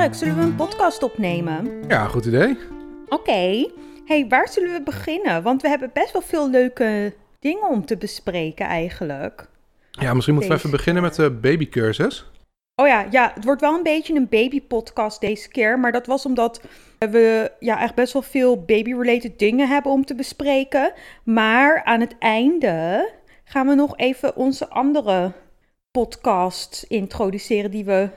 Zullen 0.00 0.36
we 0.36 0.42
een 0.42 0.54
podcast 0.54 1.02
opnemen? 1.02 1.84
Ja, 1.88 2.06
goed 2.06 2.26
idee. 2.26 2.58
Oké. 3.08 3.66
hey, 4.04 4.26
waar 4.28 4.48
zullen 4.48 4.72
we 4.72 4.82
beginnen? 4.82 5.42
Want 5.42 5.62
we 5.62 5.68
hebben 5.68 5.90
best 5.92 6.12
wel 6.12 6.22
veel 6.22 6.50
leuke 6.50 7.14
dingen 7.38 7.68
om 7.68 7.84
te 7.84 7.96
bespreken 7.96 8.66
eigenlijk. 8.66 9.48
Ja, 9.90 10.14
misschien 10.14 10.34
moeten 10.34 10.52
we 10.52 10.58
even 10.58 10.70
beginnen 10.70 11.02
met 11.02 11.14
de 11.14 11.30
babycursus. 11.30 12.30
Oh 12.74 12.86
ja, 12.86 13.06
ja, 13.10 13.32
het 13.34 13.44
wordt 13.44 13.60
wel 13.60 13.76
een 13.76 13.82
beetje 13.82 14.14
een 14.14 14.28
babypodcast 14.28 15.20
deze 15.20 15.48
keer. 15.48 15.78
Maar 15.78 15.92
dat 15.92 16.06
was 16.06 16.26
omdat 16.26 16.60
we 16.98 17.52
ja, 17.58 17.80
echt 17.80 17.94
best 17.94 18.12
wel 18.12 18.22
veel 18.22 18.64
baby-related 18.64 19.38
dingen 19.38 19.68
hebben 19.68 19.92
om 19.92 20.04
te 20.04 20.14
bespreken. 20.14 20.92
Maar 21.24 21.84
aan 21.84 22.00
het 22.00 22.14
einde 22.18 23.10
gaan 23.44 23.66
we 23.66 23.74
nog 23.74 23.96
even 23.96 24.36
onze 24.36 24.68
andere 24.68 25.32
podcast 25.90 26.84
introduceren 26.88 27.70
die 27.70 27.84
we 27.84 28.08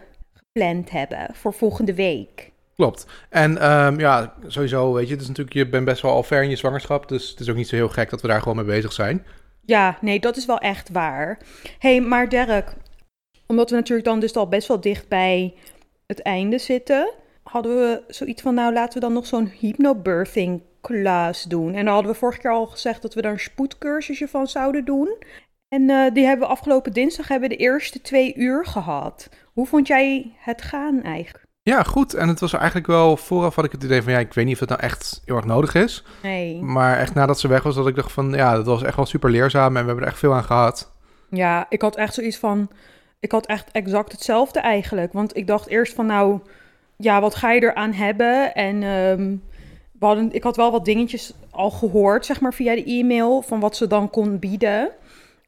gepland 0.54 0.92
hebben 0.92 1.28
voor 1.34 1.54
volgende 1.54 1.94
week. 1.94 2.52
Klopt. 2.76 3.06
En 3.30 3.58
ehm, 3.58 4.00
ja, 4.00 4.34
sowieso, 4.48 4.94
weet 4.94 5.08
je, 5.08 5.14
het 5.14 5.22
is 5.22 5.28
natuurlijk, 5.28 5.56
je 5.56 5.70
bent 5.70 5.86
best 5.86 6.02
wel 6.02 6.12
al 6.12 6.24
ver 6.24 6.44
in 6.44 6.50
je 6.50 6.56
zwangerschap. 6.56 7.08
Dus 7.08 7.30
het 7.30 7.40
is 7.40 7.50
ook 7.50 7.56
niet 7.56 7.68
zo 7.68 7.76
heel 7.76 7.90
gek 7.90 8.10
dat 8.10 8.22
we 8.22 8.28
daar 8.28 8.42
gewoon 8.42 8.56
mee 8.56 8.66
bezig 8.66 8.94
zijn. 8.94 9.26
Ja, 9.62 9.98
nee, 10.02 10.20
dat 10.20 10.38
is 10.38 10.46
wel 10.46 10.58
echt 10.58 10.90
waar. 10.90 11.40
hey, 11.80 12.02
maar 12.02 12.30
Dirk, 12.30 12.74
omdat 13.48 13.70
we 13.70 13.76
natuurlijk 13.76 14.08
dan 14.08 14.20
dus 14.20 14.36
al 14.36 14.48
best 14.48 14.68
wel 14.68 14.82
dicht 14.82 15.08
bij 15.08 15.54
het 16.08 16.22
einde 16.22 16.58
zitten, 16.58 17.14
hadden 17.44 17.76
we 17.76 18.04
zoiets 18.08 18.42
van, 18.42 18.54
nou 18.54 18.74
laten 18.74 18.94
we 18.94 19.00
dan 19.00 19.14
nog 19.14 19.26
zo'n 19.26 19.52
hypnobirthing 19.60 20.62
class 20.82 21.44
doen. 21.44 21.74
En 21.74 21.86
dan 21.86 21.94
hadden 21.94 22.12
we 22.12 22.18
vorige 22.18 22.40
keer 22.40 22.52
al 22.52 22.66
gezegd 22.66 23.02
dat 23.02 23.14
we 23.14 23.22
daar 23.22 23.32
een 23.32 23.40
spoedcursusje 23.40 24.28
van 24.28 24.48
zouden 24.48 24.86
doen. 24.86 25.18
En 25.74 25.90
eh, 25.90 26.14
die 26.14 26.26
hebben 26.26 26.48
we 26.48 26.54
afgelopen 26.54 26.92
dinsdag 26.92 27.28
hebben 27.28 27.50
we 27.50 27.56
de 27.56 27.62
eerste 27.62 28.02
twee 28.02 28.36
uur 28.36 28.66
gehad. 28.66 29.30
Hoe 29.54 29.68
vond 29.68 29.88
jij 29.88 30.36
het 30.38 30.62
gaan 30.62 31.02
eigenlijk? 31.02 31.46
Ja, 31.64 31.84
goed. 31.84 32.14
En 32.14 32.28
het 32.28 32.40
was 32.40 32.54
eigenlijk 32.54 32.88
wel, 32.88 33.18
vooraf 33.18 33.56
had 33.56 33.66
ik 33.66 33.72
het 33.72 33.84
idee 33.84 34.02
van, 34.02 34.12
ja, 34.12 34.20
ik 34.20 34.34
weet 34.34 34.46
niet 34.46 34.54
of 34.54 34.60
het 34.60 34.70
nou 34.70 34.82
echt 34.82 35.22
heel 35.26 35.36
erg 35.36 35.46
nodig 35.46 35.76
is. 35.76 36.04
Nee. 36.24 36.62
Maar 36.62 36.98
echt 36.98 37.14
nadat 37.14 37.40
ze 37.40 37.48
weg 37.48 37.64
was, 37.64 37.76
dat 37.76 37.88
ik 37.88 37.96
dacht 37.96 38.12
van, 38.12 38.32
ja, 38.32 38.56
dat 38.56 38.66
was 38.66 38.84
echt 38.84 38.96
wel 38.96 39.06
super 39.06 39.30
leerzaam 39.30 39.76
en 39.76 39.82
we 39.82 39.88
hebben 39.88 40.04
er 40.04 40.10
echt 40.10 40.20
veel 40.20 40.34
aan 40.34 40.44
gehad. 40.44 40.92
Ja, 41.30 41.66
ik 41.70 41.82
had 41.82 41.96
echt 41.96 42.14
zoiets 42.14 42.38
van. 42.38 42.70
Ik 43.20 43.32
had 43.32 43.46
echt 43.46 43.72
exact 43.72 44.12
hetzelfde 44.12 44.60
eigenlijk. 44.60 45.14
Want 45.14 45.38
ik 45.38 45.48
dacht 45.48 45.68
eerst 45.68 45.94
van, 45.94 46.06
nou, 46.06 46.40
ja, 46.98 47.22
wat 47.22 47.36
ga 47.36 47.52
je 47.52 47.62
eraan 47.62 47.94
hebben? 47.94 48.54
En 48.54 48.84
ehm, 48.84 49.36
we 50.00 50.06
hadden, 50.06 50.34
ik 50.34 50.44
had 50.44 50.56
wel 50.56 50.72
wat 50.72 50.86
dingetjes 50.86 51.34
al 51.52 51.70
gehoord, 51.70 52.26
zeg 52.26 52.42
maar, 52.42 52.54
via 52.54 52.76
de 52.76 52.84
e-mail, 52.84 53.42
van 53.42 53.60
wat 53.60 53.76
ze 53.76 53.88
dan 53.88 54.10
kon 54.10 54.40
bieden. 54.40 54.92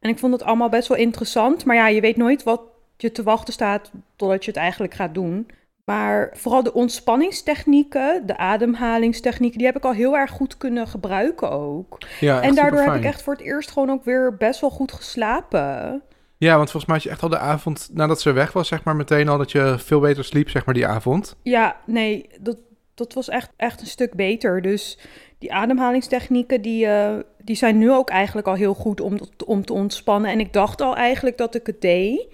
En 0.06 0.12
ik 0.12 0.20
vond 0.20 0.34
het 0.34 0.44
allemaal 0.44 0.70
best 0.70 0.88
wel 0.88 0.98
interessant. 0.98 1.66
Maar 1.66 1.76
ja, 1.76 1.88
je 1.88 2.02
weet 2.02 2.18
nooit 2.18 2.44
wat 2.44 2.62
je 2.98 3.12
te 3.12 3.24
wachten 3.24 3.54
staat 3.54 3.92
totdat 4.16 4.46
je 4.46 4.52
het 4.52 4.60
eigenlijk 4.60 4.94
gaat 4.94 5.14
doen. 5.14 5.48
Maar 5.86 6.30
vooral 6.34 6.64
de 6.64 6.74
ontspanningstechnieken, 6.74 8.26
de 8.26 8.38
ademhalingstechnieken, 8.38 9.58
die 9.58 9.68
heb 9.68 9.76
ik 9.76 9.84
al 9.84 9.92
heel 9.92 10.18
erg 10.18 10.32
goed 10.32 10.58
kunnen 10.58 10.88
gebruiken 10.88 11.52
ook. 11.52 11.98
Ja, 12.20 12.42
en 12.42 12.56
daardoor 12.56 12.80
heb 12.80 12.96
ik 12.96 13.04
echt 13.04 13.22
voor 13.22 13.34
het 13.34 13.42
eerst 13.42 13.72
gewoon 13.72 13.90
ook 13.90 14.04
weer 14.04 14.36
best 14.38 14.62
wel 14.62 14.70
goed 14.70 14.92
geslapen. 14.92 16.02
Ja, 16.38 16.58
want 16.58 16.72
volgens 16.72 16.86
mij 16.86 16.96
had 16.96 17.04
je 17.04 17.10
echt 17.10 17.24
al 17.24 17.30
de 17.30 17.38
avond, 17.38 17.90
nadat 17.94 18.22
ze 18.22 18.32
weg 18.32 18.52
was, 18.52 18.68
zeg 18.68 18.84
maar, 18.84 18.96
meteen 18.96 19.30
al 19.30 19.38
dat 19.38 19.52
je 19.52 19.76
veel 19.78 20.00
beter 20.00 20.24
sliep, 20.24 20.50
zeg 20.50 20.66
maar, 20.66 20.74
die 20.74 20.88
avond. 20.88 21.36
Ja, 21.42 21.76
nee, 21.86 22.30
dat, 22.40 22.58
dat 22.94 23.14
was 23.14 23.30
echt, 23.30 23.50
echt 23.56 23.82
een 23.82 23.88
stuk 23.88 24.14
beter. 24.14 24.62
Dus 24.62 25.00
die 25.40 25.54
ademhalingstechnieken, 25.54 26.62
die, 26.62 26.86
eh, 26.86 27.16
die 27.44 27.56
zijn 27.56 27.78
nu 27.78 27.92
ook 27.92 28.10
eigenlijk 28.10 28.48
al 28.48 28.54
heel 28.54 28.74
goed 28.74 29.02
om, 29.02 29.18
om 29.46 29.66
te 29.66 29.74
ontspannen. 29.74 30.32
En 30.32 30.40
ik 30.40 30.54
dacht 30.54 30.82
al 30.82 30.96
eigenlijk 30.96 31.38
dat 31.38 31.56
ik 31.56 31.68
het 31.68 31.82
deed. 31.82 32.28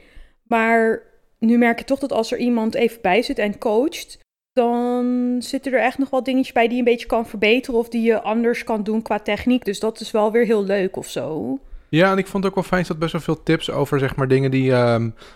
Maar 0.44 1.04
nu 1.40 1.58
merk 1.58 1.80
ik 1.80 1.86
toch 1.86 2.00
dat 2.00 2.12
als 2.12 2.32
er 2.32 2.38
iemand 2.38 2.76
even 2.76 3.02
bij 3.02 3.22
zit 3.22 3.40
en 3.40 3.58
coacht, 3.58 4.20
dan 4.54 5.36
zitten 5.40 5.74
er 5.74 5.80
echt 5.80 5.98
nog 5.98 6.10
wel 6.10 6.24
dingetjes 6.24 6.54
bij 6.54 6.64
die 6.64 6.74
je 6.74 6.80
een 6.80 6.84
beetje 6.84 7.08
kan 7.08 7.28
verbeteren 7.28 7.80
of 7.80 7.90
die 7.90 8.02
je 8.02 8.22
anders 8.22 8.64
kan 8.64 8.84
doen 8.84 9.02
qua 9.02 9.20
techniek. 9.20 9.66
Dus 9.66 9.80
dat 9.80 10.00
is 10.00 10.12
wel 10.12 10.32
weer 10.32 10.46
heel 10.46 10.64
leuk 10.64 10.96
of 10.96 11.08
zo. 11.08 11.60
Ja, 11.92 12.12
en 12.12 12.18
ik 12.18 12.28
vond 12.28 12.44
het 12.44 12.52
ook 12.54 12.60
wel 12.60 12.70
fijn, 12.70 12.86
zat 12.86 13.00
best 13.00 13.12
wel 13.12 13.22
veel 13.22 13.44
tips 13.44 13.72
over, 13.72 14.00
zeg 14.00 14.16
maar, 14.16 14.28
dingen 14.28 14.52
die, 14.52 14.72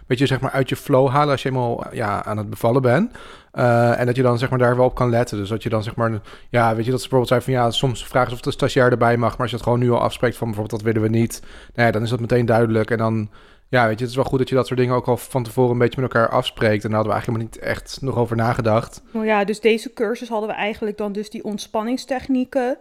weet 0.08 0.20
je, 0.20 0.26
zeg 0.26 0.40
maar, 0.40 0.52
uit 0.52 0.70
je 0.70 0.76
flow 0.76 1.10
halen 1.10 1.32
als 1.32 1.42
je 1.42 1.50
eenmaal, 1.50 1.84
ja, 1.92 2.26
aan 2.26 2.38
het 2.38 2.50
bevallen 2.50 2.82
bent. 2.82 3.12
Eh, 3.52 4.00
en 4.00 4.06
dat 4.06 4.16
je 4.16 4.22
dan, 4.22 4.38
zeg 4.38 4.50
maar, 4.50 4.60
daar 4.60 4.76
wel 4.76 4.86
op 4.86 4.96
kan 4.96 5.10
letten. 5.10 5.38
Dus 5.38 5.50
dat 5.50 5.64
je 5.64 5.70
dan, 5.70 5.84
zeg 5.84 5.96
maar, 5.96 6.22
ja, 6.50 6.76
weet 6.76 6.86
je, 6.86 6.92
dat 6.92 7.02
ze 7.02 7.10
bijvoorbeeld 7.10 7.28
zei 7.28 7.42
van, 7.42 7.54
ja, 7.54 7.72
soms 7.72 8.08
vragen 8.08 8.30
ze 8.30 8.36
of 8.36 8.42
de 8.42 8.52
stagiair 8.52 8.92
erbij 8.92 9.18
mag, 9.18 9.32
maar 9.32 9.40
als 9.40 9.50
je 9.50 9.56
het 9.56 9.66
gewoon 9.66 9.80
nu 9.80 9.92
al 9.92 10.00
afspreekt 10.00 10.38
van, 10.38 10.48
bijvoorbeeld, 10.48 10.84
dat 10.84 10.94
willen 10.94 11.12
we 11.12 11.18
niet, 11.18 11.42
nou 11.74 11.88
ja, 11.88 11.92
dan 11.92 12.04
is 12.04 12.10
dat 12.10 12.20
meteen 12.20 12.46
duidelijk. 12.46 12.92
En 12.92 12.98
dan, 12.98 13.30
ja, 13.70 13.88
weet 13.88 13.98
je, 13.98 14.02
het 14.02 14.10
is 14.10 14.16
wel 14.16 14.26
goed 14.26 14.40
dat 14.40 14.50
je 14.50 14.56
dat 14.56 14.68
soort 14.68 14.80
dingen 14.80 14.96
ook 14.96 15.08
al 15.08 15.18
van 15.18 15.44
tevoren 15.44 15.72
een 15.72 15.78
beetje 15.78 16.02
met 16.02 16.14
elkaar 16.14 16.30
afspreekt. 16.30 16.84
En 16.84 16.90
daar 16.90 17.00
hadden 17.00 17.16
we 17.16 17.20
eigenlijk 17.20 17.44
helemaal 17.44 17.72
niet 17.72 17.80
echt 17.80 18.02
nog 18.02 18.16
over 18.16 18.36
nagedacht. 18.36 19.02
Nou 19.12 19.26
ja, 19.26 19.44
dus 19.44 19.60
deze 19.60 19.94
cursus 19.94 20.30
hadden 20.30 20.50
we 20.50 20.56
eigenlijk 20.56 20.98
dan 20.98 21.12
dus 21.12 21.30
die 21.30 21.44
ontspanningstechnieken. 21.44 22.78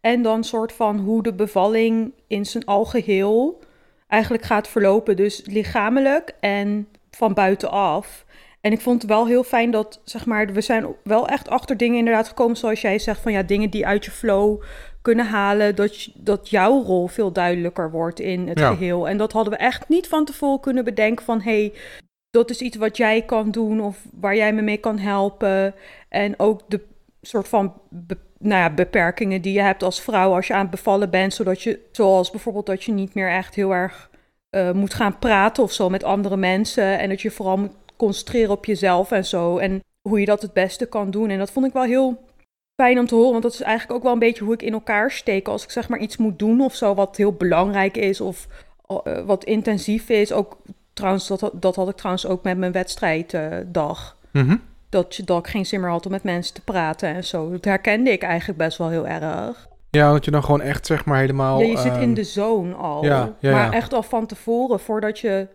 En 0.00 0.22
dan 0.22 0.44
soort 0.44 0.72
van 0.72 0.98
hoe 0.98 1.22
de 1.22 1.32
bevalling 1.34 2.12
in 2.26 2.46
zijn 2.46 2.64
algeheel 2.64 3.60
eigenlijk 4.08 4.42
gaat 4.42 4.68
verlopen. 4.68 5.16
Dus 5.16 5.42
lichamelijk 5.46 6.34
en 6.40 6.88
van 7.10 7.34
buitenaf. 7.34 8.24
En 8.60 8.72
ik 8.72 8.80
vond 8.80 9.02
het 9.02 9.10
wel 9.10 9.26
heel 9.26 9.42
fijn 9.44 9.70
dat, 9.70 10.00
zeg 10.04 10.26
maar, 10.26 10.46
we 10.52 10.60
zijn 10.60 10.86
wel 11.04 11.28
echt 11.28 11.48
achter 11.48 11.76
dingen 11.76 11.98
inderdaad 11.98 12.28
gekomen. 12.28 12.56
Zoals 12.56 12.80
jij 12.80 12.98
zegt, 12.98 13.20
van 13.20 13.32
ja, 13.32 13.42
dingen 13.42 13.70
die 13.70 13.86
uit 13.86 14.04
je 14.04 14.10
flow 14.10 14.62
kunnen 15.02 15.26
halen. 15.26 15.76
Dat, 15.76 16.02
je- 16.02 16.12
dat 16.14 16.48
jouw 16.50 16.82
rol 16.82 17.06
veel 17.06 17.32
duidelijker 17.32 17.90
wordt 17.90 18.20
in 18.20 18.48
het 18.48 18.58
Ja. 18.58 18.70
geheel. 18.74 19.08
En 19.08 19.16
dat 19.16 19.32
hadden 19.32 19.52
we 19.52 19.58
echt 19.58 19.88
niet 19.88 20.08
van 20.08 20.24
tevoren 20.24 20.60
kunnen 20.60 20.84
bedenken 20.84 21.24
van... 21.24 21.40
hey, 21.40 21.72
dat 22.30 22.50
is 22.50 22.60
iets 22.60 22.76
wat 22.76 22.96
jij 22.96 23.22
kan 23.22 23.50
doen 23.50 23.80
of 23.80 24.04
waar 24.20 24.36
jij 24.36 24.52
me 24.52 24.62
mee 24.62 24.76
kan 24.76 24.98
helpen. 24.98 25.74
En 26.08 26.34
ook 26.38 26.60
de 26.68 26.80
soort 27.22 27.48
van 27.48 27.80
nou 28.38 28.62
ja, 28.62 28.70
beperkingen 28.70 29.42
die 29.42 29.52
je 29.52 29.60
hebt 29.60 29.82
als 29.82 30.00
vrouw 30.00 30.34
als 30.34 30.46
je 30.46 30.54
aan 30.54 30.60
het 30.60 30.70
bevallen 30.70 31.10
bent. 31.10 31.34
Zodat 31.34 31.62
je, 31.62 31.80
zoals 31.92 32.30
bijvoorbeeld 32.30 32.66
dat 32.66 32.84
je 32.84 32.92
niet 32.92 33.14
meer 33.14 33.30
echt 33.30 33.54
heel 33.54 33.74
erg 33.74 34.10
eh, 34.50 34.72
moet 34.72 34.94
gaan 34.94 35.18
praten 35.18 35.62
of 35.62 35.72
zo 35.72 35.90
met 35.90 36.04
andere 36.04 36.36
mensen. 36.36 36.98
En 36.98 37.08
dat 37.08 37.20
je 37.20 37.30
vooral 37.30 37.56
moet 37.56 37.74
concentreren 37.96 38.50
op 38.50 38.64
jezelf 38.64 39.10
en 39.10 39.24
zo. 39.24 39.58
En 39.58 39.82
hoe 40.08 40.20
je 40.20 40.26
dat 40.26 40.42
het 40.42 40.52
beste 40.52 40.86
kan 40.86 41.10
doen. 41.10 41.30
En 41.30 41.38
dat 41.38 41.50
vond 41.50 41.66
ik 41.66 41.72
wel 41.72 41.82
heel 41.82 42.24
fijn 42.74 42.98
om 42.98 43.06
te 43.06 43.14
horen. 43.14 43.30
Want 43.30 43.42
dat 43.42 43.52
is 43.52 43.60
eigenlijk 43.60 43.98
ook 43.98 44.02
wel 44.02 44.12
een 44.12 44.18
beetje 44.18 44.44
hoe 44.44 44.54
ik 44.54 44.62
in 44.62 44.72
elkaar 44.72 45.10
steek. 45.10 45.48
Als 45.48 45.64
ik 45.64 45.70
zeg 45.70 45.88
maar 45.88 45.98
iets 45.98 46.16
moet 46.16 46.38
doen 46.38 46.60
of 46.60 46.74
zo 46.74 46.94
wat 46.94 47.16
heel 47.16 47.32
belangrijk 47.32 47.96
is 47.96 48.20
of 48.20 48.46
eh, 48.86 49.20
wat 49.24 49.44
intensief 49.44 50.08
is. 50.08 50.32
Ook 50.32 50.58
trouwens, 50.92 51.28
dat, 51.28 51.50
dat 51.54 51.76
had 51.76 51.88
ik 51.88 51.96
trouwens 51.96 52.26
ook 52.26 52.42
met 52.42 52.58
mijn 52.58 52.72
wedstrijddag. 52.72 54.16
Mhm. 54.32 54.56
Dat, 54.88 55.16
je, 55.16 55.24
dat 55.24 55.38
ik 55.38 55.46
geen 55.46 55.66
zin 55.66 55.80
meer 55.80 55.90
had 55.90 56.06
om 56.06 56.12
met 56.12 56.22
mensen 56.22 56.54
te 56.54 56.60
praten 56.60 57.14
en 57.14 57.24
zo. 57.24 57.50
Dat 57.50 57.64
herkende 57.64 58.10
ik 58.10 58.22
eigenlijk 58.22 58.58
best 58.58 58.78
wel 58.78 58.88
heel 58.88 59.06
erg. 59.06 59.68
Ja, 59.90 60.12
dat 60.12 60.24
je 60.24 60.30
dan 60.30 60.44
gewoon 60.44 60.60
echt, 60.60 60.86
zeg 60.86 61.04
maar, 61.04 61.18
helemaal... 61.18 61.60
ja, 61.60 61.66
je 61.66 61.76
zit 61.76 61.94
in 61.94 62.00
ehm, 62.00 62.14
de 62.14 62.24
zone 62.24 62.74
al. 62.74 63.04
ja, 63.04 63.36
ja, 63.40 63.52
maar 63.52 63.72
echt 63.72 63.92
al 63.92 64.02
van 64.02 64.26
tevoren, 64.26 64.80
voordat 64.80 65.18
je 65.18 65.48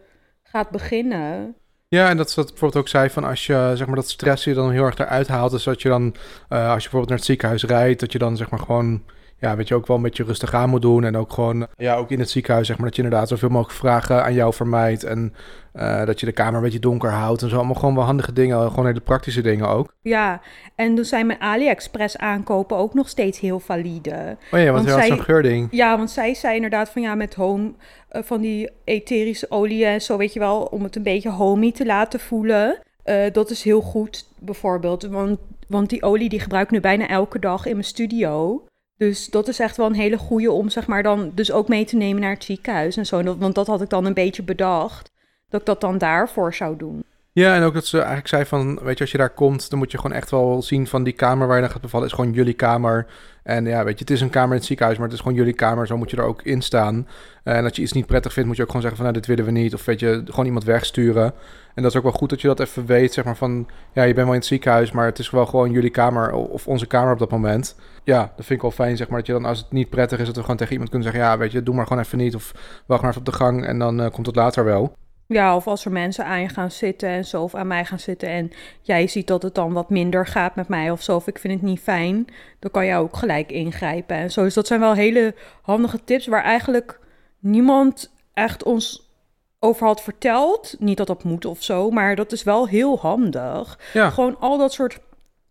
gaat 0.43 0.69
beginnen. 0.69 1.55
Ja, 1.87 2.09
en 2.09 2.17
dat 2.17 2.29
ze 2.29 2.35
dat 2.35 2.49
bijvoorbeeld 2.49 2.83
ook 2.83 2.89
zei 2.89 3.09
van 3.09 3.23
als 3.23 3.45
je 3.45 3.71
zeg 3.75 3.87
maar 3.87 3.95
dat 3.95 4.09
stress 4.09 4.43
je 4.43 4.53
dan 4.53 4.71
heel 4.71 4.83
erg 4.83 4.97
eruit 4.97 5.27
haalt. 5.27 5.51
Dus 5.51 5.63
dat 5.63 5.81
je 5.81 5.89
dan, 5.89 6.15
eh, 6.49 6.59
als 6.59 6.83
je 6.83 6.89
bijvoorbeeld 6.89 7.07
naar 7.07 7.17
het 7.17 7.27
ziekenhuis 7.27 7.63
rijdt, 7.63 7.99
dat 7.99 8.11
je 8.11 8.17
dan 8.17 8.37
zeg 8.37 8.49
maar 8.49 8.59
gewoon, 8.59 9.03
ja, 9.43 9.55
weet 9.55 9.67
je, 9.67 9.75
ook 9.75 9.87
wel 9.87 9.97
een 9.97 10.03
beetje 10.03 10.23
rustig 10.23 10.53
aan 10.53 10.69
moet 10.69 10.81
doen. 10.81 11.03
En 11.03 11.17
ook 11.17 11.33
gewoon, 11.33 11.67
ja, 11.77 11.95
ook 11.95 12.09
in 12.11 12.19
het 12.19 12.29
ziekenhuis 12.29 12.67
zeg 12.67 12.77
maar, 12.77 12.85
dat 12.85 12.95
je 12.95 13.03
inderdaad 13.03 13.27
zoveel 13.27 13.49
mogelijk 13.49 13.77
vragen 13.79 14.23
aan 14.23 14.33
jou 14.33 14.53
vermijdt. 14.53 15.03
En 15.03 15.33
eh, 15.73 16.05
dat 16.05 16.19
je 16.19 16.25
de 16.25 16.31
kamer 16.31 16.55
een 16.55 16.61
beetje 16.61 16.79
donker 16.79 17.09
houdt 17.11 17.41
en 17.41 17.49
zo. 17.49 17.55
Allemaal 17.55 17.75
gewoon 17.75 17.95
wel 17.95 18.03
handige 18.03 18.33
dingen, 18.33 18.69
gewoon 18.69 18.85
hele 18.85 18.99
praktische 18.99 19.41
dingen 19.41 19.67
ook. 19.67 19.93
Ja, 20.01 20.41
en 20.75 20.95
dan 20.95 21.05
zijn 21.05 21.25
mijn 21.25 21.41
AliExpress 21.41 22.17
aankopen 22.17 22.77
ook 22.77 22.93
nog 22.93 23.09
steeds 23.09 23.39
heel 23.39 23.59
valide. 23.59 24.37
Oh 24.51 24.59
ja, 24.59 24.71
want, 24.71 24.75
Want 24.75 24.85
je 24.85 24.91
zij- 24.93 25.07
zo'n 25.07 25.23
geurding. 25.23 25.67
Ja, 25.71 25.97
want 25.97 26.11
zij 26.11 26.33
zei 26.33 26.55
inderdaad 26.55 26.89
van 26.89 27.01
ja, 27.01 27.15
met 27.15 27.33
home, 27.35 27.71
eh, 28.09 28.21
van 28.23 28.41
die 28.41 28.69
etherische 28.83 29.45
olie 29.51 29.85
en 29.85 30.01
zo, 30.01 30.17
weet 30.17 30.33
je 30.33 30.39
wel, 30.39 30.61
om 30.61 30.83
het 30.83 30.95
een 30.95 31.03
beetje 31.03 31.29
homey 31.29 31.71
te 31.71 31.85
laten 31.85 32.19
voelen. 32.19 32.77
Eh, 33.03 33.15
dat 33.31 33.49
is 33.49 33.63
heel 33.63 33.81
goed, 33.81 34.25
bijvoorbeeld. 34.39 35.03
Want, 35.03 35.39
want 35.67 35.89
die 35.89 36.03
olie 36.03 36.29
die 36.29 36.39
gebruik 36.39 36.65
ik 36.65 36.71
nu 36.71 36.79
bijna 36.79 37.07
elke 37.07 37.39
dag 37.39 37.65
in 37.65 37.71
mijn 37.71 37.83
studio. 37.83 38.63
Dus 39.07 39.29
dat 39.29 39.47
is 39.47 39.59
echt 39.59 39.77
wel 39.77 39.85
een 39.85 39.93
hele 39.93 40.17
goede 40.17 40.51
om, 40.51 40.69
zeg 40.69 40.87
maar, 40.87 41.03
dan 41.03 41.31
dus 41.33 41.51
ook 41.51 41.67
mee 41.67 41.85
te 41.85 41.95
nemen 41.95 42.21
naar 42.21 42.33
het 42.33 42.43
ziekenhuis 42.43 42.97
en 42.97 43.05
zo. 43.05 43.35
Want 43.37 43.55
dat 43.55 43.67
had 43.67 43.81
ik 43.81 43.89
dan 43.89 44.05
een 44.05 44.13
beetje 44.13 44.43
bedacht, 44.43 45.11
dat 45.49 45.59
ik 45.59 45.65
dat 45.65 45.81
dan 45.81 45.97
daarvoor 45.97 46.53
zou 46.53 46.77
doen. 46.77 47.03
Ja, 47.35 47.55
en 47.55 47.63
ook 47.63 47.73
dat 47.73 47.85
ze 47.85 47.97
eigenlijk 47.97 48.27
zei 48.27 48.45
van, 48.45 48.79
weet 48.83 48.97
je, 48.97 49.03
als 49.03 49.11
je 49.11 49.17
daar 49.17 49.33
komt, 49.33 49.69
dan 49.69 49.79
moet 49.79 49.91
je 49.91 49.97
gewoon 49.97 50.17
echt 50.17 50.31
wel 50.31 50.61
zien 50.61 50.87
van 50.87 51.03
die 51.03 51.13
kamer 51.13 51.47
waar 51.47 51.55
je 51.55 51.61
dan 51.61 51.71
gaat 51.71 51.81
bevallen, 51.81 52.07
is 52.07 52.13
gewoon 52.13 52.31
jullie 52.31 52.53
kamer. 52.53 53.05
En 53.43 53.65
ja, 53.65 53.83
weet 53.83 53.93
je, 53.93 53.99
het 53.99 54.13
is 54.13 54.21
een 54.21 54.29
kamer 54.29 54.49
in 54.49 54.57
het 54.57 54.65
ziekenhuis, 54.65 54.97
maar 54.97 55.07
het 55.07 55.15
is 55.15 55.21
gewoon 55.21 55.37
jullie 55.37 55.53
kamer, 55.53 55.87
zo 55.87 55.97
moet 55.97 56.09
je 56.11 56.17
er 56.17 56.23
ook 56.23 56.41
in 56.41 56.61
staan. 56.61 57.07
Eh, 57.43 57.57
en 57.57 57.63
als 57.63 57.75
je 57.75 57.81
iets 57.81 57.91
niet 57.91 58.05
prettig 58.05 58.33
vindt, 58.33 58.47
moet 58.47 58.57
je 58.57 58.63
ook 58.63 58.71
gewoon 58.71 58.83
zeggen 58.83 59.03
van, 59.03 59.11
nou, 59.11 59.19
dit 59.25 59.35
willen 59.35 59.53
we 59.53 59.59
niet. 59.59 59.73
Of 59.73 59.85
weet 59.85 59.99
je, 59.99 60.21
gewoon 60.25 60.45
iemand 60.45 60.63
wegsturen. 60.63 61.33
En 61.75 61.83
dat 61.83 61.91
is 61.91 61.97
ook 61.97 62.03
wel 62.03 62.11
goed 62.11 62.29
dat 62.29 62.41
je 62.41 62.47
dat 62.47 62.59
even 62.59 62.85
weet, 62.85 63.13
zeg 63.13 63.25
maar 63.25 63.37
van, 63.37 63.67
ja, 63.93 64.03
je 64.03 64.13
bent 64.13 64.25
wel 64.25 64.33
in 64.33 64.39
het 64.39 64.49
ziekenhuis, 64.49 64.91
maar 64.91 65.05
het 65.05 65.19
is 65.19 65.29
wel 65.29 65.45
gewoon 65.45 65.71
jullie 65.71 65.89
kamer 65.89 66.31
of 66.33 66.67
onze 66.67 66.87
kamer 66.87 67.13
op 67.13 67.19
dat 67.19 67.31
moment. 67.31 67.75
Ja, 68.03 68.19
dat 68.19 68.45
vind 68.45 68.49
ik 68.49 68.61
wel 68.61 68.71
fijn, 68.71 68.97
zeg 68.97 69.07
maar, 69.07 69.17
dat 69.17 69.27
je 69.27 69.33
dan, 69.33 69.45
als 69.45 69.57
het 69.57 69.71
niet 69.71 69.89
prettig 69.89 70.19
is, 70.19 70.25
dat 70.25 70.35
we 70.35 70.41
gewoon 70.41 70.57
tegen 70.57 70.71
iemand 70.71 70.89
kunnen 70.89 71.11
zeggen, 71.11 71.29
ja, 71.29 71.37
weet 71.37 71.51
je, 71.51 71.63
doe 71.63 71.75
maar 71.75 71.87
gewoon 71.87 72.03
even 72.03 72.17
niet. 72.17 72.35
Of 72.35 72.51
wacht 72.85 73.01
maar 73.01 73.09
even 73.09 73.21
op 73.21 73.31
de 73.31 73.37
gang 73.37 73.65
en 73.65 73.79
dan 73.79 74.01
eh, 74.01 74.11
komt 74.11 74.25
het 74.25 74.35
later 74.35 74.63
wel. 74.65 74.95
Ja, 75.27 75.55
of 75.55 75.67
als 75.67 75.85
er 75.85 75.91
mensen 75.91 76.25
aan 76.25 76.41
je 76.41 76.49
gaan 76.49 76.71
zitten 76.71 77.09
en 77.09 77.25
zo, 77.25 77.43
of 77.43 77.55
aan 77.55 77.67
mij 77.67 77.85
gaan 77.85 77.99
zitten 77.99 78.29
en 78.29 78.51
jij 78.81 79.07
ziet 79.07 79.27
dat 79.27 79.43
het 79.43 79.55
dan 79.55 79.73
wat 79.73 79.89
minder 79.89 80.27
gaat 80.27 80.55
met 80.55 80.67
mij 80.67 80.91
of 80.91 81.01
zo, 81.01 81.15
of 81.15 81.27
ik 81.27 81.39
vind 81.39 81.53
het 81.53 81.61
niet 81.61 81.79
fijn, 81.79 82.27
dan 82.59 82.71
kan 82.71 82.85
jij 82.85 82.97
ook 82.97 83.17
gelijk 83.17 83.51
ingrijpen 83.51 84.15
en 84.15 84.31
zo. 84.31 84.43
Dus 84.43 84.53
dat 84.53 84.67
zijn 84.67 84.79
wel 84.79 84.93
hele 84.93 85.35
handige 85.61 86.03
tips 86.03 86.27
waar 86.27 86.43
eigenlijk 86.43 86.99
niemand 87.39 88.11
echt 88.33 88.63
ons 88.63 89.11
over 89.59 89.87
had 89.87 90.01
verteld. 90.01 90.75
Niet 90.79 90.97
dat 90.97 91.07
dat 91.07 91.23
moet 91.23 91.45
of 91.45 91.63
zo, 91.63 91.89
maar 91.89 92.15
dat 92.15 92.31
is 92.31 92.43
wel 92.43 92.67
heel 92.67 92.99
handig. 92.99 93.79
Ja. 93.93 94.09
Gewoon 94.09 94.39
al 94.39 94.57
dat 94.57 94.73
soort 94.73 94.99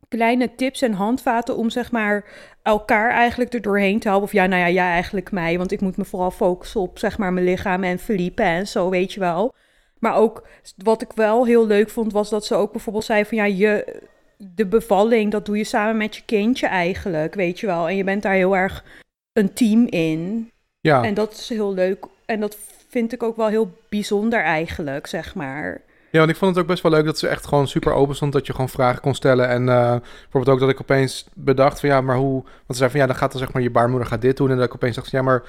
kleine 0.08 0.54
tips 0.54 0.82
en 0.82 0.92
handvaten 0.92 1.56
om 1.56 1.70
zeg 1.70 1.90
maar 1.90 2.24
elkaar 2.62 3.10
eigenlijk 3.10 3.52
er 3.54 3.62
doorheen 3.62 3.98
te 3.98 4.08
helpen. 4.08 4.26
Of 4.26 4.32
ja, 4.32 4.46
nou 4.46 4.60
ja, 4.60 4.70
jij 4.70 4.90
eigenlijk 4.90 5.30
mij, 5.30 5.58
want 5.58 5.72
ik 5.72 5.80
moet 5.80 5.96
me 5.96 6.04
vooral 6.04 6.30
focussen 6.30 6.80
op 6.80 6.98
zeg 6.98 7.18
maar 7.18 7.32
mijn 7.32 7.46
lichaam 7.46 7.84
en 7.84 7.98
verliepen 7.98 8.44
en 8.44 8.66
zo, 8.66 8.90
weet 8.90 9.12
je 9.12 9.20
wel. 9.20 9.54
Maar 9.98 10.16
ook 10.16 10.46
wat 10.76 11.02
ik 11.02 11.12
wel 11.14 11.46
heel 11.46 11.66
leuk 11.66 11.90
vond, 11.90 12.12
was 12.12 12.30
dat 12.30 12.44
ze 12.44 12.54
ook 12.54 12.72
bijvoorbeeld 12.72 13.04
zei 13.04 13.24
van 13.24 13.36
ja, 13.36 13.44
je, 13.44 14.00
de 14.36 14.66
bevalling, 14.66 15.30
dat 15.30 15.46
doe 15.46 15.56
je 15.56 15.64
samen 15.64 15.96
met 15.96 16.16
je 16.16 16.22
kindje 16.24 16.66
eigenlijk, 16.66 17.34
weet 17.34 17.60
je 17.60 17.66
wel. 17.66 17.88
En 17.88 17.96
je 17.96 18.04
bent 18.04 18.22
daar 18.22 18.34
heel 18.34 18.56
erg 18.56 18.84
een 19.32 19.52
team 19.52 19.86
in. 19.86 20.50
Ja. 20.80 21.04
En 21.04 21.14
dat 21.14 21.32
is 21.32 21.48
heel 21.48 21.74
leuk. 21.74 22.06
En 22.26 22.40
dat 22.40 22.56
vind 22.88 23.12
ik 23.12 23.22
ook 23.22 23.36
wel 23.36 23.46
heel 23.46 23.72
bijzonder 23.88 24.42
eigenlijk, 24.42 25.06
zeg 25.06 25.34
maar. 25.34 25.80
Ja, 26.12 26.18
want 26.18 26.30
ik 26.30 26.36
vond 26.36 26.50
het 26.54 26.60
ook 26.64 26.70
best 26.70 26.82
wel 26.82 26.92
leuk 26.92 27.04
dat 27.04 27.18
ze 27.18 27.28
echt 27.28 27.46
gewoon 27.46 27.68
super 27.68 27.92
open 27.92 28.14
stond. 28.16 28.32
Dat 28.32 28.46
je 28.46 28.52
gewoon 28.52 28.68
vragen 28.68 29.00
kon 29.00 29.14
stellen. 29.14 29.48
En 29.48 29.68
eh, 29.68 29.90
bijvoorbeeld 30.22 30.48
ook 30.54 30.60
dat 30.60 30.68
ik 30.68 30.80
opeens 30.80 31.26
bedacht 31.34 31.80
van 31.80 31.88
ja, 31.88 32.00
maar 32.00 32.16
hoe... 32.16 32.42
Want 32.42 32.66
ze 32.66 32.74
zei 32.74 32.90
van 32.90 33.00
ja, 33.00 33.06
dan 33.06 33.16
gaat 33.16 33.30
dan 33.32 33.40
zeg 33.40 33.52
maar 33.52 33.62
je 33.62 33.70
baarmoeder 33.70 34.08
gaat 34.08 34.20
dit 34.20 34.36
doen. 34.36 34.50
En 34.50 34.56
dat 34.56 34.66
ik 34.66 34.74
opeens 34.74 34.94
dacht 34.96 35.10
van 35.10 35.18
ja, 35.18 35.24
maar 35.24 35.42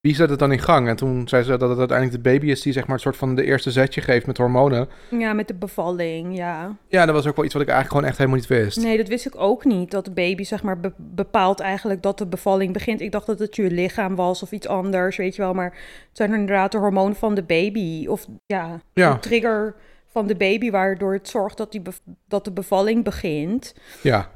wie 0.00 0.14
zet 0.14 0.30
het 0.30 0.38
dan 0.38 0.52
in 0.52 0.58
gang? 0.58 0.88
En 0.88 0.96
toen 0.96 1.28
zei 1.28 1.42
ze 1.42 1.56
dat 1.56 1.68
het 1.68 1.78
uiteindelijk 1.78 2.22
de 2.22 2.30
baby 2.30 2.46
is 2.50 2.62
die 2.62 2.72
zeg 2.72 2.82
maar 2.82 2.92
het 2.92 3.02
soort 3.02 3.16
van 3.16 3.34
de 3.34 3.44
eerste 3.44 3.70
zetje 3.70 4.00
geeft 4.00 4.26
met 4.26 4.36
hormonen. 4.36 4.88
Ja, 5.10 5.32
met 5.32 5.48
de 5.48 5.54
bevalling, 5.54 6.36
ja. 6.36 6.76
Ja, 6.88 7.06
dat 7.06 7.14
was 7.14 7.26
ook 7.26 7.36
wel 7.36 7.44
iets 7.44 7.54
wat 7.54 7.62
ik 7.62 7.68
eigenlijk 7.68 7.88
gewoon 7.96 8.04
echt 8.10 8.18
helemaal 8.18 8.38
niet 8.40 8.64
wist. 8.64 8.82
Nee, 8.82 8.96
dat 8.96 9.08
wist 9.08 9.26
ik 9.26 9.34
ook 9.36 9.64
niet. 9.64 9.90
Dat 9.90 10.04
de 10.04 10.10
baby, 10.10 10.42
zeg 10.44 10.62
maar, 10.62 10.80
be- 10.80 10.92
bepaalt 10.96 11.60
eigenlijk 11.60 12.02
dat 12.02 12.18
de 12.18 12.26
bevalling 12.26 12.72
begint. 12.72 13.00
Ik 13.00 13.12
dacht 13.12 13.26
dat 13.26 13.38
het 13.38 13.56
je 13.56 13.70
lichaam 13.70 14.14
was 14.16 14.42
of 14.42 14.52
iets 14.52 14.68
anders, 14.68 15.16
weet 15.16 15.36
je 15.36 15.42
wel. 15.42 15.54
Maar 15.54 15.70
het 16.08 16.16
zijn 16.16 16.32
inderdaad 16.32 16.72
de 16.72 16.78
hormonen 16.78 17.16
van 17.16 17.34
de 17.34 17.42
baby. 17.42 18.06
Of 18.06 18.26
ja, 18.46 18.80
Ja. 18.92 19.18
trigger 19.18 19.74
van 20.10 20.26
de 20.26 20.36
baby, 20.36 20.70
waardoor 20.70 21.12
het 21.12 21.28
zorgt 21.28 21.56
dat, 21.56 21.72
die 21.72 21.82
dat 22.28 22.44
de 22.44 22.52
bevalling 22.52 23.04
begint. 23.04 23.74
Ja, 24.02 24.30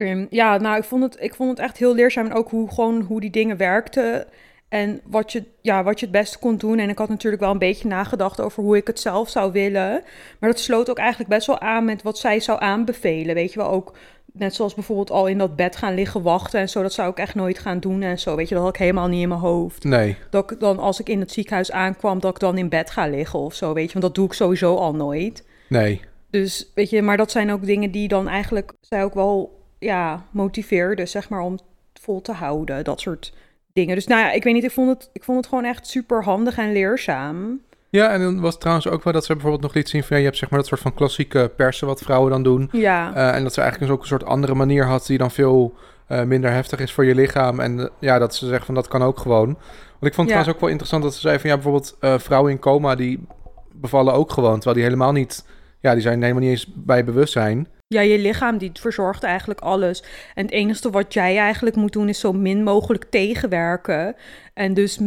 Ehm, 0.00 0.26
ja, 0.30 0.56
nou, 0.56 0.76
ik 0.76 0.84
vond, 0.84 1.02
het, 1.02 1.16
ik 1.22 1.34
vond 1.34 1.50
het 1.50 1.58
echt 1.58 1.76
heel 1.76 1.94
leerzaam. 1.94 2.26
En 2.26 2.32
ook 2.32 2.50
hoe, 2.50 2.70
gewoon 2.70 3.00
hoe 3.00 3.20
die 3.20 3.30
dingen 3.30 3.56
werkten. 3.56 4.26
En 4.68 5.00
wat 5.04 5.32
je, 5.32 5.44
ja, 5.60 5.82
wat 5.82 6.00
je 6.00 6.06
het 6.06 6.14
beste 6.14 6.38
kon 6.38 6.56
doen. 6.56 6.78
En 6.78 6.88
ik 6.88 6.98
had 6.98 7.08
natuurlijk 7.08 7.42
wel 7.42 7.50
een 7.50 7.58
beetje 7.58 7.88
nagedacht 7.88 8.40
over 8.40 8.62
hoe 8.62 8.76
ik 8.76 8.86
het 8.86 9.00
zelf 9.00 9.28
zou 9.28 9.52
willen. 9.52 10.02
Maar 10.38 10.50
dat 10.50 10.60
sloot 10.60 10.90
ook 10.90 10.98
eigenlijk 10.98 11.30
best 11.30 11.46
wel 11.46 11.60
aan 11.60 11.84
met 11.84 12.02
wat 12.02 12.18
zij 12.18 12.40
zou 12.40 12.60
aanbevelen. 12.60 13.34
Weet 13.34 13.52
je 13.52 13.58
wel, 13.58 13.70
ook 13.70 13.96
net 14.32 14.54
zoals 14.54 14.74
bijvoorbeeld 14.74 15.10
al 15.10 15.26
in 15.26 15.38
dat 15.38 15.56
bed 15.56 15.76
gaan 15.76 15.94
liggen 15.94 16.22
wachten 16.22 16.60
en 16.60 16.68
zo. 16.68 16.82
Dat 16.82 16.92
zou 16.92 17.10
ik 17.10 17.18
echt 17.18 17.34
nooit 17.34 17.58
gaan 17.58 17.80
doen 17.80 18.02
en 18.02 18.18
zo. 18.18 18.36
Weet 18.36 18.48
je, 18.48 18.54
dat 18.54 18.64
had 18.64 18.74
ik 18.74 18.80
helemaal 18.80 19.08
niet 19.08 19.22
in 19.22 19.28
mijn 19.28 19.40
hoofd. 19.40 19.84
nee. 19.84 20.16
Dat 20.30 20.50
ik 20.50 20.60
dan, 20.60 20.78
als 20.78 21.00
ik 21.00 21.08
in 21.08 21.20
het 21.20 21.32
ziekenhuis 21.32 21.72
aankwam, 21.72 22.20
dat 22.20 22.30
ik 22.30 22.40
dan 22.40 22.58
in 22.58 22.68
bed 22.68 22.90
ga 22.90 23.06
liggen 23.06 23.38
of 23.38 23.54
zo. 23.54 23.72
Weet 23.72 23.86
je, 23.86 23.92
want 23.92 24.04
dat 24.04 24.14
doe 24.14 24.26
ik 24.26 24.32
sowieso 24.32 24.76
al 24.76 24.94
nooit. 24.94 25.44
Nee. 25.68 26.00
Dus 26.30 26.70
weet 26.74 26.90
je, 26.90 27.02
maar 27.02 27.16
dat 27.16 27.30
zijn 27.30 27.52
ook 27.52 27.66
dingen 27.66 27.90
die 27.90 28.08
dan 28.08 28.28
eigenlijk 28.28 28.72
zij 28.80 29.04
ook 29.04 29.14
wel 29.14 29.64
ja, 29.78 30.26
motiveerden, 30.30 31.08
zeg 31.08 31.28
maar, 31.28 31.40
om 31.40 31.58
vol 32.00 32.20
te 32.20 32.32
houden. 32.32 32.84
Dat 32.84 33.00
soort 33.00 33.32
dingen. 33.72 33.94
Dus 33.94 34.06
nou 34.06 34.20
ja, 34.20 34.32
ik 34.32 34.42
weet 34.42 34.54
niet, 34.54 34.64
ik 34.64 34.70
vond 34.70 34.88
het, 34.88 35.10
ik 35.12 35.24
vond 35.24 35.38
het 35.38 35.46
gewoon 35.46 35.64
echt 35.64 35.86
super 35.86 36.24
handig 36.24 36.58
en 36.58 36.72
leerzaam. 36.72 37.60
Ja, 37.90 38.08
en 38.10 38.20
dan 38.20 38.40
was 38.40 38.50
het 38.50 38.60
trouwens 38.60 38.88
ook 38.88 39.04
wel 39.04 39.12
dat 39.12 39.24
ze 39.24 39.32
bijvoorbeeld 39.32 39.62
nog 39.62 39.74
liet 39.74 39.88
zien 39.88 40.00
van 40.02 40.10
ja, 40.10 40.16
je 40.18 40.24
hebt 40.24 40.36
zeg 40.38 40.50
maar 40.50 40.58
dat 40.58 40.68
soort 40.68 40.80
van 40.80 40.94
klassieke 40.94 41.52
persen 41.56 41.86
wat 41.86 42.00
vrouwen 42.02 42.30
dan 42.30 42.42
doen. 42.42 42.68
Ja, 42.72 43.14
Eh, 43.14 43.34
en 43.34 43.42
dat 43.42 43.54
ze 43.54 43.60
eigenlijk 43.60 43.90
dus 43.90 43.90
ook 43.98 44.02
een 44.02 44.08
soort 44.18 44.24
andere 44.24 44.54
manier 44.54 44.84
had 44.86 45.06
die 45.06 45.18
dan 45.18 45.30
veel 45.30 45.74
eh, 46.06 46.22
minder 46.22 46.50
heftig 46.52 46.80
is 46.80 46.92
voor 46.92 47.04
je 47.04 47.14
lichaam. 47.14 47.60
En 47.60 47.80
eh, 47.80 47.86
ja, 47.98 48.18
dat 48.18 48.34
ze 48.34 48.46
zegt 48.46 48.64
van 48.66 48.74
dat 48.74 48.88
kan 48.88 49.02
ook 49.02 49.18
gewoon. 49.18 49.46
Want 49.46 50.06
ik 50.12 50.14
vond 50.14 50.16
het 50.16 50.16
Ja. 50.16 50.24
trouwens 50.26 50.54
ook 50.54 50.60
wel 50.60 50.68
interessant 50.70 51.02
dat 51.02 51.14
ze 51.14 51.20
zei 51.20 51.38
van 51.38 51.50
ja, 51.50 51.54
bijvoorbeeld 51.56 51.96
vrouwen 52.22 52.50
in 52.52 52.58
coma 52.58 52.94
die 52.94 53.26
bevallen 53.72 54.14
ook 54.14 54.32
gewoon. 54.32 54.54
Terwijl 54.54 54.74
die 54.74 54.84
helemaal 54.84 55.12
niet, 55.12 55.46
ja, 55.80 55.92
die 55.92 56.02
zijn 56.02 56.22
helemaal 56.22 56.42
niet 56.42 56.50
eens 56.50 56.66
bij 56.74 57.04
bewustzijn. 57.04 57.68
Ja, 57.94 58.00
je 58.00 58.18
lichaam 58.18 58.58
die 58.58 58.70
verzorgt 58.72 59.22
eigenlijk 59.22 59.60
alles. 59.60 60.02
En 60.34 60.44
het 60.44 60.54
enige 60.54 60.90
wat 60.90 61.14
jij 61.14 61.38
eigenlijk 61.38 61.76
moet 61.76 61.92
doen 61.92 62.08
is 62.08 62.20
zo 62.20 62.32
min 62.32 62.62
mogelijk 62.62 63.04
tegenwerken. 63.04 64.16
En 64.54 64.74
dus 64.74 65.00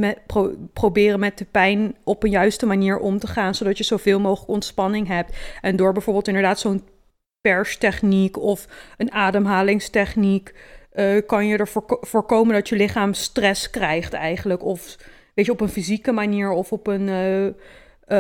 proberen 0.73 1.19
met 1.19 1.37
de 1.37 1.45
pijn 1.45 1.95
op 2.03 2.23
een 2.23 2.29
juiste 2.29 2.65
manier 2.65 2.97
om 2.97 3.19
te 3.19 3.27
gaan, 3.27 3.55
zodat 3.55 3.77
je 3.77 3.83
zoveel 3.83 4.19
mogelijk 4.19 4.51
ontspanning 4.51 5.07
hebt. 5.07 5.35
En 5.61 5.75
door 5.75 5.93
bijvoorbeeld 5.93 6.27
inderdaad 6.27 6.59
zo'n 6.59 6.83
perstechniek 7.41 8.37
of 8.39 8.67
een 8.97 9.11
ademhalingstechniek, 9.11 10.53
eh, 10.91 11.17
kan 11.27 11.47
je 11.47 11.57
ervoor 11.57 11.85
ko- 11.85 11.99
voorkomen 12.01 12.53
dat 12.53 12.69
je 12.69 12.75
lichaam 12.75 13.13
stress 13.13 13.69
krijgt 13.69 14.13
eigenlijk. 14.13 14.63
Of 14.63 14.95
weet 15.33 15.45
je, 15.45 15.51
op 15.51 15.61
een 15.61 15.69
fysieke 15.69 16.11
manier 16.11 16.49
of 16.51 16.71
op 16.71 16.87
een 16.87 17.09
eh, 17.09 17.45
eh, 17.45 17.53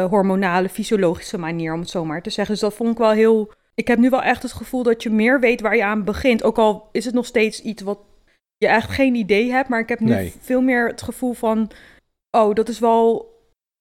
hormonale, 0.09 0.69
fysiologische 0.69 1.37
manier, 1.37 1.73
om 1.73 1.79
het 1.79 1.89
zo 1.89 2.05
maar 2.05 2.21
te 2.21 2.29
zeggen. 2.29 2.53
Dus 2.53 2.63
dat 2.63 2.73
vond 2.73 2.91
ik 2.91 2.97
wel 2.97 3.11
heel... 3.11 3.51
Ik 3.75 3.87
heb 3.87 3.97
nu 3.99 4.09
wel 4.09 4.21
echt 4.21 4.43
het 4.43 4.51
gevoel 4.53 4.83
dat 4.83 5.03
je 5.03 5.09
meer 5.09 5.39
weet 5.39 5.61
waar 5.61 5.75
je 5.75 5.83
aan 5.83 6.03
begint. 6.03 6.43
Ook 6.43 6.57
al 6.57 6.89
is 6.91 7.05
het 7.05 7.13
nog 7.13 7.25
steeds 7.25 7.61
iets 7.61 7.81
wat 7.81 7.99
je 8.57 8.67
echt 8.67 8.89
geen 8.89 9.15
idee 9.15 9.51
hebt. 9.51 9.69
Maar 9.69 9.79
ik 9.79 9.89
heb 9.89 9.99
nu 9.99 10.09
Nee. 10.09 10.33
veel 10.39 10.61
meer 10.61 10.87
het 10.87 11.01
gevoel 11.01 11.33
van... 11.33 11.71
Oh, 12.31 12.55
dat 12.55 12.69
is 12.69 12.79
wel... 12.79 13.31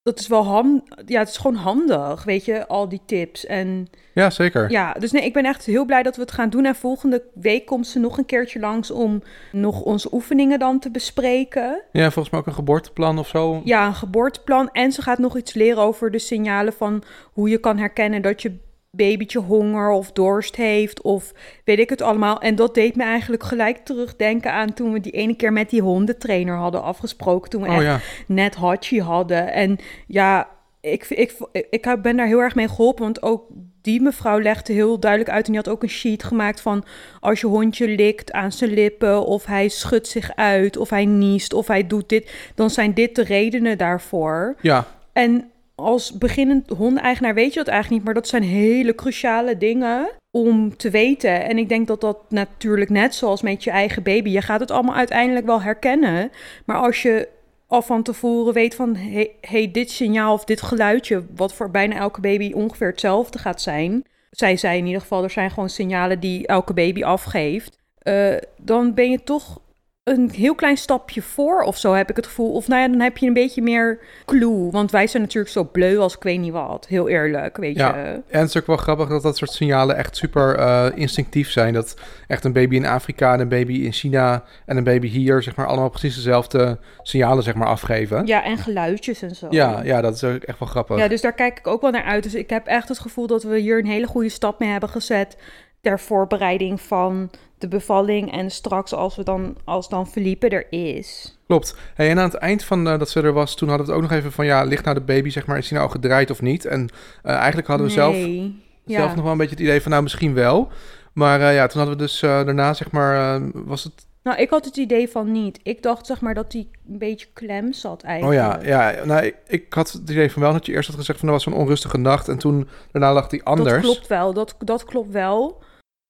Dat 0.03 0.19
is 0.19 0.27
wel 0.29 0.45
hand, 0.45 0.83
ja, 1.07 1.19
het 1.19 1.29
is 1.29 1.37
gewoon 1.37 1.57
handig, 1.57 2.25
weet 2.25 2.45
je, 2.45 2.67
al 2.67 2.89
die 2.89 3.01
tips. 3.07 3.47
En 3.47 3.89
Ja, 4.15 4.31
zeker. 4.31 4.71
ja, 4.71 4.93
dus 4.93 5.13
nee, 5.13 5.25
ik 5.25 5.33
ben 5.33 5.45
echt 5.45 5.65
heel 5.65 5.85
blij 5.85 6.03
dat 6.03 6.17
we 6.17 6.23
het 6.23 6.33
gaan 6.33 6.51
doen. 6.51 6.65
En 6.65 6.75
volgende 6.75 7.23
week 7.35 7.67
komt 7.67 7.87
ze 7.87 7.99
nog 7.99 8.19
een 8.19 8.25
keertje 8.27 8.61
langs 8.61 8.91
om 8.91 9.23
nog 9.53 9.81
onze 9.83 10.09
oefeningen 10.15 10.59
dan 10.59 10.79
te 10.79 10.91
bespreken. 10.91 11.83
Ja, 11.93 12.03
volgens 12.11 12.31
mij 12.31 12.41
ook 12.41 12.47
een 12.47 12.53
geboorteplan 12.55 13.19
of 13.19 13.29
zo. 13.29 13.61
Ja, 13.65 13.87
een 13.87 13.95
geboorteplan. 13.95 14.71
En 14.73 14.93
ze 14.93 15.03
gaat 15.03 15.19
nog 15.19 15.37
iets 15.37 15.55
leren 15.55 15.83
over 15.83 16.11
de 16.11 16.19
signalen 16.19 16.73
van 16.73 17.03
hoe 17.33 17.49
je 17.49 17.59
kan 17.59 17.79
herkennen 17.79 18.23
dat 18.23 18.43
je 18.43 18.59
babytje 18.97 19.39
honger 19.39 19.91
of 19.91 20.13
dorst 20.13 20.57
heeft 20.57 21.03
of 21.03 21.33
weet 21.65 21.79
ik 21.79 21.91
het 21.91 22.03
allemaal. 22.03 22.41
En 22.41 22.55
dat 22.55 22.75
deed 22.75 22.97
me 22.97 23.03
eigenlijk 23.03 23.43
gelijk 23.43 23.77
terugdenken 23.77 24.53
aan 24.53 24.75
toen 24.75 24.93
we 24.93 25.01
die 25.01 25.13
ene 25.13 25.37
keer 25.37 25.53
met 25.53 25.71
die 25.71 25.83
hondentrainer 25.83 26.57
hadden 26.57 26.83
afgesproken. 26.83 27.51
Toen 27.51 27.63
we 27.63 27.69
Oh 27.69 27.75
echt 27.75 27.85
ja, 27.85 28.01
net 28.27 28.55
Hachi 28.55 29.01
hadden. 29.01 29.53
En 29.53 29.79
ja, 30.07 30.49
ik, 30.81 31.05
ik, 31.09 31.37
ik 31.71 31.97
ben 32.03 32.17
daar 32.17 32.27
heel 32.27 32.41
erg 32.41 32.55
mee 32.55 32.69
geholpen, 32.69 33.03
want 33.03 33.23
ook 33.23 33.45
die 33.83 34.01
mevrouw 34.01 34.41
legde 34.41 34.73
heel 34.73 35.01
duidelijk 35.01 35.31
uit 35.31 35.47
en 35.47 35.53
die 35.53 35.61
had 35.65 35.73
ook 35.73 35.83
een 35.83 35.89
sheet 35.89 36.25
gemaakt 36.25 36.61
van 36.61 36.85
als 37.21 37.41
je 37.41 37.47
hondje 37.47 37.89
likt 37.89 38.33
aan 38.33 38.53
zijn 38.53 38.71
lippen 38.71 39.27
of 39.27 39.45
hij 39.45 39.69
schudt 39.69 40.09
zich 40.09 40.37
uit 40.37 40.77
of 40.77 40.91
hij 40.91 41.05
niest 41.05 41.53
of 41.53 41.67
hij 41.67 41.87
doet 41.87 42.09
dit, 42.09 42.33
dan 42.55 42.71
zijn 42.71 42.95
dit 42.95 43.15
de 43.15 43.25
redenen 43.25 43.79
daarvoor. 43.79 44.57
ja, 44.61 44.87
En 45.13 45.52
als 45.75 46.13
beginnend 46.13 46.69
hondeneigenaar 46.69 47.35
weet 47.35 47.53
je 47.53 47.59
dat 47.59 47.69
eigenlijk 47.69 47.97
niet, 47.97 48.05
maar 48.05 48.23
dat 48.23 48.29
zijn 48.29 48.43
hele 48.43 48.95
cruciale 48.95 49.59
dingen 49.59 50.11
om 50.31 50.77
te 50.77 50.91
weten. 50.91 51.45
En 51.45 51.59
ik 51.59 51.69
denk 51.69 51.87
dat 51.87 52.01
dat 52.01 52.19
natuurlijk 52.29 52.91
net 52.91 53.15
zoals 53.15 53.43
met 53.43 53.65
je 53.65 53.71
eigen 53.71 54.03
baby, 54.03 54.31
je 54.31 54.43
gaat 54.43 54.61
het 54.61 54.71
allemaal 54.71 54.95
uiteindelijk 54.95 55.47
wel 55.47 55.63
herkennen. 55.63 56.31
Maar 56.65 56.77
als 56.77 57.03
je 57.03 57.29
al 57.67 57.83
van 57.83 58.03
tevoren 58.03 58.55
weet 58.55 58.75
van, 58.75 58.97
hey, 59.41 59.71
dit 59.71 59.91
signaal 59.91 60.33
of 60.33 60.45
dit 60.45 60.63
geluidje, 60.63 61.25
wat 61.37 61.55
voor 61.55 61.71
bijna 61.71 61.97
elke 61.97 62.21
baby 62.21 62.53
ongeveer 62.53 62.89
hetzelfde 62.89 63.39
gaat 63.39 63.63
zijn. 63.63 64.05
Zij 64.31 64.57
zei 64.57 64.79
in 64.79 64.87
ieder 64.87 65.01
geval, 65.01 65.23
er 65.23 65.31
zijn 65.31 65.51
gewoon 65.51 65.71
signalen 65.71 66.21
die 66.21 66.47
elke 66.47 66.75
baby 66.75 67.05
afgeeft. 67.05 67.81
eh, 67.99 68.35
dan 68.57 68.95
ben 68.95 69.11
je 69.11 69.23
toch 69.23 69.61
een 70.05 70.31
heel 70.31 70.55
klein 70.55 70.77
stapje 70.77 71.23
voor 71.23 71.61
of 71.63 71.79
zo, 71.79 71.93
heb 71.93 72.11
ik 72.11 72.17
het 72.17 72.27
gevoel. 72.27 72.53
Of 72.53 72.69
nou 72.69 72.81
ja, 72.83 72.89
dan 72.89 73.01
heb 73.01 73.19
je 73.19 73.27
een 73.27 73.33
beetje 73.33 73.63
meer 73.63 73.99
clue. 74.25 74.71
Want 74.71 74.91
wij 74.91 75.07
zijn 75.07 75.23
natuurlijk 75.23 75.53
zo 75.53 75.65
bleu 75.65 75.99
als 75.99 76.17
ik 76.17 76.23
weet 76.23 76.39
niet 76.41 76.53
wat. 76.53 76.87
Heel 76.89 77.09
eerlijk, 77.09 77.57
weet 77.57 77.77
Ja. 77.77 77.97
je. 77.97 78.03
En 78.29 78.41
het 78.41 78.49
is 78.49 78.57
ook 78.57 78.67
wel 78.67 78.77
grappig 78.77 79.09
dat 79.09 79.23
dat 79.23 79.37
soort 79.37 79.51
signalen 79.51 79.97
echt 79.97 80.17
super 80.17 80.57
eh, 80.57 80.87
instinctief 80.95 81.51
zijn. 81.51 81.73
Dat 81.75 81.97
echt 82.27 82.45
een 82.45 82.53
baby 82.53 82.75
in 82.75 82.87
Afrika 82.87 83.33
en 83.33 83.41
een 83.41 83.49
baby 83.49 83.73
in 83.73 83.93
China 83.93 84.45
en 84.67 84.77
een 84.77 84.85
baby 84.85 85.09
hier, 85.09 85.43
zeg 85.43 85.57
maar, 85.57 85.67
allemaal 85.67 85.91
precies 85.91 86.15
dezelfde 86.15 86.79
signalen, 87.03 87.43
zeg 87.43 87.55
maar, 87.55 87.69
afgeven. 87.69 88.27
Ja, 88.27 88.45
en 88.45 88.57
geluidjes 88.59 89.23
en 89.23 89.35
zo. 89.35 89.47
Ja, 89.51 89.83
ja, 89.85 90.01
dat 90.01 90.15
is 90.15 90.25
ook 90.25 90.43
echt 90.43 90.59
wel 90.59 90.69
grappig. 90.69 90.99
Ja, 90.99 91.09
dus 91.09 91.21
daar 91.21 91.35
kijk 91.35 91.59
ik 91.59 91.67
ook 91.67 91.81
wel 91.81 91.91
naar 91.91 92.05
uit. 92.05 92.23
Dus 92.23 92.35
ik 92.35 92.51
heb 92.51 92.67
echt 92.67 92.89
het 92.89 92.99
gevoel 92.99 93.27
dat 93.27 93.43
we 93.43 93.59
hier 93.59 93.79
een 93.79 93.87
hele 93.87 94.07
goede 94.07 94.29
stap 94.29 94.59
mee 94.59 94.71
hebben 94.71 94.89
gezet 94.89 95.37
ter 95.81 96.01
voorbereiding 96.01 96.81
van 96.81 97.31
de 97.63 97.69
bevalling 97.69 98.33
en 98.33 98.51
straks 98.51 98.95
als 98.95 99.17
we 99.17 99.23
dan 99.23 99.57
als 99.65 99.89
dan 99.89 100.07
Felipe 100.07 100.49
er 100.49 100.67
is. 100.71 101.39
Klopt. 101.47 101.77
Hey, 101.95 102.11
en 102.11 102.19
aan 102.19 102.25
het 102.25 102.35
eind 102.35 102.65
van 102.65 102.89
eh, 102.89 102.99
dat 102.99 103.11
ze 103.11 103.21
er 103.21 103.33
was, 103.33 103.55
toen 103.55 103.69
hadden 103.69 103.87
we 103.87 103.93
het 103.93 104.03
ook 104.03 104.09
nog 104.09 104.19
even 104.19 104.33
van, 104.33 104.47
ja, 104.47 104.63
ligt 104.63 104.85
nou 104.85 104.97
de 104.97 105.05
baby, 105.05 105.31
zeg 105.31 105.47
maar, 105.47 105.59
is 105.59 105.71
hij 105.71 105.79
nou 105.79 105.91
gedraaid 105.91 106.31
of 106.31 106.43
niet? 106.43 106.65
En 106.65 106.89
eh, 107.23 107.35
eigenlijk 107.35 107.69
hadden 107.69 107.87
we 107.87 107.93
zelf, 107.93 108.15
Nee. 108.15 108.61
Ja. 108.85 108.99
zelf 108.99 109.15
nog 109.15 109.23
wel 109.23 109.33
een 109.33 109.39
beetje 109.39 109.55
het 109.55 109.65
idee 109.65 109.83
van, 109.83 109.91
nou, 109.91 110.03
misschien 110.03 110.35
wel. 110.35 110.69
Maar 111.13 111.41
eh, 111.41 111.55
ja, 111.55 111.67
toen 111.67 111.81
hadden 111.81 111.99
we 111.99 112.05
dus 112.05 112.21
daarna, 112.21 112.75
zeg 112.75 112.91
maar, 112.91 113.41
was 113.53 113.85
het 113.85 114.07
Nou, 114.23 114.39
ik 114.39 114.51
had 114.51 114.65
het 114.65 114.77
idee 114.77 115.09
van 115.09 115.33
niet. 115.33 115.61
Ik 115.63 115.83
dacht 115.83 116.07
zeg 116.07 116.21
maar 116.21 116.35
dat 116.35 116.53
hij 116.53 116.67
een 116.89 116.99
beetje 116.99 117.27
klem 117.33 117.73
zat 117.73 118.03
Oh 118.03 118.09
eigenlijk. 118.09 118.65
ja, 118.65 118.93
ja 118.93 119.05
nou, 119.05 119.25
ik, 119.25 119.37
ik 119.47 119.73
had 119.73 119.93
het 119.93 120.11
idee 120.11 120.33
van 120.33 120.43
wel 120.43 120.53
dat 120.53 120.67
je 120.67 120.73
eerst 120.73 120.89
had 120.89 120.99
gezegd 120.99 121.19
van 121.19 121.29
er 121.29 121.35
was 121.35 121.47
een 121.47 121.53
onrustige 121.53 121.99
nacht 121.99 122.29
en 122.29 122.39
toen 122.39 122.69
daarna 122.93 123.13
lag 123.13 123.29
die 123.29 123.43
anders. 123.43 123.73
Dat 123.73 123.81
klopt 123.81 124.07
wel, 124.07 124.33
dat, 124.33 124.55
dat 124.59 124.85
klopt 124.85 125.13
wel. 125.13 125.63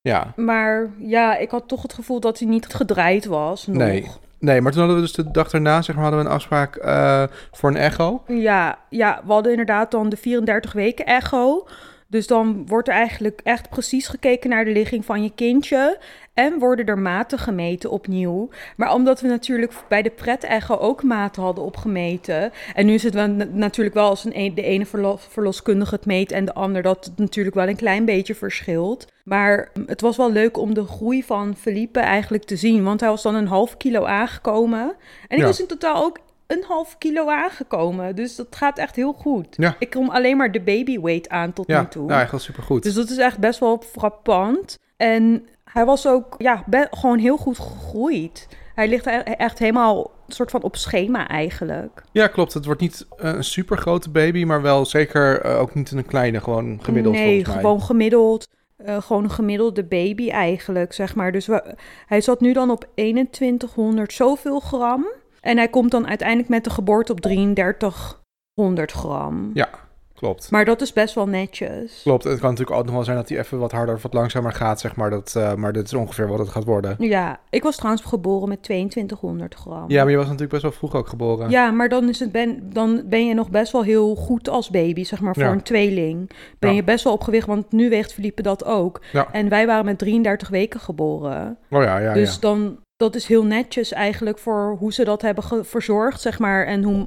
Ja, 0.03 0.33
Maar 0.37 0.91
ja, 0.99 1.37
ik 1.37 1.51
had 1.51 1.69
toch 1.69 1.83
het 1.83 1.93
gevoel 1.93 2.21
dat 2.21 2.39
hij 2.39 2.49
niet 2.49 2.67
gedraaid 2.67 3.25
was 3.25 3.67
nog. 3.67 3.77
Nee. 3.77 4.07
nee, 4.39 4.61
maar 4.61 4.73
toen 4.73 4.81
hadden 4.81 5.01
we 5.01 5.07
dus 5.07 5.15
de 5.15 5.31
dag 5.31 5.51
daarna 5.51 5.83
zeg 5.83 5.95
maar 5.95 6.05
hadden 6.05 6.23
we 6.23 6.29
een 6.29 6.35
afspraak 6.35 6.77
eh, 6.77 7.23
voor 7.53 7.71
een 7.71 7.77
echo. 7.77 8.23
Ja, 8.27 8.79
ja, 8.89 9.21
we 9.27 9.33
hadden 9.33 9.51
inderdaad 9.53 9.91
dan 9.91 10.09
de 10.09 10.17
34 10.17 10.73
weken 10.73 11.07
echo. 11.07 11.67
Dus 12.07 12.27
dan 12.27 12.67
wordt 12.67 12.89
er 12.89 12.95
eigenlijk 12.95 13.41
echt 13.45 13.69
precies 13.69 14.09
gekeken 14.09 14.51
naar 14.51 14.65
de 14.65 14.73
ligging 14.73 15.05
van 15.05 15.23
je 15.23 15.33
kindje. 15.35 15.99
En 16.35 16.59
worden 16.59 16.87
er 16.87 16.99
maten 16.99 17.39
gemeten 17.39 17.91
opnieuw. 17.91 18.49
Maar 18.77 18.95
omdat 18.95 19.21
we 19.21 19.29
natuurlijk 19.29 19.73
bij 19.89 20.03
de 20.03 20.11
pret-echo 20.11 20.77
ook 20.77 21.03
maten 21.03 21.43
hadden 21.43 21.65
opgemeten. 21.65 22.53
En 22.75 22.87
nu 22.87 22.95
is 22.95 23.03
het 23.03 23.15
wel 23.15 23.29
natuurlijk 23.53 23.95
wel 23.97 24.09
als 24.09 24.25
een, 24.25 24.33
e- 24.35 24.55
de 24.55 24.63
ene 24.63 24.87
verlo- 24.87 25.19
verloskundige 25.29 25.95
het 25.95 26.07
meet 26.07 26.33
en 26.33 26.45
de 26.45 26.55
ander 26.55 26.83
dat 26.83 27.05
het 27.05 27.19
natuurlijk 27.19 27.55
wel 27.57 27.69
een 27.69 27.77
klein 27.77 28.05
beetje 28.05 28.35
verschilt. 28.35 29.12
Maar 29.25 29.71
het 29.87 30.01
was 30.01 30.17
wel 30.17 30.33
leuk 30.33 30.57
om 30.59 30.75
de 30.75 30.85
groei 30.87 31.23
van 31.23 31.57
Felipe 31.57 32.01
eigenlijk 32.01 32.45
te 32.45 32.57
zien. 32.57 32.85
Want 32.85 33.01
hij 33.01 33.09
was 33.09 33.23
dan 33.23 33.35
een 33.35 33.47
half 33.47 33.77
kilo 33.77 34.05
aangekomen. 34.05 34.81
En 35.29 35.37
ik 35.37 35.39
Ja. 35.39 35.45
was 35.45 35.61
in 35.61 35.67
totaal 35.67 36.05
ook 36.05 36.19
een 36.47 36.65
half 36.69 36.99
kilo 36.99 37.29
aangekomen. 37.29 38.15
Dus 38.17 38.37
dat 38.37 38.47
gaat 38.51 38.79
echt 38.79 38.97
heel 38.97 39.13
goed. 39.13 39.47
Ja. 39.51 39.77
Ik 39.79 39.91
kom 39.91 40.09
alleen 40.09 40.37
maar 40.37 40.53
de 40.53 40.61
babyweight 40.61 41.29
aan 41.29 41.53
tot 41.53 41.67
Ja, 41.67 41.81
nu 41.81 41.87
toe. 41.89 42.07
nou 42.07 42.21
echt 42.21 42.31
wel 42.31 42.41
supergoed. 42.41 42.83
Dus 42.83 42.95
dat 42.95 43.11
is 43.11 43.17
echt 43.19 43.39
best 43.39 43.59
wel 43.61 43.83
frappant. 43.91 44.79
En 44.97 45.47
hij 45.65 45.85
was 45.85 46.07
ook 46.07 46.35
ja, 46.39 46.65
gewoon 46.91 47.19
heel 47.19 47.37
goed 47.37 47.59
gegroeid. 47.59 48.49
Hij 48.75 48.89
ligt 48.89 49.07
e- 49.07 49.11
echt 49.19 49.59
helemaal 49.59 50.11
soort 50.29 50.51
van 50.51 50.63
op 50.63 50.77
schema 50.77 51.29
eigenlijk. 51.29 52.03
Ja, 52.13 52.27
klopt. 52.27 52.55
Het 52.55 52.65
wordt 52.65 52.81
niet 52.81 53.07
eh, 53.17 53.33
een 53.33 53.45
super 53.45 53.79
grote 53.79 54.11
baby, 54.11 54.45
maar 54.45 54.63
wel 54.63 54.87
zeker 54.87 55.41
eh, 55.41 55.61
ook 55.61 55.75
niet 55.75 55.91
een 55.91 56.07
kleine, 56.07 56.41
gewoon 56.41 56.79
gemiddeld 56.83 57.15
nee, 57.15 57.45
gewoon 57.45 57.83
gemiddeld. 57.83 58.49
Eh, 58.85 59.03
gewoon 59.03 59.25
een 59.25 59.31
gemiddelde 59.31 59.85
baby 59.85 60.31
eigenlijk, 60.31 60.93
zeg 60.93 61.15
maar. 61.15 61.33
Dus 61.33 61.49
hij 62.07 62.21
zat 62.21 62.41
nu 62.41 62.53
dan 62.53 62.71
op 62.71 62.87
2100 62.95 64.13
zoveel 64.13 64.61
gram. 64.61 65.07
En 65.41 65.57
hij 65.57 65.69
komt 65.69 65.91
dan 65.91 66.07
uiteindelijk 66.07 66.49
met 66.49 66.65
de 66.65 66.71
geboorte 66.71 67.13
op 67.13 67.21
3300 67.21 68.93
gram. 68.93 69.51
Ja, 69.55 69.69
klopt. 70.23 70.51
Maar 70.51 70.65
dat 70.65 70.81
is 70.81 70.93
best 70.93 71.15
wel 71.15 71.27
netjes. 71.27 72.01
Klopt. 72.03 72.25
Het 72.25 72.41
kan 72.41 72.51
natuurlijk 72.51 72.79
ook 72.79 72.85
nog 72.85 72.95
wel 72.95 73.05
zijn 73.05 73.17
dat 73.17 73.29
hij 73.29 73.39
even 73.39 73.59
wat 73.59 73.73
harder 73.73 73.95
of 73.95 74.03
wat 74.03 74.15
langzamer 74.15 74.53
gaat, 74.53 74.81
zeg 74.81 74.97
maar. 74.97 75.11
Dat, 75.11 75.35
eh, 75.37 75.55
maar 75.55 75.73
dit 75.73 75.85
is 75.87 75.95
ongeveer 75.95 76.29
wat 76.29 76.39
het 76.39 76.49
gaat 76.49 76.65
worden. 76.65 76.97
Ja, 76.99 77.41
ik 77.51 77.63
was 77.63 77.77
trouwens 77.77 78.05
geboren 78.05 78.49
met 78.49 78.63
2200 78.63 79.55
gram. 79.55 79.85
Ja, 79.89 80.03
maar 80.03 80.11
je 80.11 80.17
was 80.17 80.25
natuurlijk 80.27 80.51
best 80.53 80.63
wel 80.63 80.73
vroeg 80.73 80.95
ook 80.95 81.09
geboren. 81.09 81.51
Ja, 81.51 81.71
maar 81.71 81.89
dan, 81.89 82.09
is 82.09 82.19
het 82.21 82.33
ben, 82.33 82.71
dan 82.73 83.03
ben 83.07 83.27
je 83.27 83.35
nog 83.35 83.51
best 83.51 83.73
wel 83.73 83.83
heel 83.83 84.15
goed 84.15 84.49
als 84.49 84.71
baby, 84.71 85.05
zeg 85.05 85.21
maar, 85.21 85.35
voor 85.35 85.43
Ja. 85.43 85.51
een 85.53 85.63
tweeling. 85.63 86.31
Ben 86.59 86.71
Ja. 86.71 86.77
je 86.77 86.85
best 86.85 87.05
wel 87.05 87.13
op 87.13 87.23
gewicht, 87.23 87.47
want 87.47 87.73
nu 87.73 87.89
weegt 87.89 88.13
Felipe 88.13 88.43
dat 88.43 88.65
ook. 88.65 89.01
Ja. 89.13 89.29
En 89.33 89.49
wij 89.49 89.67
waren 89.67 89.85
met 89.85 89.99
33 89.99 90.49
weken 90.49 90.81
geboren. 90.81 91.57
Oh 91.71 91.83
ja, 91.83 91.99
ja, 91.99 92.13
dus 92.13 92.41
dan, 92.41 92.79
dat 92.97 93.15
is 93.15 93.27
heel 93.27 93.45
netjes 93.45 93.93
eigenlijk 93.93 94.39
voor 94.39 94.77
hoe 94.79 94.93
ze 94.93 95.05
dat 95.05 95.23
hebben 95.23 95.65
verzorgd, 95.65 96.21
zeg 96.21 96.39
maar. 96.39 96.67
En 96.67 96.83
hoe, 96.83 97.07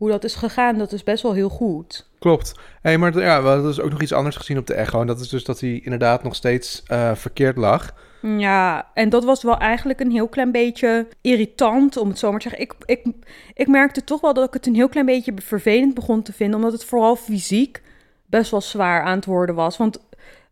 hoe 0.00 0.10
dat 0.10 0.24
is 0.24 0.34
gegaan, 0.34 0.78
dat 0.78 0.92
is 0.92 1.02
best 1.02 1.22
wel 1.22 1.32
heel 1.32 1.48
goed. 1.48 2.08
Klopt. 2.18 2.54
Hey, 2.82 2.98
maar 2.98 3.18
ja, 3.18 3.42
we 3.42 3.48
hadden 3.48 3.66
dus 3.66 3.80
ook 3.80 3.90
nog 3.90 4.02
iets 4.02 4.12
anders 4.12 4.36
gezien 4.36 4.58
op 4.58 4.66
de 4.66 4.74
echo. 4.74 5.00
En 5.00 5.06
dat 5.06 5.20
is 5.20 5.28
dus 5.28 5.44
dat 5.44 5.60
hij 5.60 5.80
inderdaad 5.84 6.22
nog 6.22 6.34
steeds 6.34 6.82
eh, 6.86 7.14
verkeerd 7.14 7.56
lag. 7.56 7.94
Ja, 8.22 8.90
en 8.94 9.08
dat 9.08 9.24
was 9.24 9.42
wel 9.42 9.58
eigenlijk 9.58 10.00
een 10.00 10.10
heel 10.10 10.28
klein 10.28 10.52
beetje 10.52 11.06
irritant, 11.20 11.96
om 11.96 12.08
het 12.08 12.18
zo 12.18 12.30
maar 12.30 12.40
te 12.40 12.48
zeggen. 12.48 12.66
Ik, 12.66 12.74
ik, 12.84 13.06
ik 13.54 13.66
merkte 13.66 14.04
toch 14.04 14.20
wel 14.20 14.34
dat 14.34 14.46
ik 14.46 14.54
het 14.54 14.66
een 14.66 14.74
heel 14.74 14.88
klein 14.88 15.06
beetje 15.06 15.32
vervelend 15.36 15.94
begon 15.94 16.22
te 16.22 16.32
vinden, 16.32 16.56
omdat 16.56 16.72
het 16.72 16.84
vooral 16.84 17.16
fysiek 17.16 17.82
best 18.26 18.50
wel 18.50 18.60
zwaar 18.60 19.02
aan 19.02 19.16
het 19.16 19.24
worden 19.24 19.54
was. 19.54 19.76
Want 19.76 19.98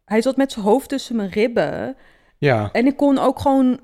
hij 0.05 0.23
zat 0.23 0.37
met 0.37 0.53
zijn 0.53 0.65
hoofd 0.65 0.89
tussen 0.89 1.17
mijn 1.17 1.31
ribben 1.31 1.97
Ja, 2.39 2.69
en 2.73 2.87
ik 2.87 2.97
kon 2.97 3.19
ook 3.19 3.41
gewoon 3.41 3.81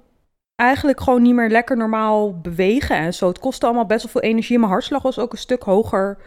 eigenlijk 0.57 1.01
gewoon 1.01 1.23
niet 1.23 1.35
meer 1.35 1.51
lekker 1.51 1.77
normaal 1.77 2.41
bewegen 2.41 2.97
en 2.97 3.15
zo. 3.15 3.29
Het 3.29 3.39
kostte 3.39 3.67
allemaal 3.67 3.87
best 3.87 4.03
wel 4.03 4.13
veel 4.13 4.31
energie. 4.31 4.59
Mijn 4.59 4.71
hartslag 4.71 5.03
was 5.03 5.19
ook 5.19 5.33
een 5.33 5.39
stuk 5.39 5.63
hoger 5.63 6.19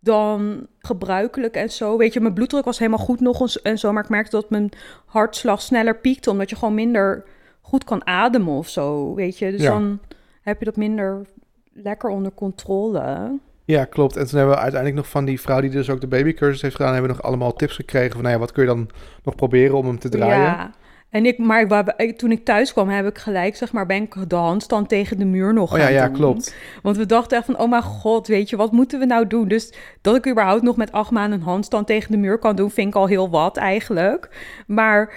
dan 0.00 0.66
gebruikelijk 0.78 1.54
en 1.54 1.70
zo. 1.70 1.96
Weet 1.96 2.12
je, 2.12 2.20
mijn 2.20 2.34
bloeddruk 2.34 2.64
was 2.64 2.78
helemaal 2.78 3.04
goed 3.04 3.20
nog 3.20 3.40
eens 3.40 3.62
en 3.62 3.78
zo. 3.78 3.92
Maar 3.92 4.02
ik 4.02 4.08
merkte 4.08 4.36
dat 4.36 4.50
mijn 4.50 4.70
hartslag 5.06 5.62
sneller 5.62 5.96
piekte, 5.96 6.30
omdat 6.30 6.50
je 6.50 6.56
gewoon 6.56 6.74
minder 6.74 7.24
goed 7.60 7.84
kan 7.84 8.06
ademen 8.06 8.52
of 8.54 8.68
zo. 8.68 9.14
Weet 9.14 9.38
je, 9.38 9.50
dus 9.50 9.62
Ja. 9.62 9.70
dan 9.70 9.98
heb 10.42 10.58
je 10.58 10.64
dat 10.64 10.76
minder 10.76 11.26
lekker 11.72 12.10
onder 12.10 12.32
controle. 12.34 13.30
ja, 13.64 13.84
klopt. 13.84 14.16
En 14.16 14.26
toen 14.26 14.38
hebben 14.38 14.54
we 14.56 14.60
uiteindelijk 14.62 15.02
nog 15.02 15.10
van 15.10 15.24
die 15.24 15.40
vrouw 15.40 15.60
die 15.60 15.70
dus 15.70 15.90
ook 15.90 16.00
de 16.00 16.06
babycursus 16.06 16.62
heeft 16.62 16.76
gedaan... 16.76 16.92
hebben 16.92 17.10
we 17.10 17.16
nog 17.16 17.26
allemaal 17.26 17.52
tips 17.52 17.74
gekregen 17.74 18.12
van... 18.12 18.20
Nou 18.20 18.34
ja, 18.34 18.40
wat 18.40 18.52
kun 18.52 18.62
je 18.62 18.68
dan 18.68 18.88
nog 19.24 19.34
proberen 19.34 19.76
om 19.76 19.86
hem 19.86 19.98
te 19.98 20.08
draaien? 20.08 20.42
Ja. 20.42 20.70
En 21.16 21.26
ik, 21.26 21.38
maar 21.38 21.68
we- 21.68 22.14
toen 22.16 22.30
ik 22.32 22.44
thuis 22.44 22.72
kwam, 22.72 22.88
heb 22.88 23.06
ik 23.06 23.18
gelijk, 23.18 23.56
zeg 23.56 23.72
maar, 23.72 23.86
ben 23.86 24.02
ik 24.02 24.14
de 24.28 24.36
handstand 24.36 24.88
tegen 24.88 25.18
de 25.18 25.24
muur 25.24 25.52
nog 25.54 25.72
Oh 25.72 25.78
ja, 25.78 25.88
ja, 25.88 26.04
doen. 26.04 26.14
klopt. 26.14 26.54
Want 26.82 26.96
we 26.96 27.06
dachten 27.06 27.36
echt 27.36 27.46
van, 27.46 27.58
oh 27.58 27.70
mijn 27.70 27.82
god, 27.82 28.26
weet 28.26 28.50
je, 28.50 28.56
wat 28.56 28.72
moeten 28.72 28.98
we 28.98 29.06
nou 29.06 29.26
doen? 29.26 29.48
Dus 29.48 29.72
dat 30.00 30.16
ik 30.16 30.28
überhaupt 30.28 30.62
nog 30.62 30.76
met 30.76 30.92
acht 30.92 31.10
maanden 31.10 31.38
een 31.38 31.44
handstand 31.44 31.86
tegen 31.86 32.10
de 32.10 32.16
muur 32.18 32.38
kan 32.38 32.56
doen, 32.56 32.70
vind 32.70 32.88
ik 32.88 32.94
al 32.94 33.06
heel 33.06 33.30
wat 33.30 33.56
eigenlijk. 33.56 34.28
Maar 34.66 35.14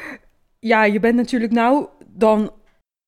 ja, 0.59 0.83
je 0.85 0.99
bent 0.99 1.15
natuurlijk 1.15 1.51
nou 1.51 1.85
dan 2.07 2.51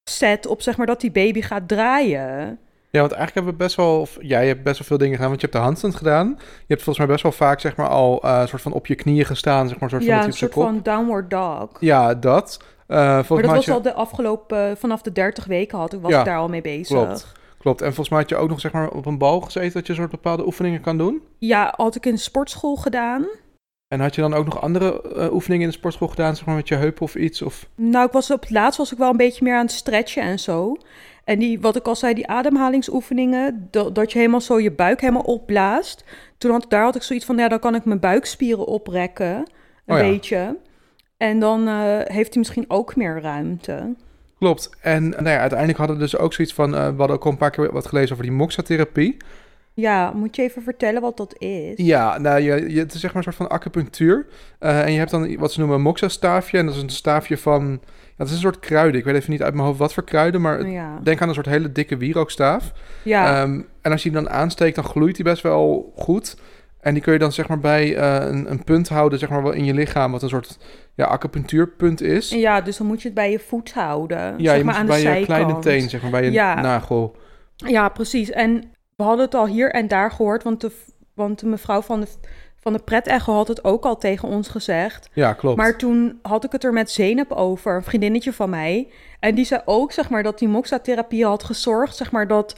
set 0.09 0.45
op, 0.47 0.61
zeg 0.61 0.77
maar, 0.77 0.85
dat 0.87 1.01
die 1.01 1.11
baby 1.11 1.41
gaat 1.41 1.67
draaien. 1.67 2.59
Ja, 2.91 2.99
want 2.99 3.11
eigenlijk 3.11 3.33
hebben 3.33 3.51
we 3.53 3.63
best 3.63 3.75
wel... 3.75 3.99
Of, 3.99 4.17
jij 4.21 4.47
hebt 4.47 4.63
best 4.63 4.77
wel 4.79 4.87
veel 4.87 4.97
dingen 4.97 5.13
gedaan, 5.15 5.29
want 5.29 5.41
je 5.41 5.47
hebt 5.47 5.57
de 5.59 5.63
handstand 5.65 5.95
gedaan. 5.95 6.27
Je 6.37 6.65
hebt 6.67 6.81
volgens 6.83 6.97
mij 6.97 7.07
best 7.07 7.23
wel 7.23 7.31
vaak, 7.31 7.59
zeg 7.59 7.75
maar, 7.75 7.87
al... 7.87 8.23
eh 8.23 8.45
soort 8.45 8.61
van 8.61 8.73
op 8.73 8.87
je 8.87 8.95
knieën 8.95 9.25
gestaan, 9.25 9.67
zeg 9.67 9.79
maar, 9.79 9.89
soort 9.89 10.03
van 10.05 10.13
Ja, 10.13 10.23
een 10.25 10.33
soort 10.33 10.51
kop. 10.51 10.63
van 10.63 10.79
downward 10.83 11.29
dog. 11.29 11.69
Ja, 11.79 12.13
dat. 12.15 12.59
Eh 12.91 13.29
Maar 13.29 13.41
dat 13.41 13.51
was 13.51 13.65
je... 13.65 13.73
al 13.73 13.81
de 13.81 13.93
afgelopen, 13.93 14.77
vanaf 14.77 15.01
de 15.01 15.11
30 15.11 15.45
weken 15.45 15.77
had 15.77 15.93
ik, 15.93 16.01
was 16.01 16.11
Ja, 16.11 16.19
ik 16.19 16.25
daar 16.25 16.37
al 16.37 16.47
mee 16.47 16.61
bezig. 16.61 17.05
Klopt. 17.05 17.31
Klopt. 17.57 17.81
En 17.81 17.87
volgens 17.87 18.09
mij 18.09 18.19
had 18.19 18.29
je 18.29 18.35
ook 18.35 18.49
nog, 18.49 18.59
zeg 18.59 18.71
maar, 18.71 18.89
op 18.89 19.05
een 19.05 19.17
bal 19.17 19.41
gezeten... 19.41 19.73
dat 19.73 19.87
je 19.87 19.93
soort 19.93 20.09
bepaalde 20.11 20.45
oefeningen 20.45 20.81
kan 20.81 20.97
doen. 20.97 21.21
Ja, 21.37 21.73
had 21.77 21.95
ik 21.95 22.05
in 22.05 22.13
de 22.13 22.19
sportschool 22.19 22.75
gedaan. 22.75 23.27
En 23.87 23.99
had 23.99 24.15
je 24.15 24.21
dan 24.21 24.33
ook 24.33 24.45
nog 24.45 24.61
andere 24.61 25.01
eh, 25.01 25.33
oefeningen 25.33 25.63
in 25.63 25.69
de 25.71 25.77
sportschool 25.77 26.07
gedaan, 26.07 26.35
zeg 26.35 26.45
maar, 26.45 26.55
met 26.55 26.67
je 26.67 26.75
heupen 26.75 27.01
of 27.01 27.15
iets? 27.15 27.41
Of... 27.41 27.67
Nou, 27.75 28.05
ik 28.05 28.11
was 28.11 28.31
op 28.31 28.41
het 28.41 28.49
laatst 28.49 28.77
was 28.77 28.91
ik 28.91 28.97
wel 28.97 29.09
een 29.09 29.17
beetje 29.17 29.43
meer 29.43 29.55
aan 29.55 29.65
het 29.65 29.71
stretchen 29.71 30.23
en 30.23 30.39
zo. 30.39 30.75
En 31.23 31.39
die, 31.39 31.59
wat 31.59 31.75
ik 31.75 31.87
al 31.87 31.95
zei, 31.95 32.13
die 32.13 32.27
ademhalingsoefeningen, 32.27 33.67
dat, 33.71 33.95
dat 33.95 34.11
je 34.11 34.17
helemaal 34.17 34.41
zo 34.41 34.59
je 34.59 34.71
buik 34.71 35.01
helemaal 35.01 35.21
opblaast. 35.21 36.03
Toen 36.37 36.51
had, 36.51 36.65
daar 36.69 36.83
had 36.83 36.95
ik 36.95 37.01
zoiets 37.01 37.25
van, 37.25 37.37
ja, 37.37 37.47
dan 37.47 37.59
kan 37.59 37.75
ik 37.75 37.85
mijn 37.85 37.99
buikspieren 37.99 38.65
oprekken, 38.65 39.35
een 39.35 39.45
Oh 39.85 39.97
ja. 39.97 40.09
beetje. 40.09 40.57
En 41.21 41.39
dan 41.39 41.67
eh, 41.67 41.73
heeft 42.03 42.29
hij 42.29 42.37
misschien 42.37 42.65
ook 42.67 42.95
meer 42.95 43.21
ruimte. 43.21 43.95
Klopt. 44.39 44.69
En 44.81 45.09
nou 45.09 45.29
ja, 45.29 45.39
uiteindelijk 45.39 45.77
hadden 45.77 45.95
we 45.97 46.01
dus 46.01 46.17
ook 46.17 46.33
zoiets 46.33 46.53
van... 46.53 46.75
eh, 46.75 46.87
we 46.87 46.95
hadden 46.97 47.15
ook 47.15 47.25
al 47.25 47.31
een 47.31 47.37
paar 47.37 47.51
keer 47.51 47.71
wat 47.71 47.87
gelezen 47.87 48.11
over 48.11 48.23
die 48.23 48.33
moxa-therapie. 48.33 49.17
Ja, 49.73 50.11
moet 50.11 50.35
je 50.35 50.41
even 50.41 50.61
vertellen 50.61 51.01
wat 51.01 51.17
dat 51.17 51.35
is? 51.37 51.73
Ja, 51.75 52.17
nou, 52.17 52.39
je, 52.41 52.73
je, 52.73 52.79
het 52.79 52.93
is 52.93 52.99
zeg 52.99 53.13
maar 53.13 53.25
een 53.25 53.33
soort 53.33 53.47
van 53.47 53.57
acupunctuur. 53.57 54.25
Eh, 54.59 54.81
en 54.81 54.91
je 54.91 54.97
hebt 54.97 55.11
dan 55.11 55.37
wat 55.37 55.51
ze 55.51 55.59
noemen 55.59 55.77
een 55.77 55.83
moxa-staafje. 55.83 56.57
En 56.57 56.65
dat 56.65 56.75
is 56.75 56.81
een 56.81 56.89
staafje 56.89 57.37
van... 57.37 57.69
Ja, 57.91 58.17
het 58.17 58.27
is 58.27 58.33
een 58.33 58.39
soort 58.39 58.59
kruiden. 58.59 58.99
Ik 58.99 59.05
weet 59.05 59.15
even 59.15 59.31
niet 59.31 59.43
uit 59.43 59.53
mijn 59.53 59.65
hoofd 59.65 59.79
wat 59.79 59.93
voor 59.93 60.03
kruiden, 60.03 60.41
maar... 60.41 60.67
Ja, 60.67 60.99
Denk 61.03 61.21
aan 61.21 61.27
een 61.27 61.33
soort 61.33 61.45
hele 61.45 61.71
dikke 61.71 61.97
wierookstaaf. 61.97 62.71
ja. 63.03 63.41
Ehm, 63.41 63.61
en 63.81 63.91
als 63.91 64.03
je 64.03 64.11
die 64.11 64.21
dan 64.21 64.29
aansteekt, 64.29 64.75
dan 64.75 64.83
gloeit 64.83 65.15
die 65.15 65.25
best 65.25 65.43
wel 65.43 65.93
goed. 65.95 66.37
En 66.79 66.93
die 66.93 67.03
kun 67.03 67.13
je 67.13 67.19
dan 67.19 67.31
zeg 67.31 67.47
maar 67.47 67.59
bij 67.59 67.97
een, 67.97 68.51
een 68.51 68.63
punt 68.63 68.89
houden, 68.89 69.19
zeg 69.19 69.29
maar 69.29 69.43
wel 69.43 69.51
in 69.51 69.65
je 69.65 69.73
lichaam, 69.73 70.11
wat 70.11 70.21
een 70.21 70.29
soort 70.29 70.57
ja, 70.95 71.05
acupunctuurpunt 71.05 72.01
is. 72.01 72.29
ja, 72.29 72.61
dus 72.61 72.77
dan 72.77 72.87
moet 72.87 73.01
je 73.01 73.07
het 73.07 73.15
bij 73.17 73.31
je 73.31 73.39
voet 73.39 73.73
houden. 73.73 74.33
Ja, 74.37 74.49
zeg 74.49 74.57
je 74.57 74.63
maar 74.63 74.75
aan 74.75 74.85
bij 74.85 75.03
de 75.03 75.19
je 75.19 75.25
kleine 75.25 75.59
teen, 75.59 75.89
zeg 75.89 76.01
maar, 76.01 76.11
bij 76.11 76.23
je 76.23 76.31
Ja. 76.31 76.61
nagel. 76.61 77.15
Ja, 77.55 77.89
precies. 77.89 78.29
En 78.29 78.71
we 78.95 79.03
hadden 79.03 79.25
het 79.25 79.35
al 79.35 79.45
hier 79.47 79.71
en 79.71 79.87
daar 79.87 80.11
gehoord, 80.11 80.43
want 80.43 80.61
de, 80.61 80.71
want 81.13 81.39
de 81.39 81.45
mevrouw 81.45 81.81
van 81.81 81.99
de, 81.99 82.07
van 82.59 82.73
de 82.73 82.79
pret-echo 82.79 83.33
had 83.33 83.47
het 83.47 83.63
ook 83.63 83.85
al 83.85 83.97
tegen 83.97 84.27
ons 84.27 84.47
gezegd. 84.47 85.09
Ja, 85.13 85.33
klopt. 85.33 85.57
Maar 85.57 85.77
toen 85.77 86.19
had 86.21 86.43
ik 86.43 86.51
het 86.51 86.63
er 86.63 86.73
met 86.73 86.91
Zeynep 86.91 87.31
over, 87.31 87.75
een 87.75 87.83
vriendinnetje 87.83 88.33
van 88.33 88.49
mij. 88.49 88.87
En 89.19 89.35
die 89.35 89.45
zei 89.45 89.61
ook, 89.65 89.91
zeg 89.91 90.09
maar, 90.09 90.23
dat 90.23 90.39
die 90.39 90.47
moxa-therapie 90.47 91.25
had 91.25 91.43
gezorgd, 91.43 91.95
zeg 91.95 92.11
maar, 92.11 92.27
dat 92.27 92.55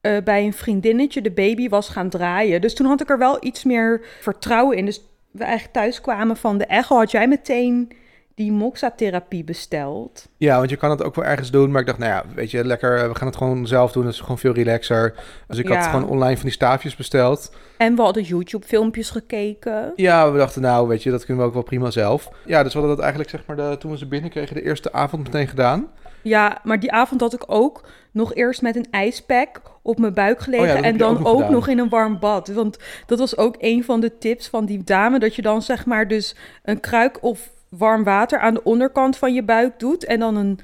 eh, 0.00 0.16
bij 0.24 0.44
een 0.44 0.52
vriendinnetje 0.52 1.22
de 1.22 1.30
baby 1.30 1.68
was 1.68 1.88
gaan 1.88 2.08
draaien. 2.08 2.60
Dus 2.60 2.74
toen 2.74 2.86
had 2.86 3.00
ik 3.00 3.10
er 3.10 3.18
wel 3.18 3.36
iets 3.44 3.64
meer 3.64 4.00
vertrouwen 4.20 4.76
in. 4.76 4.84
Dus 4.84 5.00
we 5.32 5.44
eigenlijk 5.44 5.72
thuis 5.74 6.00
kwamen 6.00 6.36
van 6.36 6.58
de 6.58 6.66
echo, 6.66 6.96
had 6.96 7.10
jij 7.10 7.28
meteen 7.28 7.92
die 8.34 8.52
moxa-therapie 8.52 9.44
besteld? 9.44 10.28
Ja, 10.36 10.58
want 10.58 10.70
je 10.70 10.76
kan 10.76 10.90
het 10.90 11.02
ook 11.02 11.14
wel 11.14 11.24
ergens 11.24 11.50
doen. 11.50 11.70
Maar 11.70 11.80
ik 11.80 11.86
dacht, 11.86 11.98
nou 11.98 12.10
ja, 12.12 12.24
weet 12.34 12.50
je, 12.50 12.64
lekker, 12.64 12.98
eh, 12.98 13.08
we 13.08 13.14
gaan 13.14 13.26
het 13.26 13.36
gewoon 13.36 13.66
zelf 13.66 13.92
doen. 13.92 14.04
Dat 14.04 14.12
is 14.12 14.20
gewoon 14.20 14.38
veel 14.38 14.52
relaxer. 14.52 15.14
Dus 15.46 15.58
ik 15.58 15.68
Ja. 15.68 15.74
had 15.76 15.86
gewoon 15.86 16.08
online 16.08 16.34
van 16.34 16.44
die 16.44 16.52
staafjes 16.52 16.96
besteld. 16.96 17.52
En 17.76 17.96
we 17.96 18.02
hadden 18.02 18.22
YouTube-filmpjes 18.22 19.10
gekeken. 19.10 19.92
Ja, 19.96 20.32
we 20.32 20.38
dachten, 20.38 20.62
nou, 20.62 20.88
weet 20.88 21.02
je, 21.02 21.10
dat 21.10 21.24
kunnen 21.24 21.42
we 21.42 21.48
ook 21.48 21.54
wel 21.54 21.62
prima 21.64 21.90
zelf. 21.90 22.28
Ja, 22.46 22.62
dus 22.62 22.72
we 22.72 22.78
hadden 22.78 22.96
dat 22.96 23.04
eigenlijk, 23.04 23.30
zeg 23.30 23.46
maar, 23.46 23.56
de, 23.56 23.76
toen 23.78 23.90
we 23.90 23.98
ze 23.98 24.06
binnenkregen, 24.06 24.54
de 24.54 24.62
eerste 24.64 24.92
avond 24.92 25.22
meteen 25.22 25.48
gedaan. 25.48 25.86
Ja, 26.22 26.58
maar 26.62 26.80
die 26.80 26.92
avond 26.92 27.20
had 27.20 27.32
ik 27.34 27.44
ook 27.46 27.88
nog 28.12 28.34
eerst 28.34 28.62
met 28.62 28.76
een 28.76 28.86
ijspack 28.90 29.60
op 29.82 29.98
mijn 29.98 30.14
buik 30.14 30.40
gelegen. 30.40 30.64
Oh 30.64 30.70
ja, 30.70 30.76
heb 30.76 30.84
en 30.84 30.92
ook 30.92 30.98
dan 30.98 31.12
nog 31.22 31.26
ook 31.26 31.48
nog 31.48 31.68
in 31.68 31.78
een 31.78 31.88
warm 31.88 32.18
bad. 32.18 32.48
Want 32.48 32.78
dat 33.06 33.18
was 33.18 33.36
ook 33.36 33.56
een 33.58 33.84
van 33.84 34.00
de 34.00 34.18
tips 34.18 34.48
van 34.48 34.64
die 34.66 34.84
dame. 34.84 35.18
Dat 35.18 35.34
je 35.34 35.42
dan 35.42 35.62
zeg 35.62 35.86
maar 35.86 36.08
dus 36.08 36.36
een 36.62 36.80
kruik 36.80 37.22
of 37.22 37.50
warm 37.68 38.04
water 38.04 38.38
aan 38.38 38.54
de 38.54 38.62
onderkant 38.64 39.16
van 39.16 39.34
je 39.34 39.42
buik 39.42 39.78
doet. 39.78 40.04
En 40.04 40.18
dan 40.20 40.36
een 40.36 40.58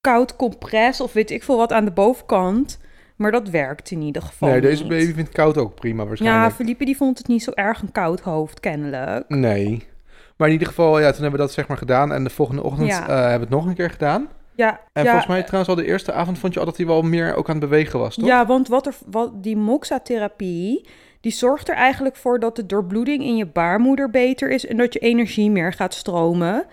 koud 0.00 0.36
compress 0.36 1.00
of 1.00 1.12
weet 1.12 1.30
ik 1.30 1.42
veel 1.42 1.56
wat 1.56 1.72
aan 1.72 1.84
de 1.84 1.90
bovenkant. 1.90 2.78
Maar 3.16 3.30
dat 3.30 3.48
werkt 3.48 3.90
in 3.90 4.00
ieder 4.02 4.22
geval 4.22 4.48
Nee, 4.48 4.60
deze 4.60 4.82
niet. 4.82 4.88
baby 4.92 5.12
vindt 5.12 5.30
koud 5.32 5.56
ook 5.58 5.74
prima 5.74 6.02
Ja, 6.02 6.08
waarschijnlijk. 6.08 6.54
Felipe 6.54 6.84
die 6.84 6.96
vond 6.96 7.18
het 7.18 7.26
niet 7.28 7.42
zo 7.42 7.50
erg 7.54 7.82
een 7.82 7.92
koud 7.92 8.20
hoofd, 8.20 8.60
kennelijk. 8.60 9.28
Nee. 9.28 9.86
Maar 10.36 10.46
in 10.46 10.52
ieder 10.52 10.68
geval, 10.68 10.98
ja, 11.00 11.04
toen 11.12 11.20
hebben 11.22 11.40
we 11.40 11.46
dat 11.46 11.52
zeg 11.52 11.68
maar 11.68 11.76
gedaan. 11.76 12.12
En 12.12 12.24
de 12.24 12.30
volgende 12.30 12.62
ochtend 12.62 12.88
Ja. 12.88 13.02
eh, 13.08 13.14
hebben 13.16 13.34
we 13.34 13.40
het 13.44 13.48
nog 13.48 13.66
een 13.66 13.74
keer 13.74 13.90
gedaan. 13.90 14.28
Ja, 14.56 14.80
En 14.92 15.04
ja, 15.04 15.08
volgens 15.10 15.30
mij 15.30 15.42
trouwens 15.42 15.68
al 15.68 15.84
de 15.84 15.90
eerste 15.90 16.12
avond 16.12 16.38
vond 16.38 16.54
je 16.54 16.60
al 16.60 16.66
dat 16.66 16.76
hij 16.76 16.86
wel 16.86 17.02
meer 17.02 17.34
ook 17.34 17.48
aan 17.48 17.56
het 17.56 17.68
bewegen 17.68 17.98
was, 17.98 18.14
toch? 18.14 18.26
Ja, 18.26 18.46
want 18.46 18.68
wat 18.68 18.86
er, 18.86 18.94
wat, 19.06 19.42
die 19.42 19.56
moxa-therapie, 19.56 20.88
die 21.20 21.32
zorgt 21.32 21.68
er 21.68 21.74
eigenlijk 21.74 22.16
voor 22.16 22.40
dat 22.40 22.56
de 22.56 22.66
doorbloeding 22.66 23.22
in 23.22 23.36
je 23.36 23.46
baarmoeder 23.46 24.10
beter 24.10 24.50
is 24.50 24.66
en 24.66 24.76
dat 24.76 24.92
je 24.92 24.98
energie 24.98 25.50
meer 25.50 25.72
gaat 25.72 25.94
stromen. 25.94 26.66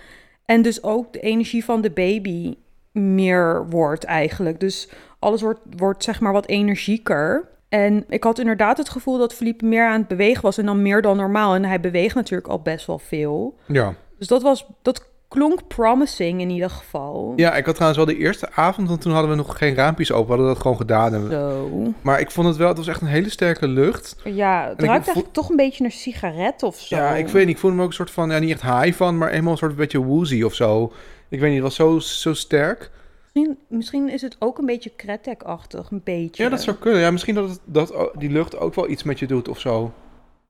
En 0.46 0.62
dus 0.62 0.84
ook 0.84 1.14
de 1.14 1.20
energie 1.20 1.66
van 1.66 1.82
de 1.82 1.92
baby 1.92 2.56
meer 2.92 3.70
wordt 3.70 4.04
eigenlijk. 4.04 4.60
Dus 4.60 4.90
alles 5.20 5.42
wordt, 5.42 5.60
wordt 5.78 6.04
zeg 6.04 6.20
maar 6.20 6.34
wat 6.34 6.48
energieker. 6.48 7.50
En 7.70 8.04
ik 8.10 8.24
had 8.24 8.40
inderdaad 8.40 8.78
het 8.78 8.90
gevoel 8.90 9.18
dat 9.18 9.34
Philippe 9.34 9.66
meer 9.66 9.88
aan 9.88 10.00
het 10.00 10.08
bewegen 10.08 10.42
was 10.42 10.58
en 10.58 10.66
dan 10.66 10.82
meer 10.82 11.02
dan 11.02 11.18
normaal. 11.18 11.56
En 11.56 11.66
hij 11.66 11.80
beweegt 11.80 12.16
natuurlijk 12.16 12.50
al 12.50 12.62
best 12.62 12.86
wel 12.86 13.00
veel. 13.00 13.58
Ja. 13.68 13.94
Dus 14.18 14.28
dat 14.28 14.42
was, 14.42 14.66
dat 14.82 15.11
klonk 15.32 15.68
promising 15.68 16.42
in 16.42 16.50
ieder 16.50 16.70
geval. 16.70 17.34
Ja, 17.36 17.56
ik 17.56 17.66
had 17.66 17.76
trouwens 17.76 18.06
wel 18.06 18.16
de 18.16 18.22
eerste 18.22 18.52
avond, 18.54 18.88
want 18.88 19.02
toen 19.02 19.12
hadden 19.12 19.32
we 19.32 19.38
nog 19.38 19.58
geen 19.58 19.76
raampjes 19.76 20.12
open. 20.12 20.26
We 20.26 20.32
hadden 20.34 20.48
dat 20.54 20.62
gewoon 20.62 20.78
gedaan. 20.78 21.14
En- 21.14 21.30
Zo. 21.32 21.70
Maar 22.02 22.20
ik 22.20 22.32
vond 22.32 22.48
het 22.48 22.58
wel, 22.58 22.68
het 22.68 22.78
was 22.78 22.88
echt 22.88 23.02
een 23.02 23.08
hele 23.08 23.30
sterke 23.30 23.68
lucht. 23.68 24.16
Ja, 24.24 24.64
het 24.68 24.72
ik 24.82 24.86
ruikt 24.86 24.86
voel- 24.86 24.90
eigenlijk 25.14 25.34
toch 25.34 25.50
een 25.50 25.56
beetje 25.56 25.82
naar 25.82 25.92
sigaret 25.92 26.64
of 26.64 26.80
zo. 26.80 26.96
Ja, 26.96 27.16
ik 27.16 27.28
weet 27.28 27.46
niet, 27.46 27.56
ik 27.56 27.62
voelde 27.62 27.76
me 27.76 27.82
ook 27.82 27.88
een 27.90 27.94
soort 27.96 28.12
van, 28.12 28.30
ja, 28.30 28.40
niet 28.40 28.52
echt 28.52 28.62
high 28.62 28.94
van, 28.98 29.18
maar 29.18 29.30
eenmaal 29.30 29.52
een 29.52 29.58
soort 29.58 29.76
beetje 29.76 30.04
woozy 30.04 30.42
of 30.44 30.54
zo. 30.54 30.94
Ik 31.30 31.40
weet 31.40 31.52
niet, 31.52 31.64
het 31.64 31.64
was 31.64 31.76
zo, 31.76 32.00
zo 32.00 32.34
sterk. 32.34 32.92
Misschien, 33.34 33.58
misschien 33.68 34.10
is 34.10 34.22
het 34.22 34.36
ook 34.40 34.58
een 34.58 34.66
beetje 34.66 34.92
kretek-achtig, 34.96 35.92
een 35.92 36.02
beetje. 36.04 36.44
Ja, 36.44 36.50
dat 36.50 36.62
zou 36.62 36.76
kunnen. 36.78 37.02
Ja, 37.02 37.12
misschien 37.12 37.36
dat, 37.36 37.50
het, 37.50 37.60
dat 37.66 37.94
die 38.18 38.30
lucht 38.30 38.58
ook 38.58 38.76
wel 38.76 38.90
iets 38.90 39.04
met 39.04 39.20
je 39.20 39.28
doet 39.28 39.48
of 39.48 39.60
zo. 39.60 39.92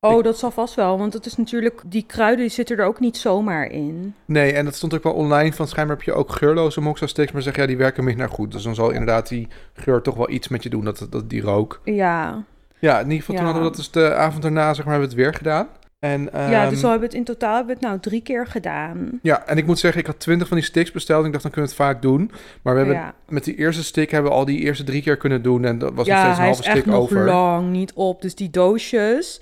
Oh, 0.08 0.24
dat 0.24 0.38
zal 0.38 0.52
vast 0.52 0.76
wel, 0.76 0.98
want 0.98 1.14
het 1.14 1.26
is 1.26 1.36
natuurlijk... 1.38 1.82
Die 1.86 2.04
kruiden 2.08 2.40
die 2.40 2.50
zitten 2.50 2.78
er 2.78 2.86
ook 2.86 3.00
niet 3.00 3.18
zomaar 3.18 3.66
in. 3.72 4.16
Nee, 4.26 4.54
en 4.54 4.66
dat 4.66 4.76
stond 4.76 4.94
ook 4.94 5.04
wel 5.04 5.14
online. 5.14 5.54
Van 5.54 5.68
schijnbaar 5.68 5.96
heb 5.98 6.06
je 6.06 6.14
ook 6.14 6.32
geurloze 6.32 6.82
moxa 6.82 7.08
sticks, 7.08 7.32
maar 7.32 7.42
zeg 7.42 7.56
ja, 7.56 7.66
die 7.66 7.78
werken 7.78 8.04
minder 8.04 8.30
goed. 8.30 8.52
Dus 8.52 8.64
dan 8.64 8.76
zal 8.76 8.90
inderdaad 8.90 9.28
die 9.28 9.48
geur 9.74 10.02
toch 10.02 10.16
wel 10.16 10.30
iets 10.30 10.48
met 10.48 10.64
je 10.64 10.70
doen, 10.70 10.84
dat, 10.84 11.08
dat 11.10 11.30
die 11.30 11.42
rook. 11.42 11.82
Ja, 11.84 12.44
Ja, 12.80 12.96
in 13.00 13.04
ieder 13.04 13.20
geval 13.20 13.36
toen 13.36 13.46
Ja. 13.46 13.52
hadden 13.52 13.64
we 13.64 13.68
dat 13.70 13.78
dus 13.78 13.92
de 13.92 14.14
avond 14.16 14.42
daarna, 14.42 14.74
zeg 14.74 14.86
maar, 14.86 14.94
hebben 14.94 15.10
we 15.10 15.16
het 15.16 15.24
weer 15.26 15.34
gedaan. 15.38 15.68
En, 16.00 16.30
ja 16.34 16.62
ehm, 16.62 16.70
dus 16.70 16.82
we 16.82 16.88
hebben 16.88 17.08
het 17.08 17.18
in 17.18 17.24
totaal 17.24 17.56
hebben 17.56 17.68
we 17.76 17.80
het 17.80 17.90
nou 17.90 18.00
drie 18.00 18.22
keer 18.22 18.48
gedaan. 18.48 19.20
Ja, 19.22 19.46
en 19.48 19.58
ik 19.58 19.66
moet 19.66 19.80
zeggen, 19.80 20.02
ik 20.02 20.08
had 20.08 20.20
twintig 20.20 20.48
van 20.48 20.58
die 20.58 20.66
sticks 20.66 20.92
besteld. 20.92 21.20
En 21.20 21.26
ik 21.26 21.32
dacht, 21.32 21.44
dan 21.44 21.52
kunnen 21.52 21.72
we 21.72 21.76
het 21.78 21.88
vaak 21.88 22.02
doen. 22.02 22.32
Maar 22.62 22.74
we 22.74 22.80
hebben 22.80 22.98
ja, 22.98 23.14
met 23.30 23.44
die 23.44 23.56
eerste 23.56 23.84
stick 23.84 24.12
hebben 24.12 24.32
we 24.32 24.38
al 24.38 24.46
die 24.46 24.60
eerste 24.60 24.84
drie 24.84 25.02
keer 25.02 25.18
kunnen 25.18 25.42
doen. 25.42 25.66
En 25.66 25.78
dat 25.78 25.94
was 25.94 26.08
nog 26.08 26.18
ja 26.18 26.22
steeds 26.24 26.38
een 26.38 26.44
hij 26.44 26.52
is 26.52 26.56
halve 26.58 26.70
echt 26.70 26.80
stick 26.80 26.92
nog 26.94 27.02
over. 27.02 27.26
lang 27.26 27.70
niet 27.72 27.94
op. 27.94 28.22
Dus 28.22 28.36
die 28.36 28.50
doosjes... 28.50 29.42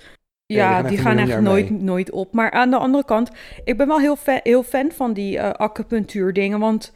Ja, 0.54 0.82
die 0.82 0.98
gaan 0.98 1.18
echt 1.18 1.40
nooit, 1.40 1.70
mee. 1.70 1.80
nooit 1.80 2.10
op. 2.10 2.32
Maar 2.32 2.50
aan 2.50 2.70
de 2.70 2.76
andere 2.76 3.04
kant, 3.04 3.30
ik 3.64 3.76
ben 3.76 3.86
wel 3.86 4.00
heel, 4.00 4.16
fa- 4.16 4.40
heel 4.42 4.62
fan 4.62 4.90
van 4.96 5.12
die 5.12 5.38
eh 5.38 5.50
acupunctuur 5.50 6.32
dingen. 6.32 6.58
Want 6.58 6.92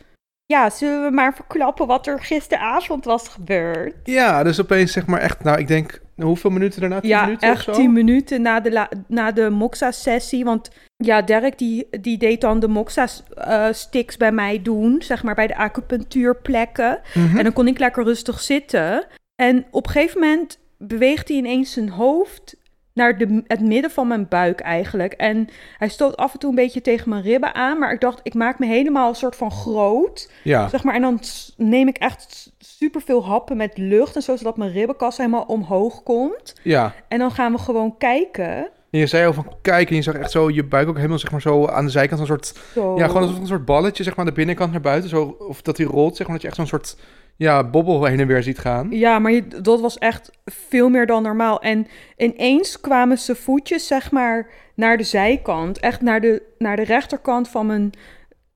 ja, 0.46 0.70
zullen 0.70 1.04
we 1.04 1.10
maar 1.10 1.34
verklappen 1.34 1.86
wat 1.86 2.06
er 2.06 2.20
gisteravond 2.20 3.04
was 3.04 3.28
gebeurd? 3.28 3.94
Ja, 4.04 4.42
dus 4.42 4.60
opeens 4.60 4.92
zeg 4.92 5.06
maar 5.06 5.20
echt, 5.20 5.44
nou 5.44 5.58
ik 5.58 5.68
denk, 5.68 6.00
hoeveel 6.16 6.50
minuten 6.50 6.80
daarna? 6.80 7.00
Tien 7.00 7.08
Ja, 7.10 7.24
minuten 7.24 7.48
echt 7.48 7.68
of 7.68 7.74
zo? 7.74 7.80
tien 7.80 7.92
minuten 7.92 8.42
na 8.42 8.60
de, 8.60 8.72
la- 8.72 8.88
na 9.08 9.32
de 9.32 9.50
Moxa-sessie. 9.50 10.44
Want 10.44 10.70
ja, 10.96 11.22
Dirk 11.22 11.58
die, 11.58 11.88
die 12.00 12.18
deed 12.18 12.40
dan 12.40 12.60
de 12.60 12.68
Moxa-sticks 12.68 14.16
bij 14.16 14.32
mij 14.32 14.62
doen. 14.62 15.02
Zeg 15.02 15.22
maar 15.22 15.34
bij 15.34 15.46
de 15.46 15.56
acupunctuurplekken. 15.56 17.00
Mhm. 17.14 17.36
En 17.36 17.44
dan 17.44 17.52
kon 17.52 17.66
ik 17.68 17.78
lekker 17.78 18.04
rustig 18.04 18.40
zitten. 18.40 19.04
En 19.42 19.64
op 19.70 19.86
een 19.86 19.92
gegeven 19.92 20.20
moment 20.20 20.58
beweegt 20.78 21.28
hij 21.28 21.36
ineens 21.36 21.72
zijn 21.72 21.88
hoofd 21.88 22.56
naar 22.94 23.18
de, 23.18 23.42
het 23.46 23.60
midden 23.60 23.90
van 23.90 24.08
mijn 24.08 24.28
buik 24.28 24.60
eigenlijk. 24.60 25.12
En 25.12 25.48
hij 25.78 25.88
stoot 25.88 26.16
af 26.16 26.32
en 26.32 26.38
toe 26.38 26.50
een 26.50 26.56
beetje 26.56 26.80
tegen 26.80 27.08
mijn 27.08 27.22
ribben 27.22 27.54
aan. 27.54 27.78
Maar 27.78 27.92
ik 27.92 28.00
dacht, 28.00 28.20
ik 28.22 28.34
maak 28.34 28.58
me 28.58 28.66
helemaal 28.66 29.08
een 29.08 29.14
soort 29.14 29.36
van 29.36 29.50
groot. 29.50 30.30
Ja, 30.42 30.68
Zeg 30.68 30.84
maar, 30.84 30.94
en 30.94 31.02
dan 31.02 31.20
neem 31.56 31.88
ik 31.88 31.96
echt 31.96 32.52
superveel 32.58 33.24
happen 33.24 33.56
met 33.56 33.78
lucht. 33.78 34.16
En 34.16 34.22
zo, 34.22 34.36
zodat 34.36 34.56
mijn 34.56 34.72
ribbenkast 34.72 35.18
helemaal 35.18 35.42
omhoog 35.46 36.02
komt. 36.02 36.54
ja. 36.62 36.94
En 37.08 37.18
dan 37.18 37.30
gaan 37.30 37.52
we 37.52 37.58
gewoon 37.58 37.98
kijken. 37.98 38.68
En 38.90 39.00
je 39.00 39.06
zei 39.06 39.26
al 39.26 39.32
van 39.32 39.52
kijk 39.62 39.88
en 39.90 39.96
je 39.96 40.02
zag 40.02 40.14
echt 40.14 40.30
zo 40.30 40.50
je 40.50 40.64
buik 40.64 40.88
ook 40.88 40.96
helemaal 40.96 41.18
zeg 41.18 41.30
maar 41.30 41.40
zo 41.40 41.66
aan 41.66 41.84
de 41.84 41.90
zijkant 41.90 42.20
een 42.20 42.26
soort, 42.26 42.54
Zo. 42.74 42.96
ja 42.98 43.06
gewoon 43.06 43.22
alsof 43.22 43.38
een 43.38 43.46
soort 43.46 43.64
balletje 43.64 44.02
zeg 44.02 44.16
maar 44.16 44.24
aan 44.24 44.30
de 44.30 44.36
binnenkant 44.36 44.72
naar 44.72 44.80
buiten. 44.80 45.10
Zo, 45.10 45.36
of 45.38 45.62
dat 45.62 45.76
die 45.76 45.86
rolt 45.86 46.16
zeg 46.16 46.26
maar 46.26 46.34
dat 46.36 46.42
je 46.42 46.48
echt 46.48 46.56
zo'n 46.56 46.66
soort, 46.66 46.96
ja 47.36 47.64
bobbel 47.70 48.04
heen 48.04 48.20
en 48.20 48.26
weer 48.26 48.42
ziet 48.42 48.58
gaan. 48.58 48.90
Ja, 48.90 49.18
maar 49.18 49.32
je- 49.32 49.48
dat 49.48 49.80
was 49.80 49.98
echt 49.98 50.30
veel 50.44 50.88
meer 50.88 51.06
dan 51.06 51.22
normaal. 51.22 51.60
En 51.60 51.86
ineens 52.16 52.80
kwamen 52.80 53.18
zijn 53.18 53.36
voetjes, 53.36 53.86
zeg 53.86 54.10
maar, 54.10 54.50
naar 54.74 54.96
de 54.96 55.02
zijkant. 55.02 55.78
Echt 55.78 56.00
naar 56.00 56.20
de, 56.20 56.42
naar 56.58 56.76
de 56.76 56.84
rechterkant 56.84 57.48
van 57.48 57.66
mijn 57.66 57.90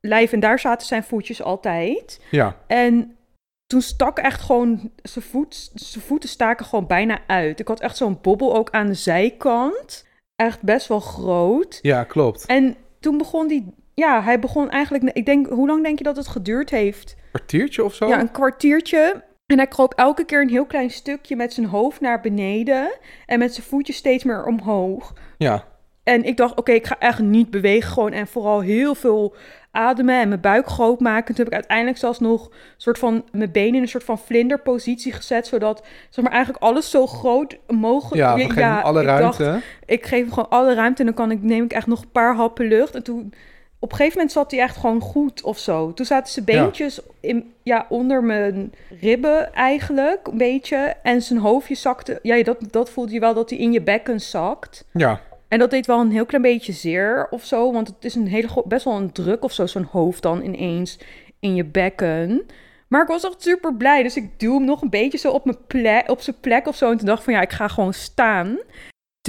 lijf. 0.01 0.33
En 0.33 0.41
daar 0.41 0.59
zaten 0.59 0.87
zijn 0.87 1.03
voetjes 1.05 1.43
altijd. 1.43 2.21
Ja, 2.31 2.57
En 2.67 3.17
toen 3.67 3.81
stak 3.83 4.19
echt 4.19 4.41
gewoon... 4.41 4.91
Zijn, 5.03 5.25
voet, 5.25 5.71
zijn 5.75 6.05
voeten 6.05 6.29
staken 6.29 6.67
gewoon 6.67 6.87
bijna 6.87 7.19
uit. 7.27 7.61
Ik 7.61 7.69
had 7.69 7.81
echt 7.81 7.97
zo'n 7.97 8.19
bobbel 8.23 8.57
ook 8.57 8.71
aan 8.71 8.87
de 8.87 8.95
zijkant. 8.95 10.07
Echt 10.37 10.63
best 10.63 10.87
wel 10.87 11.01
groot. 11.01 11.79
ja 11.83 12.05
klopt. 12.05 12.47
En 12.47 12.77
toen 13.01 13.19
begon 13.19 13.49
die... 13.49 13.75
Ja, 13.99 14.23
hij 14.23 14.39
begon 14.39 14.71
eigenlijk... 14.71 15.05
Ik 15.17 15.27
denk, 15.27 15.47
hoe 15.47 15.67
lang 15.67 15.83
denk 15.83 15.99
je 15.99 16.05
dat 16.05 16.17
het 16.17 16.29
geduurd 16.29 16.71
heeft? 16.71 17.17
kwartiertje 17.33 17.85
of 17.85 17.95
zo? 17.95 18.09
Ja, 18.09 18.21
een 18.21 18.31
kwartiertje. 18.31 19.25
En 19.47 19.57
hij 19.57 19.67
kroop 19.67 19.95
elke 19.95 20.25
keer 20.25 20.41
een 20.41 20.49
heel 20.49 20.67
klein 20.67 20.91
stukje 20.91 21.37
met 21.37 21.53
zijn 21.53 21.67
hoofd 21.67 22.01
naar 22.01 22.21
beneden. 22.21 22.91
En 23.27 23.39
met 23.39 23.55
zijn 23.55 23.67
voetjes 23.67 23.97
steeds 23.97 24.25
meer 24.25 24.45
omhoog. 24.45 25.13
ja. 25.39 25.65
En 26.03 26.25
ik 26.25 26.37
dacht, 26.37 26.57
oké, 26.57 26.73
ik 26.73 26.87
ga 26.87 26.99
echt 26.99 27.19
niet 27.19 27.51
bewegen 27.51 27.91
gewoon. 27.91 28.13
En 28.13 28.27
vooral 28.27 28.61
heel 28.61 28.95
veel 28.95 29.35
ademen 29.71 30.21
en 30.21 30.29
mijn 30.29 30.41
buik 30.41 30.67
groot 30.69 31.01
maken. 31.01 31.27
Toen 31.27 31.45
heb 31.45 31.47
ik 31.47 31.53
uiteindelijk 31.53 31.99
zelfs 31.99 32.19
nog 32.19 32.47
een 32.47 32.53
soort 32.77 32.99
van 32.99 33.25
mijn 33.33 33.53
benen 33.53 33.75
in 33.75 33.83
een 33.83 33.89
soort 33.89 34.05
van 34.05 34.19
vlinderpositie 34.19 35.13
gezet. 35.13 35.47
Zodat, 35.47 35.87
zeg 36.11 36.25
maar, 36.25 36.33
eigenlijk 36.33 36.65
alles 36.65 36.91
zo 36.91 37.07
groot 37.07 37.59
mogelijk... 37.67 38.15
Ja, 38.15 38.75
hem 38.77 38.85
alle 38.85 39.01
ik 39.01 39.07
ruimte. 39.07 39.43
dacht, 39.45 39.65
ik 39.87 40.07
geef 40.07 40.21
hem 40.21 40.33
gewoon 40.33 40.51
alle 40.51 40.75
ruimte 40.75 41.01
en 41.01 41.07
dan 41.07 41.15
kan 41.15 41.31
ik, 41.31 41.43
neem 41.43 41.65
ik 41.65 41.73
echt 41.73 41.87
nog 41.87 42.03
een 42.03 42.11
paar 42.11 42.35
happen 42.35 42.69
lucht. 42.69 42.95
En 42.95 43.03
toen, 43.03 43.33
op 43.81 43.91
een 43.91 43.97
gegeven 43.97 44.17
moment 44.19 44.33
zat 44.37 44.51
hij 44.51 44.61
echt 44.61 44.77
gewoon 44.77 45.01
goed 45.01 45.43
of 45.43 45.59
zo. 45.59 45.93
Toen 45.95 46.07
zaten 46.07 46.33
zijn 46.33 46.45
Ja. 46.49 46.63
beentjes 46.63 47.01
in, 47.21 47.53
ja, 47.63 47.87
onder 47.89 48.25
mijn 48.25 48.73
ribben 49.01 49.55
eigenlijk, 49.55 50.27
een 50.27 50.39
beetje. 50.39 50.95
En 51.03 51.23
zijn 51.23 51.39
hoofdje 51.39 51.75
zakte, 51.75 52.19
ja, 52.23 52.43
dat, 52.43 52.57
dat 52.71 52.91
voelde 52.91 53.13
je 53.13 53.21
wel 53.21 53.35
dat 53.35 53.51
hij 53.51 53.59
in 53.59 53.73
je 53.73 53.83
bekken 53.83 54.21
zakt. 54.21 54.85
ja. 54.93 55.21
En 55.49 55.59
dat 55.59 55.71
deed 55.71 55.87
wel 55.87 56.01
een 56.01 56.11
heel 56.11 56.27
klein 56.27 56.43
beetje 56.43 56.73
zeer 56.73 57.27
of 57.31 57.45
zo, 57.45 57.73
want 57.73 57.89
het 57.89 58.05
is 58.05 58.15
een 58.15 58.27
hele, 58.27 58.49
best 58.65 58.85
wel 58.85 58.95
een 58.97 59.13
druk 59.13 59.45
of 59.45 59.53
zo, 59.53 59.67
zo'n 59.67 59.89
hoofd 59.91 60.23
dan 60.23 60.43
ineens 60.43 60.99
in 61.41 61.55
je 61.55 61.65
bekken. 61.65 62.47
Maar 62.89 63.03
ik 63.03 63.09
was 63.09 63.25
echt 63.25 63.43
super 63.43 63.75
blij, 63.75 64.03
dus 64.03 64.17
ik 64.17 64.41
duw 64.41 64.55
hem 64.55 64.65
nog 64.65 64.83
een 64.83 64.91
beetje 64.91 65.19
zo 65.19 65.31
op, 65.31 65.45
mijn 65.45 65.57
plek, 65.67 66.11
op 66.11 66.21
zijn 66.21 66.37
plek 66.41 66.67
of 66.67 66.77
zo. 66.77 66.91
En 66.91 66.97
toen 66.97 67.07
dacht 67.07 67.19
ik 67.19 67.25
van 67.25 67.35
ja, 67.35 67.41
ik 67.41 67.53
ga 67.53 67.69
gewoon 67.69 67.95
staan. 67.95 68.59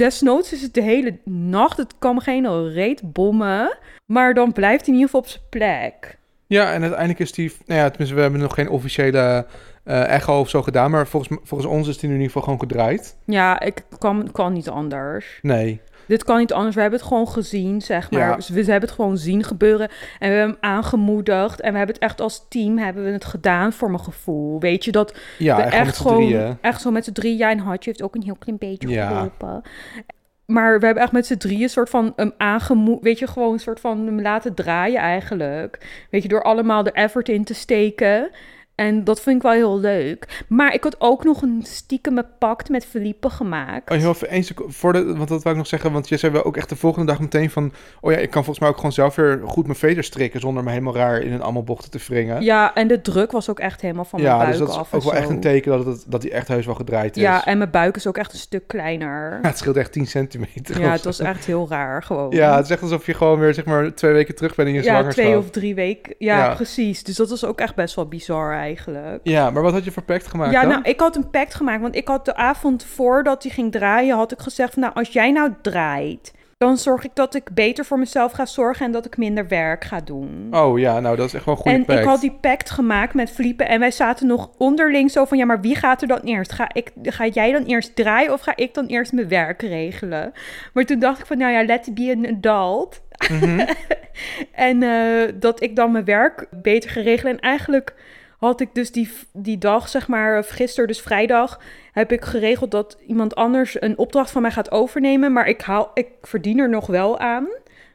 Desnoods 0.00 0.52
is 0.52 0.62
het 0.62 0.74
de 0.74 0.82
hele 0.82 1.18
nacht, 1.24 1.76
het 1.76 1.94
kan 1.98 2.20
geen 2.20 2.72
reet 2.72 3.12
bommen, 3.12 3.78
maar 4.06 4.34
dan 4.34 4.52
blijft 4.52 4.86
hij 4.86 4.94
in 4.94 5.00
ieder 5.00 5.06
geval 5.06 5.20
op 5.20 5.26
zijn 5.26 5.42
plek. 5.50 6.18
Ja, 6.46 6.72
en 6.72 6.80
uiteindelijk 6.80 7.18
is 7.18 7.32
die... 7.32 7.52
Nou 7.66 7.80
ja, 7.80 7.88
tenminste, 7.88 8.14
we 8.16 8.20
hebben 8.22 8.40
nog 8.40 8.54
geen 8.54 8.68
officiële 8.68 9.46
eh, 9.84 10.08
echo 10.08 10.40
of 10.40 10.48
zo 10.48 10.62
gedaan. 10.62 10.90
Maar 10.90 11.06
volgens, 11.06 11.38
volgens 11.42 11.70
ons 11.70 11.88
is 11.88 11.98
die 11.98 12.08
nu 12.08 12.14
in 12.14 12.20
ieder 12.20 12.32
geval 12.32 12.42
gewoon 12.42 12.68
gedraaid. 12.68 13.16
Ja, 13.24 13.60
ik 13.60 13.82
kan, 13.98 14.28
kan 14.32 14.52
niet 14.52 14.68
anders. 14.68 15.38
Nee. 15.42 15.80
Dit 16.10 16.24
kan 16.24 16.38
niet 16.38 16.52
anders. 16.52 16.74
We 16.74 16.80
hebben 16.80 16.98
het 16.98 17.08
gewoon 17.08 17.28
gezien, 17.28 17.82
zeg 17.82 18.10
maar. 18.10 18.20
Ja. 18.28 18.34
Dus 18.34 18.48
we 18.48 18.60
hebben 18.60 18.80
het 18.88 18.90
gewoon 18.90 19.16
zien 19.16 19.44
gebeuren. 19.44 19.88
En 20.18 20.30
we 20.30 20.36
hebben 20.36 20.54
hem 20.60 20.72
aangemoedigd. 20.72 21.60
En 21.60 21.72
we 21.72 21.76
hebben 21.78 21.94
het 21.94 22.04
echt 22.04 22.20
als 22.20 22.46
team 22.48 22.78
hebben 22.78 23.04
we 23.04 23.10
het 23.10 23.24
gedaan 23.24 23.72
voor 23.72 23.90
mijn 23.90 24.02
gevoel. 24.02 24.60
Weet 24.60 24.84
je, 24.84 24.92
dat 24.92 25.18
Ja, 25.38 25.56
we 25.56 25.62
echt, 25.62 25.96
gewoon... 25.96 26.16
drieën. 26.16 26.58
Echt 26.60 26.80
zo 26.80 26.90
met 26.90 27.04
z'n 27.04 27.12
drieën. 27.12 27.36
Ja, 27.36 27.50
en 27.50 27.58
Hartje 27.58 27.90
heeft 27.90 28.02
ook 28.02 28.14
een 28.14 28.22
heel 28.22 28.36
klein 28.38 28.58
beetje 28.58 28.88
Ja. 28.88 29.08
geholpen. 29.08 29.62
Maar 30.46 30.78
we 30.80 30.84
hebben 30.86 31.02
echt 31.02 31.12
met 31.12 31.26
z'n 31.26 31.36
drieën 31.36 31.62
een 31.62 31.68
soort 31.68 31.90
van 31.90 32.12
hem 32.16 32.32
aangemoedigd. 32.36 33.02
Weet 33.02 33.18
je, 33.18 33.26
gewoon 33.26 33.52
een 33.52 33.58
soort 33.60 33.80
van 33.80 34.06
hem 34.06 34.20
laten 34.20 34.54
draaien 34.54 35.00
eigenlijk. 35.00 36.04
Weet 36.10 36.22
je, 36.22 36.28
door 36.28 36.42
allemaal 36.42 36.82
de 36.82 36.92
effort 36.92 37.28
in 37.28 37.44
te 37.44 37.54
steken. 37.54 38.30
En 38.80 39.04
dat 39.04 39.20
vind 39.20 39.36
ik 39.36 39.42
wel 39.42 39.52
heel 39.52 39.80
leuk. 39.80 40.44
Maar 40.48 40.74
ik 40.74 40.84
had 40.84 40.96
ook 40.98 41.24
nog 41.24 41.42
een 41.42 41.62
stiekeme 41.66 42.26
pact 42.38 42.68
met 42.68 42.86
Felipe 42.86 43.30
gemaakt. 43.30 43.90
Oh, 43.90 43.96
heel 43.96 44.10
even 44.10 44.28
één 44.28 44.44
seconde, 44.44 44.72
voor 44.72 44.92
de, 44.92 45.04
want 45.16 45.28
dat 45.28 45.42
wou 45.42 45.50
ik 45.50 45.56
nog 45.56 45.66
zeggen, 45.66 45.92
want 45.92 46.08
je 46.08 46.16
zei 46.16 46.32
wel 46.32 46.44
ook 46.44 46.56
echt 46.56 46.68
de 46.68 46.76
volgende 46.76 47.06
dag 47.06 47.20
meteen 47.20 47.50
van, 47.50 47.72
oh 48.00 48.12
ja, 48.12 48.18
ik 48.18 48.30
kan 48.30 48.44
volgens 48.44 48.58
mij 48.58 48.68
ook 48.68 48.76
gewoon 48.76 48.92
zelf 48.92 49.14
weer 49.14 49.40
goed 49.44 49.66
mijn 49.66 49.78
veders 49.78 50.06
strikken 50.06 50.40
zonder 50.40 50.64
me 50.64 50.70
helemaal 50.70 50.94
raar 50.94 51.20
in 51.20 51.32
een 51.32 51.42
allemaal 51.42 51.62
bochten 51.62 51.90
te 51.90 52.00
wringen. 52.08 52.42
Ja, 52.42 52.74
en 52.74 52.88
de 52.88 53.00
druk 53.00 53.32
was 53.32 53.50
ook 53.50 53.58
echt 53.60 53.80
helemaal 53.80 54.04
van 54.04 54.20
mijn 54.20 54.32
ja, 54.32 54.38
buik 54.38 54.50
dus 54.50 54.58
dat 54.58 54.68
is 54.68 54.76
af. 54.76 54.94
ook 54.94 55.02
wel 55.02 55.14
echt 55.14 55.28
een 55.28 55.40
teken 55.40 55.70
dat, 55.70 55.86
het, 55.86 56.04
dat 56.06 56.20
die 56.20 56.30
echt 56.30 56.48
heus 56.48 56.66
wel 56.66 56.74
gedraaid 56.74 57.16
is. 57.16 57.22
Ja, 57.22 57.44
en 57.44 57.58
mijn 57.58 57.70
buik 57.70 57.96
is 57.96 58.06
ook 58.06 58.18
echt 58.18 58.32
een 58.32 58.38
stuk 58.38 58.66
kleiner. 58.66 59.38
Ja, 59.42 59.48
het 59.48 59.58
scheelt 59.58 59.76
echt 59.76 59.92
10 59.92 60.06
centimeter. 60.06 60.80
Ja, 60.80 60.92
het 60.92 61.04
was 61.04 61.18
echt 61.20 61.44
heel 61.44 61.66
raar 61.68 62.02
gewoon. 62.02 62.30
Ja, 62.30 62.56
het 62.56 62.64
is 62.64 62.70
echt 62.70 62.82
alsof 62.82 63.06
je 63.06 63.14
gewoon 63.14 63.38
weer 63.38 63.54
zeg 63.54 63.64
maar 63.64 63.94
twee 63.94 64.12
weken 64.12 64.34
terug 64.34 64.54
bent 64.54 64.68
in 64.68 64.74
je 64.74 64.82
ja 64.82 64.86
zwangerschap. 64.86 65.24
twee 65.24 65.38
of 65.38 65.50
drie 65.50 65.74
weken. 65.74 66.14
Ja, 66.18 66.38
Ja. 66.38 66.54
precies. 66.54 67.02
Dus 67.02 67.16
dat 67.16 67.30
was 67.30 67.44
ook 67.44 67.60
echt 67.60 67.74
best 67.74 67.94
wel 67.94 68.06
bizar 68.06 68.50
eigenlijk. 68.50 68.69
Ja, 69.22 69.50
maar 69.50 69.62
wat 69.62 69.72
had 69.72 69.84
je 69.84 69.90
voor 69.90 70.02
pact 70.02 70.26
gemaakt 70.26 70.52
Ja, 70.52 70.60
dan? 70.60 70.70
nou, 70.70 70.82
ik 70.82 71.00
had 71.00 71.16
een 71.16 71.30
pact 71.30 71.54
gemaakt. 71.54 71.80
Want 71.80 71.96
ik 71.96 72.08
had 72.08 72.24
de 72.24 72.36
avond 72.36 72.84
voordat 72.84 73.42
hij 73.42 73.52
ging 73.52 73.72
draaien, 73.72 74.16
had 74.16 74.32
ik 74.32 74.40
gezegd 74.40 74.72
van, 74.72 74.82
nou, 74.82 74.94
als 74.94 75.08
jij 75.08 75.30
nou 75.32 75.52
draait, 75.62 76.32
dan 76.64 76.76
zorg 76.78 77.04
ik 77.04 77.10
dat 77.14 77.34
ik 77.34 77.50
beter 77.54 77.84
voor 77.84 77.98
mezelf 77.98 78.32
ga 78.32 78.46
zorgen 78.46 78.86
en 78.86 78.92
dat 78.92 79.06
ik 79.06 79.16
minder 79.16 79.48
werk 79.48 79.84
ga 79.84 80.00
doen. 80.00 80.48
Oh 80.50 80.78
ja, 80.78 81.00
nou 81.00 81.16
dat 81.16 81.26
is 81.26 81.34
echt 81.34 81.44
wel 81.44 81.54
een 81.54 81.60
goede 81.60 81.76
en 81.76 81.84
pact. 81.84 81.98
ik 81.98 82.04
had 82.04 82.20
die 82.20 82.38
pact 82.40 82.70
gemaakt 82.70 83.14
met 83.14 83.30
Felipe 83.30 83.64
en 83.64 83.80
wij 83.80 83.90
zaten 83.90 84.26
nog 84.26 84.50
onderling 84.58 85.10
zo 85.10 85.24
van, 85.24 85.38
ja, 85.38 85.44
maar 85.44 85.60
wie 85.60 85.74
gaat 85.74 86.02
er 86.02 86.08
dan 86.08 86.20
eerst? 86.20 86.52
Ga, 86.52 86.70
ik, 86.72 86.92
ga 87.02 87.26
jij 87.26 87.52
dan 87.52 87.64
eerst 87.64 87.96
draaien 87.96 88.32
of 88.32 88.40
ga 88.40 88.56
ik 88.56 88.74
dan 88.74 88.86
eerst 88.86 89.12
mijn 89.12 89.28
werk 89.28 89.62
regelen? 89.62 90.32
Maar 90.72 90.84
toen 90.84 90.98
dacht 90.98 91.20
ik 91.20 91.26
van, 91.26 91.38
nou 91.38 91.52
ja, 91.52 91.64
let 91.64 91.90
be 91.94 92.14
an 92.16 92.36
adult. 92.36 93.02
Mhm. 93.30 93.66
En 94.52 94.82
eh, 94.82 95.32
dat 95.34 95.62
ik 95.62 95.76
dan 95.76 95.92
mijn 95.92 96.04
werk 96.04 96.46
beter 96.50 96.90
ga 96.90 97.00
regelen. 97.00 97.32
En 97.32 97.40
eigenlijk 97.40 97.94
had 98.40 98.60
ik 98.60 98.74
dus 98.74 98.92
die, 98.92 99.10
die 99.32 99.58
dag, 99.58 99.88
zeg 99.88 100.08
maar, 100.08 100.38
of 100.38 100.48
gisteren, 100.48 100.88
dus 100.88 101.00
vrijdag, 101.00 101.60
heb 101.92 102.12
ik 102.12 102.24
geregeld 102.24 102.70
dat 102.70 102.98
iemand 103.06 103.34
anders 103.34 103.82
een 103.82 103.98
opdracht 103.98 104.30
van 104.30 104.42
mij 104.42 104.50
gaat 104.50 104.70
overnemen. 104.70 105.32
Maar 105.32 105.48
ik, 105.48 105.60
haal, 105.60 105.90
ik 105.94 106.08
verdien 106.22 106.58
er 106.58 106.68
nog 106.68 106.86
wel 106.86 107.18
aan. 107.18 107.46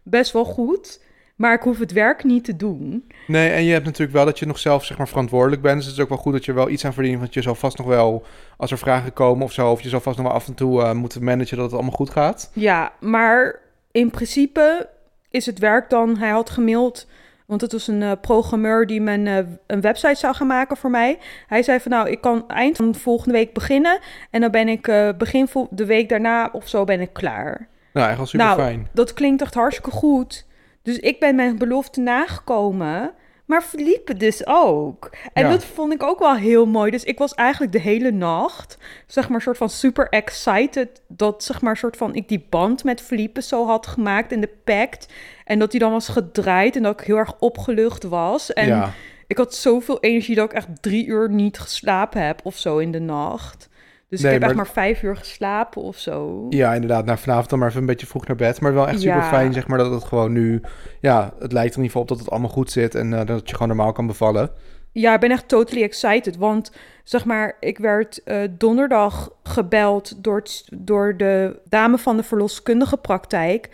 Best 0.03 0.31
wel 0.31 0.45
goed. 0.45 1.03
Maar 1.35 1.53
ik 1.53 1.61
hoef 1.61 1.79
het 1.79 1.91
werk 1.91 2.23
niet 2.23 2.43
te 2.43 2.55
doen. 2.55 3.11
Nee, 3.27 3.49
en 3.49 3.63
je 3.63 3.71
hebt 3.71 3.85
natuurlijk 3.85 4.13
wel 4.17 4.25
dat 4.25 4.39
je 4.39 4.45
nog 4.45 4.59
zelf 4.59 4.85
zeg 4.85 4.97
maar 4.97 5.07
verantwoordelijk 5.07 5.61
bent. 5.61 5.75
Dus 5.77 5.85
het 5.85 5.95
is 5.95 6.01
ook 6.01 6.09
wel 6.09 6.17
goed 6.17 6.33
dat 6.33 6.45
je 6.45 6.53
wel 6.53 6.69
iets 6.69 6.85
aan 6.85 6.93
verdient. 6.93 7.19
Want 7.19 7.33
je 7.33 7.41
zal 7.41 7.55
vast 7.55 7.77
nog 7.77 7.87
wel, 7.87 8.25
als 8.57 8.71
er 8.71 8.77
vragen 8.77 9.13
komen 9.13 9.43
of 9.43 9.51
zo, 9.51 9.71
of 9.71 9.81
je 9.81 9.89
zal 9.89 9.99
vast 9.99 10.17
nog 10.17 10.25
wel 10.25 10.35
af 10.35 10.47
en 10.47 10.53
toe 10.53 10.81
eh, 10.81 10.91
moeten 10.91 11.23
managen 11.23 11.55
dat 11.57 11.65
het 11.65 11.73
allemaal 11.73 11.95
goed 11.95 12.09
gaat. 12.09 12.51
Ja, 12.53 12.93
maar 12.99 13.59
in 13.91 14.09
principe 14.09 14.89
is 15.29 15.45
het 15.45 15.59
werk 15.59 15.89
dan... 15.89 16.17
Hij 16.17 16.29
had 16.29 16.49
gemaild, 16.49 17.07
want 17.45 17.61
het 17.61 17.71
was 17.71 17.87
een 17.87 18.01
eh, 18.03 18.11
programmeur 18.21 18.87
die 18.87 19.01
mijn, 19.01 19.27
eh, 19.27 19.37
een 19.67 19.81
website 19.81 20.15
zou 20.15 20.35
gaan 20.35 20.47
maken 20.47 20.77
voor 20.77 20.89
mij. 20.89 21.17
Hij 21.47 21.63
zei 21.63 21.79
van 21.79 21.91
nou, 21.91 22.09
ik 22.09 22.21
kan 22.21 22.47
eind 22.47 22.77
van 22.77 22.95
volgende 22.95 23.33
week 23.33 23.53
beginnen. 23.53 23.99
En 24.31 24.41
dan 24.41 24.51
ben 24.51 24.67
ik 24.67 24.87
eh, 24.87 25.09
begin 25.17 25.47
vol- 25.47 25.67
de 25.71 25.85
week 25.85 26.09
daarna 26.09 26.49
of 26.51 26.67
zo 26.67 26.83
ben 26.83 27.01
ik 27.01 27.13
klaar. 27.13 27.67
Nou, 27.93 28.07
echt 28.07 28.17
wel 28.17 28.25
super 28.25 28.45
Nou, 28.45 28.59
fijn. 28.59 28.87
Dat 28.93 29.13
klinkt 29.13 29.41
echt 29.41 29.53
hartstikke 29.53 29.91
goed. 29.91 30.45
Dus 30.81 30.97
ik 30.99 31.19
ben 31.19 31.35
mijn 31.35 31.57
belofte 31.57 31.99
nagekomen. 32.01 33.11
Maar 33.45 33.61
Felipe 33.61 34.13
dus 34.13 34.45
ook. 34.45 35.09
En 35.33 35.43
Ja. 35.43 35.49
dat 35.49 35.65
vond 35.65 35.93
ik 35.93 36.03
ook 36.03 36.19
wel 36.19 36.35
heel 36.35 36.65
mooi. 36.65 36.91
Dus 36.91 37.03
ik 37.03 37.17
was 37.17 37.33
eigenlijk 37.33 37.71
de 37.71 37.79
hele 37.79 38.11
nacht, 38.11 38.77
zeg 39.07 39.29
maar, 39.29 39.41
soort 39.41 39.57
van 39.57 39.69
super 39.69 40.09
excited. 40.09 41.01
Dat, 41.07 41.43
zeg 41.43 41.61
maar, 41.61 41.77
soort 41.77 41.97
van 41.97 42.15
ik 42.15 42.27
die 42.27 42.45
band 42.49 42.83
met 42.83 43.01
Felipe 43.01 43.41
zo 43.41 43.65
had 43.65 43.87
gemaakt 43.87 44.31
in 44.31 44.41
de 44.41 44.51
pact. 44.63 45.13
En 45.43 45.59
dat 45.59 45.71
hij 45.71 45.79
dan 45.79 45.91
was 45.91 46.07
gedraaid 46.07 46.75
en 46.75 46.83
dat 46.83 46.99
ik 46.99 47.05
heel 47.05 47.17
erg 47.17 47.33
opgelucht 47.39 48.03
was. 48.03 48.53
En 48.53 48.67
ja. 48.67 48.91
ik 49.27 49.37
had 49.37 49.55
zoveel 49.55 49.99
energie 49.99 50.35
dat 50.35 50.45
ik 50.45 50.53
echt 50.53 50.67
drie 50.81 51.05
uur 51.05 51.29
niet 51.29 51.59
geslapen 51.59 52.25
heb 52.25 52.39
of 52.43 52.57
zo 52.57 52.77
in 52.77 52.91
de 52.91 52.99
nacht. 52.99 53.69
Dus 54.15 54.23
Nee, 54.25 54.33
ik 54.35 54.39
heb 54.41 54.49
echt 54.49 54.57
maar- 54.57 54.65
maar 54.75 54.83
vijf 54.83 55.01
uur 55.03 55.15
geslapen 55.15 55.81
of 55.81 55.97
zo. 55.97 56.45
ja, 56.49 56.73
inderdaad. 56.73 57.05
Nou, 57.05 57.17
vanavond 57.17 57.49
dan 57.49 57.59
maar 57.59 57.67
even 57.67 57.79
een 57.81 57.85
beetje 57.87 58.07
vroeg 58.07 58.27
naar 58.27 58.35
bed. 58.35 58.61
Maar 58.61 58.73
wel 58.73 58.87
echt 58.87 58.99
super 58.99 59.15
Ja. 59.17 59.23
fijn, 59.27 59.53
zeg 59.53 59.67
maar, 59.67 59.77
dat 59.77 59.91
het 59.91 60.03
gewoon 60.03 60.31
nu... 60.31 60.61
Ja, 60.99 61.33
het 61.39 61.51
lijkt 61.51 61.73
er 61.73 61.77
in 61.77 61.83
ieder 61.83 61.85
geval 61.85 62.01
op 62.01 62.07
dat 62.07 62.19
het 62.19 62.29
allemaal 62.29 62.49
goed 62.49 62.71
zit 62.71 62.95
en 62.95 63.13
eh, 63.13 63.25
dat 63.25 63.49
je 63.49 63.53
gewoon 63.53 63.67
normaal 63.67 63.91
kan 63.91 64.07
bevallen. 64.07 64.49
Ja, 64.91 65.13
ik 65.13 65.19
ben 65.19 65.31
echt 65.31 65.47
totally 65.47 65.83
excited. 65.83 66.37
Want 66.37 66.71
zeg 67.03 67.25
maar, 67.25 67.57
ik 67.59 67.77
werd 67.77 68.23
eh, 68.23 68.41
donderdag 68.51 69.29
gebeld 69.43 70.23
door, 70.23 70.37
het- 70.37 70.65
door 70.73 71.17
de 71.17 71.59
dame 71.69 71.97
van 71.97 72.17
de 72.17 72.23
verloskundige 72.23 72.97
praktijk. 72.97 73.69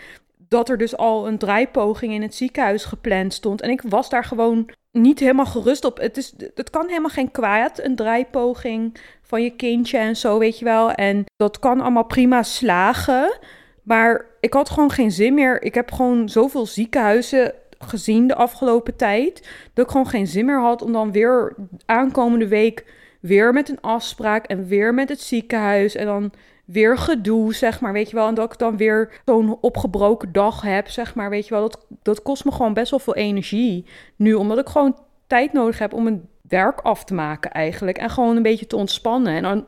Dat 0.47 0.69
er 0.69 0.77
dus 0.77 0.97
al 0.97 1.27
een 1.27 1.37
draaipoging 1.37 2.13
in 2.13 2.21
het 2.21 2.35
ziekenhuis 2.35 2.85
gepland 2.85 3.33
stond. 3.33 3.61
En 3.61 3.69
ik 3.69 3.81
was 3.89 4.09
daar 4.09 4.23
gewoon 4.23 4.69
niet 4.91 5.19
helemaal 5.19 5.45
gerust 5.45 5.85
op. 5.85 5.97
Het, 5.97 6.17
is, 6.17 6.33
het 6.55 6.69
kan 6.69 6.87
helemaal 6.87 7.09
geen 7.09 7.31
kwaad, 7.31 7.79
een 7.79 7.95
draaipoging 7.95 8.97
van 9.21 9.43
je 9.43 9.55
kindje 9.55 9.97
en 9.97 10.15
zo, 10.15 10.39
weet 10.39 10.59
je 10.59 10.65
wel. 10.65 10.91
En 10.91 11.23
dat 11.35 11.59
kan 11.59 11.81
allemaal 11.81 12.05
prima 12.05 12.43
slagen. 12.43 13.39
Maar 13.83 14.25
ik 14.39 14.53
had 14.53 14.69
gewoon 14.69 14.91
geen 14.91 15.11
zin 15.11 15.33
meer. 15.33 15.61
Ik 15.61 15.73
heb 15.73 15.91
gewoon 15.91 16.29
zoveel 16.29 16.65
ziekenhuizen 16.65 17.53
gezien 17.79 18.27
de 18.27 18.35
afgelopen 18.35 18.95
tijd. 18.95 19.49
Dat 19.73 19.85
ik 19.85 19.91
gewoon 19.91 20.07
geen 20.07 20.27
zin 20.27 20.45
meer 20.45 20.61
had 20.61 20.81
om 20.81 20.91
dan 20.91 21.11
weer 21.11 21.55
aankomende 21.85 22.47
week 22.47 22.85
weer 23.19 23.53
met 23.53 23.69
een 23.69 23.81
afspraak 23.81 24.45
en 24.45 24.67
weer 24.67 24.93
met 24.93 25.09
het 25.09 25.21
ziekenhuis 25.21 25.95
en 25.95 26.05
dan 26.05 26.31
weer 26.71 26.97
gedoe, 26.97 27.53
zeg 27.53 27.79
maar, 27.81 27.93
weet 27.93 28.09
je 28.09 28.15
wel. 28.15 28.27
En 28.27 28.33
dat 28.33 28.53
ik 28.53 28.59
dan 28.59 28.77
weer 28.77 29.21
zo'n 29.25 29.57
opgebroken 29.61 30.31
dag 30.31 30.61
heb, 30.61 30.89
zeg 30.89 31.15
maar, 31.15 31.29
weet 31.29 31.47
je 31.47 31.53
wel. 31.53 31.61
Dat, 31.61 31.85
dat 32.01 32.21
kost 32.21 32.45
me 32.45 32.51
gewoon 32.51 32.73
best 32.73 32.89
wel 32.89 32.99
veel 32.99 33.15
energie 33.15 33.85
nu, 34.15 34.33
omdat 34.33 34.57
ik 34.57 34.69
gewoon 34.69 34.97
tijd 35.27 35.53
nodig 35.53 35.79
heb 35.79 35.93
om 35.93 36.03
mijn 36.03 36.27
werk 36.41 36.81
af 36.81 37.03
te 37.03 37.13
maken 37.13 37.51
eigenlijk 37.51 37.97
en 37.97 38.09
gewoon 38.09 38.35
een 38.35 38.43
beetje 38.43 38.67
te 38.67 38.75
ontspannen. 38.75 39.33
En 39.33 39.43
dan 39.43 39.65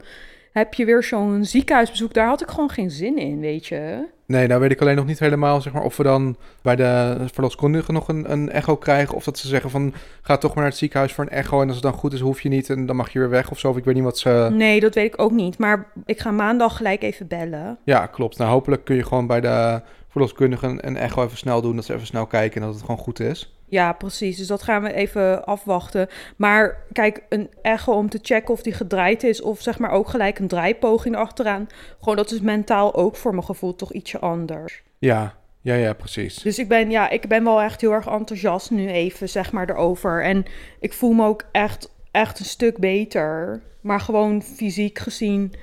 heb 0.53 0.73
je 0.73 0.85
weer 0.85 1.03
zo'n 1.03 1.45
ziekenhuisbezoek, 1.45 2.13
daar 2.13 2.27
had 2.27 2.41
ik 2.41 2.49
gewoon 2.49 2.69
geen 2.69 2.91
zin 2.91 3.17
in, 3.17 3.39
weet 3.39 3.65
je. 3.65 4.07
Nee, 4.25 4.47
nou 4.47 4.61
weet 4.61 4.71
ik 4.71 4.81
alleen 4.81 4.95
nog 4.95 5.05
niet 5.05 5.19
helemaal 5.19 5.61
zeg 5.61 5.73
maar, 5.73 5.83
of 5.83 5.97
we 5.97 6.03
dan 6.03 6.35
bij 6.61 6.75
de 6.75 7.17
verloskundige 7.33 7.91
nog 7.91 8.07
een, 8.07 8.31
een 8.31 8.49
echo 8.49 8.75
krijgen. 8.75 9.15
Of 9.15 9.23
dat 9.23 9.37
ze 9.37 9.47
zeggen 9.47 9.69
van, 9.69 9.93
ga 10.21 10.37
toch 10.37 10.49
maar 10.49 10.63
naar 10.63 10.71
het 10.71 10.79
ziekenhuis 10.79 11.13
voor 11.13 11.23
een 11.23 11.29
echo. 11.29 11.61
En 11.61 11.67
als 11.67 11.75
het 11.75 11.83
dan 11.83 11.93
goed 11.93 12.13
is, 12.13 12.19
hoef 12.19 12.41
je 12.41 12.49
niet 12.49 12.69
en 12.69 12.85
dan 12.85 12.95
mag 12.95 13.09
je 13.09 13.19
weer 13.19 13.29
weg 13.29 13.51
of 13.51 13.59
zo. 13.59 13.69
Of 13.69 13.77
ik 13.77 13.85
weet 13.85 13.95
niet 13.95 14.03
wat 14.03 14.17
ze... 14.17 14.49
Nee, 14.51 14.79
dat 14.79 14.95
weet 14.95 15.13
ik 15.13 15.21
ook 15.21 15.31
niet, 15.31 15.57
maar 15.57 15.91
ik 16.05 16.19
ga 16.19 16.31
maandag 16.31 16.77
gelijk 16.77 17.03
even 17.03 17.27
bellen. 17.27 17.77
Ja, 17.83 18.05
klopt. 18.05 18.37
Nou, 18.37 18.51
hopelijk 18.51 18.85
kun 18.85 18.95
je 18.95 19.03
gewoon 19.03 19.27
bij 19.27 19.41
de 19.41 19.81
verloskundige 20.07 20.67
een, 20.67 20.87
een 20.87 20.97
echo 20.97 21.23
even 21.23 21.37
snel 21.37 21.61
doen. 21.61 21.75
Dat 21.75 21.85
ze 21.85 21.93
even 21.93 22.07
snel 22.07 22.25
kijken 22.25 22.61
en 22.61 22.67
dat 22.67 22.75
het 22.75 22.85
gewoon 22.85 23.01
goed 23.01 23.19
is. 23.19 23.53
Ja, 23.73 23.93
precies. 23.93 24.38
Dus 24.38 24.47
dat 24.47 24.63
gaan 24.63 24.83
we 24.83 24.93
even 24.93 25.45
afwachten. 25.45 26.07
Maar 26.36 26.77
kijk, 26.91 27.23
een 27.29 27.49
echo 27.62 27.91
om 27.93 28.09
te 28.09 28.19
checken 28.21 28.53
of 28.53 28.62
die 28.62 28.73
gedraaid 28.73 29.23
is... 29.23 29.41
of 29.41 29.62
zeg 29.62 29.79
maar 29.79 29.91
ook 29.91 30.07
gelijk 30.07 30.39
een 30.39 30.47
draaipoging 30.47 31.15
achteraan. 31.15 31.67
Gewoon 31.99 32.15
dat 32.15 32.31
is 32.31 32.39
mentaal 32.39 32.95
ook 32.95 33.15
voor 33.15 33.31
mijn 33.31 33.43
gevoel 33.43 33.75
toch 33.75 33.93
ietsje 33.93 34.19
anders. 34.19 34.83
Ja, 34.99 35.36
ja, 35.62 35.73
ja, 35.73 35.93
precies. 35.93 36.36
Dus 36.41 36.59
ik 36.59 36.67
ben, 36.67 36.89
ja, 36.91 37.09
ik 37.09 37.27
ben 37.27 37.43
wel 37.43 37.62
echt 37.62 37.81
heel 37.81 37.91
erg 37.91 38.07
enthousiast 38.07 38.71
nu 38.71 38.88
even, 38.88 39.29
zeg 39.29 39.51
maar, 39.51 39.69
erover. 39.69 40.23
En 40.23 40.45
ik 40.79 40.93
voel 40.93 41.12
me 41.12 41.25
ook 41.25 41.43
echt, 41.51 41.89
echt 42.12 42.39
een 42.39 42.45
stuk 42.45 42.77
beter. 42.77 43.62
Maar 43.81 43.99
gewoon 43.99 44.41
fysiek 44.41 44.99
gezien 44.99 45.53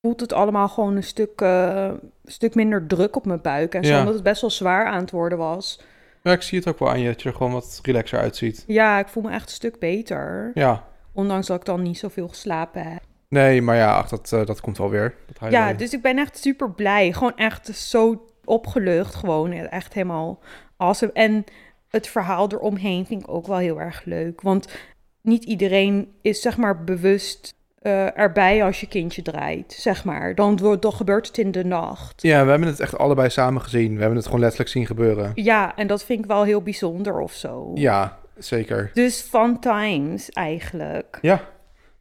voelt 0.00 0.20
het 0.20 0.32
allemaal 0.32 0.68
gewoon 0.68 0.96
een 0.96 1.02
stuk, 1.02 1.40
eh, 1.40 1.84
een 2.24 2.32
stuk 2.32 2.54
minder 2.54 2.86
druk 2.86 3.16
op 3.16 3.26
mijn 3.26 3.40
buik. 3.42 3.74
En 3.74 3.84
zo, 3.84 3.92
Ja. 3.92 3.98
omdat 3.98 4.14
het 4.14 4.22
best 4.22 4.40
wel 4.40 4.50
zwaar 4.50 4.86
aan 4.86 5.00
het 5.00 5.10
worden 5.10 5.38
was. 5.38 5.80
Ja, 6.22 6.32
ik 6.32 6.42
zie 6.42 6.58
het 6.58 6.68
ook 6.68 6.78
wel 6.78 6.90
aan 6.90 7.00
je, 7.00 7.06
dat 7.06 7.22
je 7.22 7.28
er 7.28 7.34
gewoon 7.34 7.52
wat 7.52 7.80
relaxer 7.82 8.18
uitziet. 8.18 8.64
Ja, 8.66 8.98
ik 8.98 9.08
voel 9.08 9.22
me 9.22 9.30
echt 9.30 9.48
een 9.48 9.54
stuk 9.54 9.78
beter. 9.78 10.50
Ja, 10.54 10.84
Ondanks 11.12 11.46
dat 11.46 11.58
ik 11.58 11.64
dan 11.64 11.82
niet 11.82 11.98
zoveel 11.98 12.28
geslapen 12.28 12.82
heb. 12.82 13.02
nee, 13.28 13.62
maar 13.62 13.76
ja, 13.76 13.96
ach, 13.96 14.08
dat, 14.08 14.32
eh, 14.32 14.46
dat 14.46 14.60
komt 14.60 14.78
wel 14.78 14.90
weer. 14.90 15.14
Dat 15.38 15.50
Ja, 15.50 15.72
dus 15.72 15.92
ik 15.92 16.02
ben 16.02 16.18
echt 16.18 16.38
super 16.38 16.70
blij. 16.70 17.12
Gewoon 17.12 17.36
echt 17.36 17.76
zo 17.76 18.26
opgelucht. 18.44 19.14
Gewoon 19.14 19.52
echt 19.52 19.94
helemaal 19.94 20.42
awesome. 20.76 21.12
En 21.12 21.44
het 21.88 22.06
verhaal 22.06 22.52
eromheen 22.52 23.06
vind 23.06 23.22
ik 23.22 23.28
ook 23.30 23.46
wel 23.46 23.56
heel 23.56 23.80
erg 23.80 24.04
leuk. 24.04 24.40
Want 24.40 24.68
niet 25.22 25.44
iedereen 25.44 26.12
is 26.22 26.40
zeg 26.40 26.56
maar 26.56 26.84
bewust 26.84 27.54
eh, 27.82 28.18
erbij 28.18 28.64
als 28.64 28.80
je 28.80 28.86
kindje 28.86 29.22
draait. 29.22 29.72
Zeg 29.72 30.04
maar. 30.04 30.34
Dan, 30.34 30.56
wordt, 30.58 30.82
dan 30.82 30.92
gebeurt 30.92 31.26
het 31.26 31.38
in 31.38 31.50
de 31.50 31.64
nacht. 31.64 32.22
Ja, 32.22 32.44
we 32.44 32.50
hebben 32.50 32.68
het 32.68 32.80
echt 32.80 32.98
allebei 32.98 33.30
samen 33.30 33.62
gezien. 33.62 33.92
We 33.92 33.98
hebben 33.98 34.16
het 34.16 34.26
gewoon 34.26 34.40
letterlijk 34.40 34.70
zien 34.70 34.86
gebeuren. 34.86 35.32
Ja, 35.34 35.76
en 35.76 35.86
dat 35.86 36.04
vind 36.04 36.18
ik 36.18 36.26
wel 36.26 36.42
heel 36.42 36.62
bijzonder 36.62 37.20
of 37.20 37.32
zo. 37.32 37.70
Ja, 37.74 38.18
zeker. 38.36 38.90
Dus 38.94 39.20
fun 39.20 39.60
times 39.60 40.30
eigenlijk. 40.30 41.18
Ja, 41.20 41.40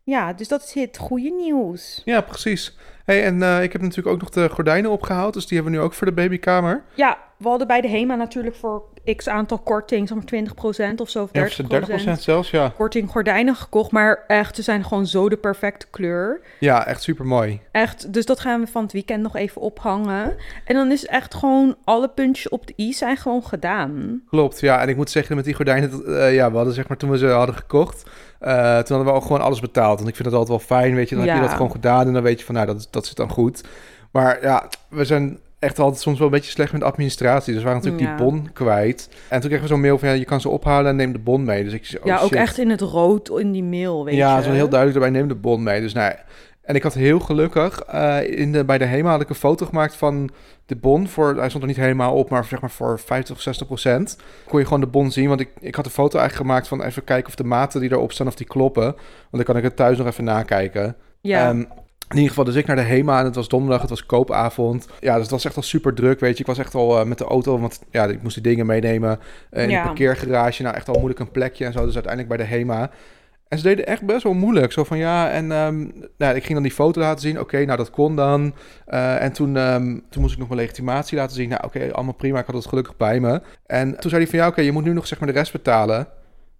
Ja, 0.07 0.33
dus 0.33 0.47
dat 0.47 0.63
is 0.63 0.73
het 0.73 0.97
goede 0.97 1.29
nieuws. 1.29 2.01
ja 2.05 2.21
precies. 2.21 2.77
Hey, 3.05 3.23
en 3.23 3.43
eh, 3.43 3.63
ik 3.63 3.71
heb 3.71 3.81
natuurlijk 3.81 4.07
ook 4.07 4.21
nog 4.21 4.29
de 4.29 4.49
gordijnen 4.49 4.91
opgehaald. 4.91 5.33
Dus 5.33 5.45
die 5.45 5.57
hebben 5.57 5.75
we 5.75 5.79
nu 5.79 5.85
ook 5.85 5.93
voor 5.93 6.07
de 6.07 6.13
babykamer. 6.13 6.83
Ja, 6.93 7.17
we 7.37 7.47
hadden 7.47 7.67
bij 7.67 7.81
de 7.81 7.87
HEMA 7.87 8.15
natuurlijk 8.15 8.55
voor 8.55 8.83
x 9.15 9.29
aantal 9.29 9.59
korting, 9.59 10.09
maar 10.09 10.23
20% 10.93 10.95
of 10.95 11.09
zo, 11.09 11.23
of 11.23 11.29
30%, 11.29 11.31
Ja, 11.67 11.81
30% 12.15 12.19
zelfs, 12.19 12.51
ja. 12.51 12.73
korting 12.77 13.09
gordijnen 13.09 13.55
gekocht. 13.55 13.91
Maar 13.91 14.23
echt, 14.27 14.55
ze 14.55 14.61
zijn 14.61 14.83
gewoon 14.83 15.07
zo 15.07 15.29
de 15.29 15.37
perfecte 15.37 15.87
kleur. 15.91 16.41
Ja, 16.59 16.85
echt 16.87 17.01
super 17.01 17.25
mooi. 17.25 17.61
Echt, 17.71 18.13
dus 18.13 18.25
dat 18.25 18.39
gaan 18.39 18.59
we 18.59 18.67
van 18.67 18.83
het 18.83 18.91
weekend 18.91 19.21
nog 19.21 19.35
even 19.35 19.61
ophangen. 19.61 20.35
En 20.65 20.75
dan 20.75 20.91
is 20.91 21.05
echt 21.05 21.33
gewoon, 21.33 21.75
alle 21.83 22.09
puntjes 22.09 22.49
op 22.49 22.67
de 22.67 22.73
i 22.77 22.93
zijn 22.93 23.17
gewoon 23.17 23.43
gedaan. 23.43 24.21
Klopt, 24.29 24.59
ja. 24.59 24.81
En 24.81 24.89
ik 24.89 24.95
moet 24.95 25.09
zeggen, 25.09 25.35
met 25.35 25.45
die 25.45 25.53
gordijnen, 25.53 26.05
eh, 26.05 26.33
ja, 26.33 26.49
we 26.49 26.55
hadden 26.55 26.73
zeg 26.73 26.87
maar 26.87 26.97
toen 26.97 27.09
we 27.09 27.17
ze 27.17 27.27
hadden 27.27 27.55
gekocht, 27.55 28.09
eh, 28.39 28.53
toen 28.79 28.95
hadden 28.97 29.05
we 29.05 29.11
ook 29.19 29.21
gewoon 29.25 29.41
alles 29.41 29.59
betaald. 29.59 29.97
Want 29.97 30.09
ik 30.09 30.15
vind 30.15 30.29
dat 30.29 30.37
altijd 30.39 30.59
wel 30.67 30.77
fijn, 30.79 30.95
weet 30.95 31.09
je. 31.09 31.15
Dan 31.15 31.23
heb 31.23 31.33
je 31.35 31.39
Ja. 31.41 31.47
dat 31.47 31.55
gewoon 31.55 31.71
gedaan 31.71 32.07
en 32.07 32.13
dan 32.13 32.23
weet 32.23 32.39
je 32.39 32.45
van, 32.45 32.55
nou, 32.55 32.67
dat, 32.67 32.87
dat 32.91 33.05
zit 33.05 33.15
dan 33.15 33.29
goed. 33.29 33.63
Maar 34.11 34.37
ja, 34.41 34.67
we 34.89 35.05
zijn 35.05 35.39
echt 35.59 35.79
altijd 35.79 36.01
soms 36.01 36.17
wel 36.17 36.27
een 36.27 36.33
beetje 36.33 36.51
slecht 36.51 36.71
met 36.71 36.83
administratie. 36.83 37.53
Dus 37.53 37.63
we 37.63 37.67
waren 37.69 37.83
natuurlijk 37.83 38.09
Ja. 38.11 38.15
die 38.17 38.25
bon 38.25 38.49
kwijt. 38.53 39.09
En 39.29 39.39
toen 39.39 39.49
kregen 39.49 39.67
we 39.67 39.73
zo'n 39.73 39.81
mail 39.81 39.97
van, 39.97 40.07
ja, 40.09 40.13
je 40.13 40.25
kan 40.25 40.41
ze 40.41 40.49
ophalen 40.49 40.89
en 40.89 40.95
neem 40.95 41.11
de 41.13 41.19
bon 41.19 41.43
mee. 41.43 41.63
Dus 41.63 41.73
ik 41.73 41.85
zei, 41.85 42.01
oh, 42.01 42.07
ja, 42.07 42.15
ook 42.19 42.27
shit. 42.27 42.37
echt 42.37 42.57
in 42.57 42.69
het 42.69 42.81
rood 42.81 43.29
in 43.29 43.51
die 43.51 43.63
mail, 43.63 44.05
weet 44.05 44.15
ja, 44.15 44.37
je. 44.37 44.43
zo 44.43 44.51
heel 44.51 44.69
duidelijk 44.69 45.03
erbij, 45.03 45.19
neem 45.19 45.27
de 45.27 45.35
bon 45.35 45.63
mee. 45.63 45.81
Dus 45.81 45.93
nou, 45.93 46.13
en 46.67 46.75
ik 46.75 46.83
had 46.83 46.93
heel 46.93 47.19
gelukkig, 47.19 47.79
eh, 47.81 48.39
in 48.39 48.51
de, 48.51 48.65
bij 48.65 48.77
de 48.77 48.85
HEMA 48.85 49.09
had 49.11 49.21
ik 49.21 49.29
een 49.29 49.35
foto 49.35 49.65
gemaakt 49.65 49.95
van 49.95 50.29
de 50.65 50.75
bon. 50.75 51.07
Voor, 51.07 51.35
hij 51.37 51.47
stond 51.49 51.63
er 51.63 51.69
niet 51.69 51.77
helemaal 51.77 52.13
op, 52.13 52.29
maar 52.29 52.45
zeg 52.45 52.61
maar 52.61 52.69
voor 52.71 52.99
50 52.99 53.35
of 53.35 53.41
60 53.41 53.67
procent. 53.67 54.17
Kon 54.47 54.59
je 54.59 54.65
gewoon 54.65 54.81
de 54.81 54.87
bon 54.87 55.11
zien, 55.11 55.27
want 55.27 55.39
ik, 55.39 55.49
ik 55.59 55.75
had 55.75 55.85
een 55.85 55.91
foto 55.91 56.17
eigenlijk 56.19 56.49
gemaakt 56.49 56.67
van 56.67 56.81
even 56.83 57.03
kijken 57.03 57.27
of 57.27 57.35
de 57.35 57.43
maten 57.43 57.81
die 57.81 57.91
erop 57.91 58.11
staan, 58.11 58.27
of 58.27 58.35
die 58.35 58.47
kloppen. 58.47 58.83
Want 58.83 58.95
dan 59.31 59.43
kan 59.43 59.57
ik 59.57 59.63
het 59.63 59.75
thuis 59.75 59.97
nog 59.97 60.07
even 60.07 60.23
nakijken. 60.23 60.95
Ja, 61.21 61.47
Ehm, 61.49 61.59
in 62.09 62.15
ieder 62.15 62.29
geval, 62.29 62.43
dus 62.43 62.55
ik 62.55 62.65
naar 62.65 62.75
de 62.75 62.81
HEMA 62.81 63.19
en 63.19 63.25
het 63.25 63.35
was 63.35 63.47
donderdag, 63.47 63.81
het 63.81 63.89
was 63.89 64.05
koopavond. 64.05 64.87
Ja, 64.99 65.13
dus 65.13 65.21
het 65.21 65.31
was 65.31 65.45
echt 65.45 65.55
al 65.55 65.61
super 65.61 65.93
druk, 65.93 66.19
weet 66.19 66.33
je. 66.35 66.39
Ik 66.39 66.45
was 66.45 66.57
echt 66.57 66.75
al 66.75 66.99
eh, 66.99 67.05
met 67.05 67.17
de 67.17 67.23
auto, 67.25 67.59
want 67.59 67.79
ja, 67.91 68.05
ik 68.05 68.21
moest 68.23 68.33
die 68.33 68.43
dingen 68.43 68.65
meenemen. 68.65 69.19
eh, 69.49 69.63
in 69.63 69.69
Ja. 69.69 69.77
een 69.79 69.85
parkeergarage, 69.85 70.63
nou 70.63 70.75
echt 70.75 70.87
al 70.87 70.93
moeilijk 70.95 71.19
een 71.19 71.31
plekje 71.31 71.65
en 71.65 71.73
zo. 71.73 71.85
Dus 71.85 71.93
uiteindelijk 71.95 72.35
bij 72.37 72.45
de 72.47 72.53
HEMA. 72.55 72.89
En 73.49 73.57
ze 73.57 73.63
deden 73.63 73.85
echt 73.85 74.05
best 74.05 74.23
wel 74.23 74.33
moeilijk. 74.33 74.71
Zo 74.71 74.83
van 74.83 74.97
ja, 74.97 75.31
en 75.31 75.51
ehm, 75.51 75.87
nou, 76.17 76.35
ik 76.35 76.41
ging 76.41 76.53
dan 76.53 76.63
die 76.63 76.71
foto 76.71 77.01
laten 77.01 77.21
zien. 77.21 77.39
Oké, 77.39 77.65
nou 77.65 77.77
dat 77.77 77.89
kon 77.89 78.15
dan. 78.15 78.53
Eh, 78.85 79.21
en 79.21 79.31
toen, 79.31 79.57
ehm, 79.57 79.99
toen 80.09 80.21
moest 80.21 80.33
ik 80.33 80.39
nog 80.39 80.47
mijn 80.47 80.59
legitimatie 80.59 81.17
laten 81.17 81.35
zien. 81.35 81.49
Nou 81.49 81.63
oké, 81.63 81.93
allemaal 81.93 82.13
prima. 82.13 82.39
Ik 82.39 82.45
had 82.45 82.55
het 82.55 82.65
gelukkig 82.65 82.97
bij 82.97 83.19
me. 83.19 83.41
En 83.65 83.99
toen 83.99 84.09
zei 84.09 84.21
hij 84.21 84.31
van 84.31 84.39
ja, 84.39 84.47
oké, 84.47 84.61
je 84.61 84.71
moet 84.71 84.83
nu 84.83 84.93
nog 84.93 85.07
zeg 85.07 85.19
maar 85.19 85.27
de 85.27 85.39
rest 85.39 85.51
betalen. 85.51 86.07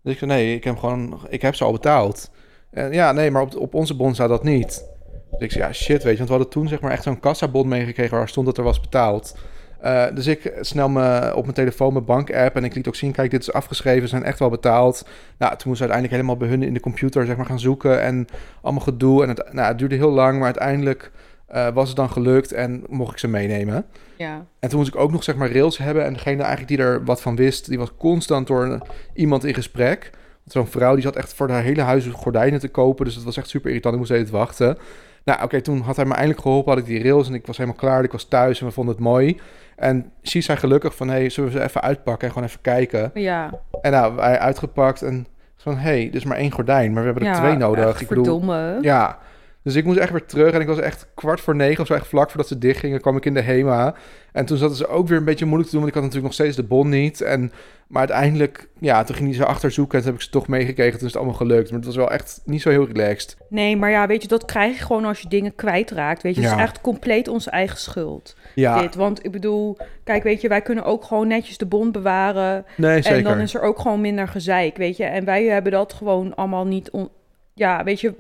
Dus 0.04 0.14
ik 0.14 0.20
zei 0.20 0.32
nee, 0.32 0.56
ik 0.56 0.64
heb 0.64 0.78
gewoon, 0.78 1.20
ik 1.30 1.42
heb 1.42 1.56
ze 1.56 1.64
al 1.64 1.72
betaald. 1.72 2.32
En 2.72 2.94
ja, 2.94 3.12
nee, 3.12 3.32
maar 3.32 3.42
op, 3.42 3.56
op 3.56 3.74
onze 3.74 3.96
bon 3.96 4.14
staat 4.14 4.30
dat 4.30 4.44
niet. 4.44 4.86
Dus 5.32 5.40
ik 5.40 5.52
zei 5.52 5.64
ja, 5.64 5.74
shit, 5.74 6.04
weet 6.04 6.12
je. 6.12 6.18
Want 6.18 6.30
we 6.30 6.36
hadden 6.36 6.50
toen 6.50 6.68
zeg 6.68 6.80
maar 6.80 6.92
echt 6.92 7.04
zo'n 7.04 7.20
kassabon 7.20 7.68
meegekregen 7.68 8.18
waar 8.18 8.30
stond 8.30 8.46
dat 8.46 8.58
er 8.58 8.64
was 8.64 8.80
betaald. 8.80 9.36
Eh, 9.82 10.06
dus 10.14 10.28
ik 10.28 10.54
snel 10.62 10.90
me, 10.90 11.32
op 11.36 11.42
mijn 11.44 11.54
telefoon 11.56 11.94
mijn 11.94 12.06
bank-app 12.06 12.56
en 12.56 12.64
ik 12.64 12.76
liet 12.76 12.88
ook 12.88 12.96
zien, 12.96 13.12
kijk, 13.12 13.32
dit 13.32 13.42
is 13.42 13.54
afgeschreven, 13.54 14.10
zijn 14.10 14.24
echt 14.24 14.40
wel 14.40 14.50
betaald. 14.50 15.06
Nou, 15.38 15.52
toen 15.58 15.68
moest 15.70 15.82
ik 15.82 15.90
uiteindelijk 15.90 16.12
helemaal 16.12 16.38
bij 16.38 16.48
hun 16.48 16.64
in 16.64 16.74
de 16.74 16.80
computer 16.80 17.26
zeg 17.26 17.36
maar 17.38 17.46
gaan 17.46 17.60
zoeken 17.60 18.02
en 18.02 18.28
allemaal 18.62 18.84
gedoe. 18.84 19.24
En 19.24 19.30
het, 19.30 19.54
nou, 19.54 19.68
het 19.68 19.78
duurde 19.78 19.96
heel 19.96 20.12
lang, 20.12 20.36
maar 20.36 20.46
uiteindelijk 20.46 21.12
eh, 21.48 21.68
was 21.74 21.88
het 21.88 21.98
dan 21.98 22.10
gelukt 22.10 22.52
en 22.52 22.84
mocht 22.90 23.12
ik 23.12 23.18
ze 23.18 23.28
meenemen. 23.28 23.86
ja. 24.16 24.46
En 24.60 24.70
toen 24.70 24.80
moest 24.80 24.94
ik 24.94 25.00
ook 25.00 25.12
nog 25.12 25.24
zeg 25.24 25.36
maar 25.36 25.52
rails 25.52 25.78
hebben 25.78 26.04
en 26.06 26.14
degene 26.14 26.42
eigenlijk 26.42 26.68
die 26.68 26.78
er 26.88 27.04
wat 27.06 27.22
van 27.22 27.36
wist, 27.36 27.68
die 27.70 27.78
was 27.78 27.92
constant 27.98 28.48
door 28.48 28.64
een- 28.66 28.82
iemand 29.14 29.44
in 29.46 29.54
gesprek. 29.54 30.10
Zo'n 30.46 30.68
vrouw 30.68 30.94
die 30.94 31.04
zat 31.04 31.16
echt 31.16 31.34
voor 31.34 31.50
haar 31.50 31.64
hele 31.64 31.82
huis 31.82 32.06
gordijnen 32.06 32.60
te 32.60 32.68
kopen, 32.68 33.06
dus 33.06 33.16
dat 33.16 33.24
was 33.24 33.38
echt 33.38 33.50
super 33.50 33.68
irritant. 33.68 33.94
Ik 33.94 34.00
moest 34.00 34.12
even 34.12 34.32
wachten. 34.34 34.78
Nou, 35.24 35.44
oké, 35.44 35.62
toen 35.62 35.80
had 35.82 35.96
hij 35.96 36.06
me 36.06 36.14
eindelijk 36.14 36.42
geholpen, 36.42 36.72
had 36.72 36.82
ik 36.82 36.86
die 36.88 37.04
rails 37.04 37.28
en 37.28 37.34
ik 37.34 37.48
was 37.48 37.58
helemaal 37.58 37.80
klaar. 37.80 38.04
Ik 38.04 38.12
was 38.12 38.24
thuis 38.24 38.60
en 38.60 38.66
we 38.66 38.72
vonden 38.72 38.96
het 38.96 39.04
mooi. 39.04 39.40
En 39.78 40.12
Zie 40.22 40.42
zei 40.42 40.58
gelukkig 40.58 40.96
van, 40.96 41.08
hey, 41.10 41.30
zullen 41.30 41.52
we 41.52 41.58
ze 41.58 41.64
even 41.64 41.82
uitpakken 41.82 42.28
en 42.28 42.34
gewoon 42.34 42.48
even 42.48 42.62
kijken. 42.62 43.12
Ja, 43.14 43.50
En 43.82 43.92
nou, 43.92 44.16
wij 44.16 44.40
uitgepakt 44.40 45.02
en 45.02 45.28
van, 45.58 45.78
hey, 45.78 46.04
dit 46.04 46.16
is 46.16 46.24
maar 46.24 46.38
één 46.38 46.52
gordijn, 46.52 46.94
maar 46.94 47.02
we 47.02 47.10
hebben 47.10 47.28
er 47.28 47.34
ja, 47.34 47.40
twee 47.40 47.58
nodig. 47.58 48.02
Ik 48.02 48.08
bedoel, 48.08 48.54
ja, 48.82 49.18
dus 49.68 49.76
ik 49.76 49.86
moest 49.86 50.00
echt 50.00 50.12
weer 50.12 50.26
terug 50.26 50.54
en 50.54 50.62
ik 50.62 50.68
was 50.68 50.80
echt 50.80 51.08
kwart 51.16 51.42
voor 51.42 51.56
negen 51.56 51.82
of 51.82 51.88
zo, 51.88 51.94
echt 51.94 52.08
vlak 52.08 52.30
voordat 52.30 52.48
ze 52.48 52.58
dichtgingen, 52.58 53.02
kwam 53.02 53.18
ik 53.18 53.26
in 53.26 53.34
de 53.34 53.42
HEMA. 53.42 53.96
En 54.32 54.46
toen 54.46 54.58
zaten 54.58 54.76
ze 54.76 54.88
ook 54.88 55.08
weer 55.08 55.18
een 55.18 55.24
beetje 55.24 55.46
moeilijk 55.46 55.70
te 55.70 55.76
doen, 55.76 55.86
want 55.86 55.96
ik 55.96 56.02
had 56.02 56.12
natuurlijk 56.12 56.38
nog 56.38 56.46
steeds 56.48 56.68
de 56.68 56.76
bon 56.76 56.90
niet. 56.90 57.22
En, 57.22 57.52
maar 57.88 58.00
uiteindelijk, 58.00 58.68
ja, 58.80 59.04
toen 59.04 59.16
ging 59.16 59.28
hij 59.28 59.38
ze 59.38 59.46
achterzoeken 59.46 59.94
en 59.98 60.04
toen 60.04 60.12
heb 60.12 60.20
ik 60.22 60.26
ze 60.26 60.32
toch 60.34 60.48
meegekregen. 60.48 60.92
Toen 60.98 61.08
is 61.08 61.14
het 61.14 61.16
allemaal 61.16 61.38
gelukt, 61.40 61.70
maar 61.70 61.78
het 61.80 61.86
was 61.88 61.96
wel 61.96 62.12
echt 62.12 62.42
niet 62.46 62.62
zo 62.62 62.70
heel 62.70 62.88
relaxed. 62.88 63.38
Nee, 63.50 63.78
maar 63.78 63.90
ja, 63.90 64.08
weet 64.08 64.22
je, 64.22 64.28
dat 64.28 64.46
krijg 64.46 64.78
je 64.78 64.86
gewoon 64.86 65.06
als 65.06 65.20
je 65.20 65.28
dingen 65.30 65.56
kwijtraakt. 65.56 66.22
Weet 66.24 66.36
je, 66.36 66.42
het 66.42 66.50
Ja. 66.50 66.56
is 66.56 66.62
echt 66.62 66.82
compleet 66.82 67.28
onze 67.28 67.50
eigen 67.50 67.78
schuld. 67.78 68.36
Ja, 68.56 68.82
Dit. 68.82 68.96
Want 68.96 69.26
ik 69.26 69.32
bedoel, 69.32 69.78
kijk, 70.04 70.24
weet 70.24 70.42
je, 70.42 70.48
wij 70.48 70.62
kunnen 70.62 70.84
ook 70.84 71.04
gewoon 71.04 71.28
netjes 71.28 71.58
de 71.58 71.66
bon 71.66 71.92
bewaren. 71.92 72.66
nee, 72.78 73.02
zeker. 73.02 73.18
En 73.18 73.24
dan 73.24 73.40
is 73.40 73.54
er 73.54 73.62
ook 73.62 73.80
gewoon 73.80 74.02
minder 74.02 74.28
gezeik, 74.28 74.78
weet 74.78 74.98
je. 74.98 75.04
En 75.04 75.26
wij 75.26 75.44
hebben 75.46 75.72
dat 75.72 75.94
gewoon 75.94 76.36
allemaal 76.36 76.66
niet... 76.68 76.92
On... 76.92 77.10
Ja, 77.54 77.84
weet 77.84 78.02
je, 78.02 78.14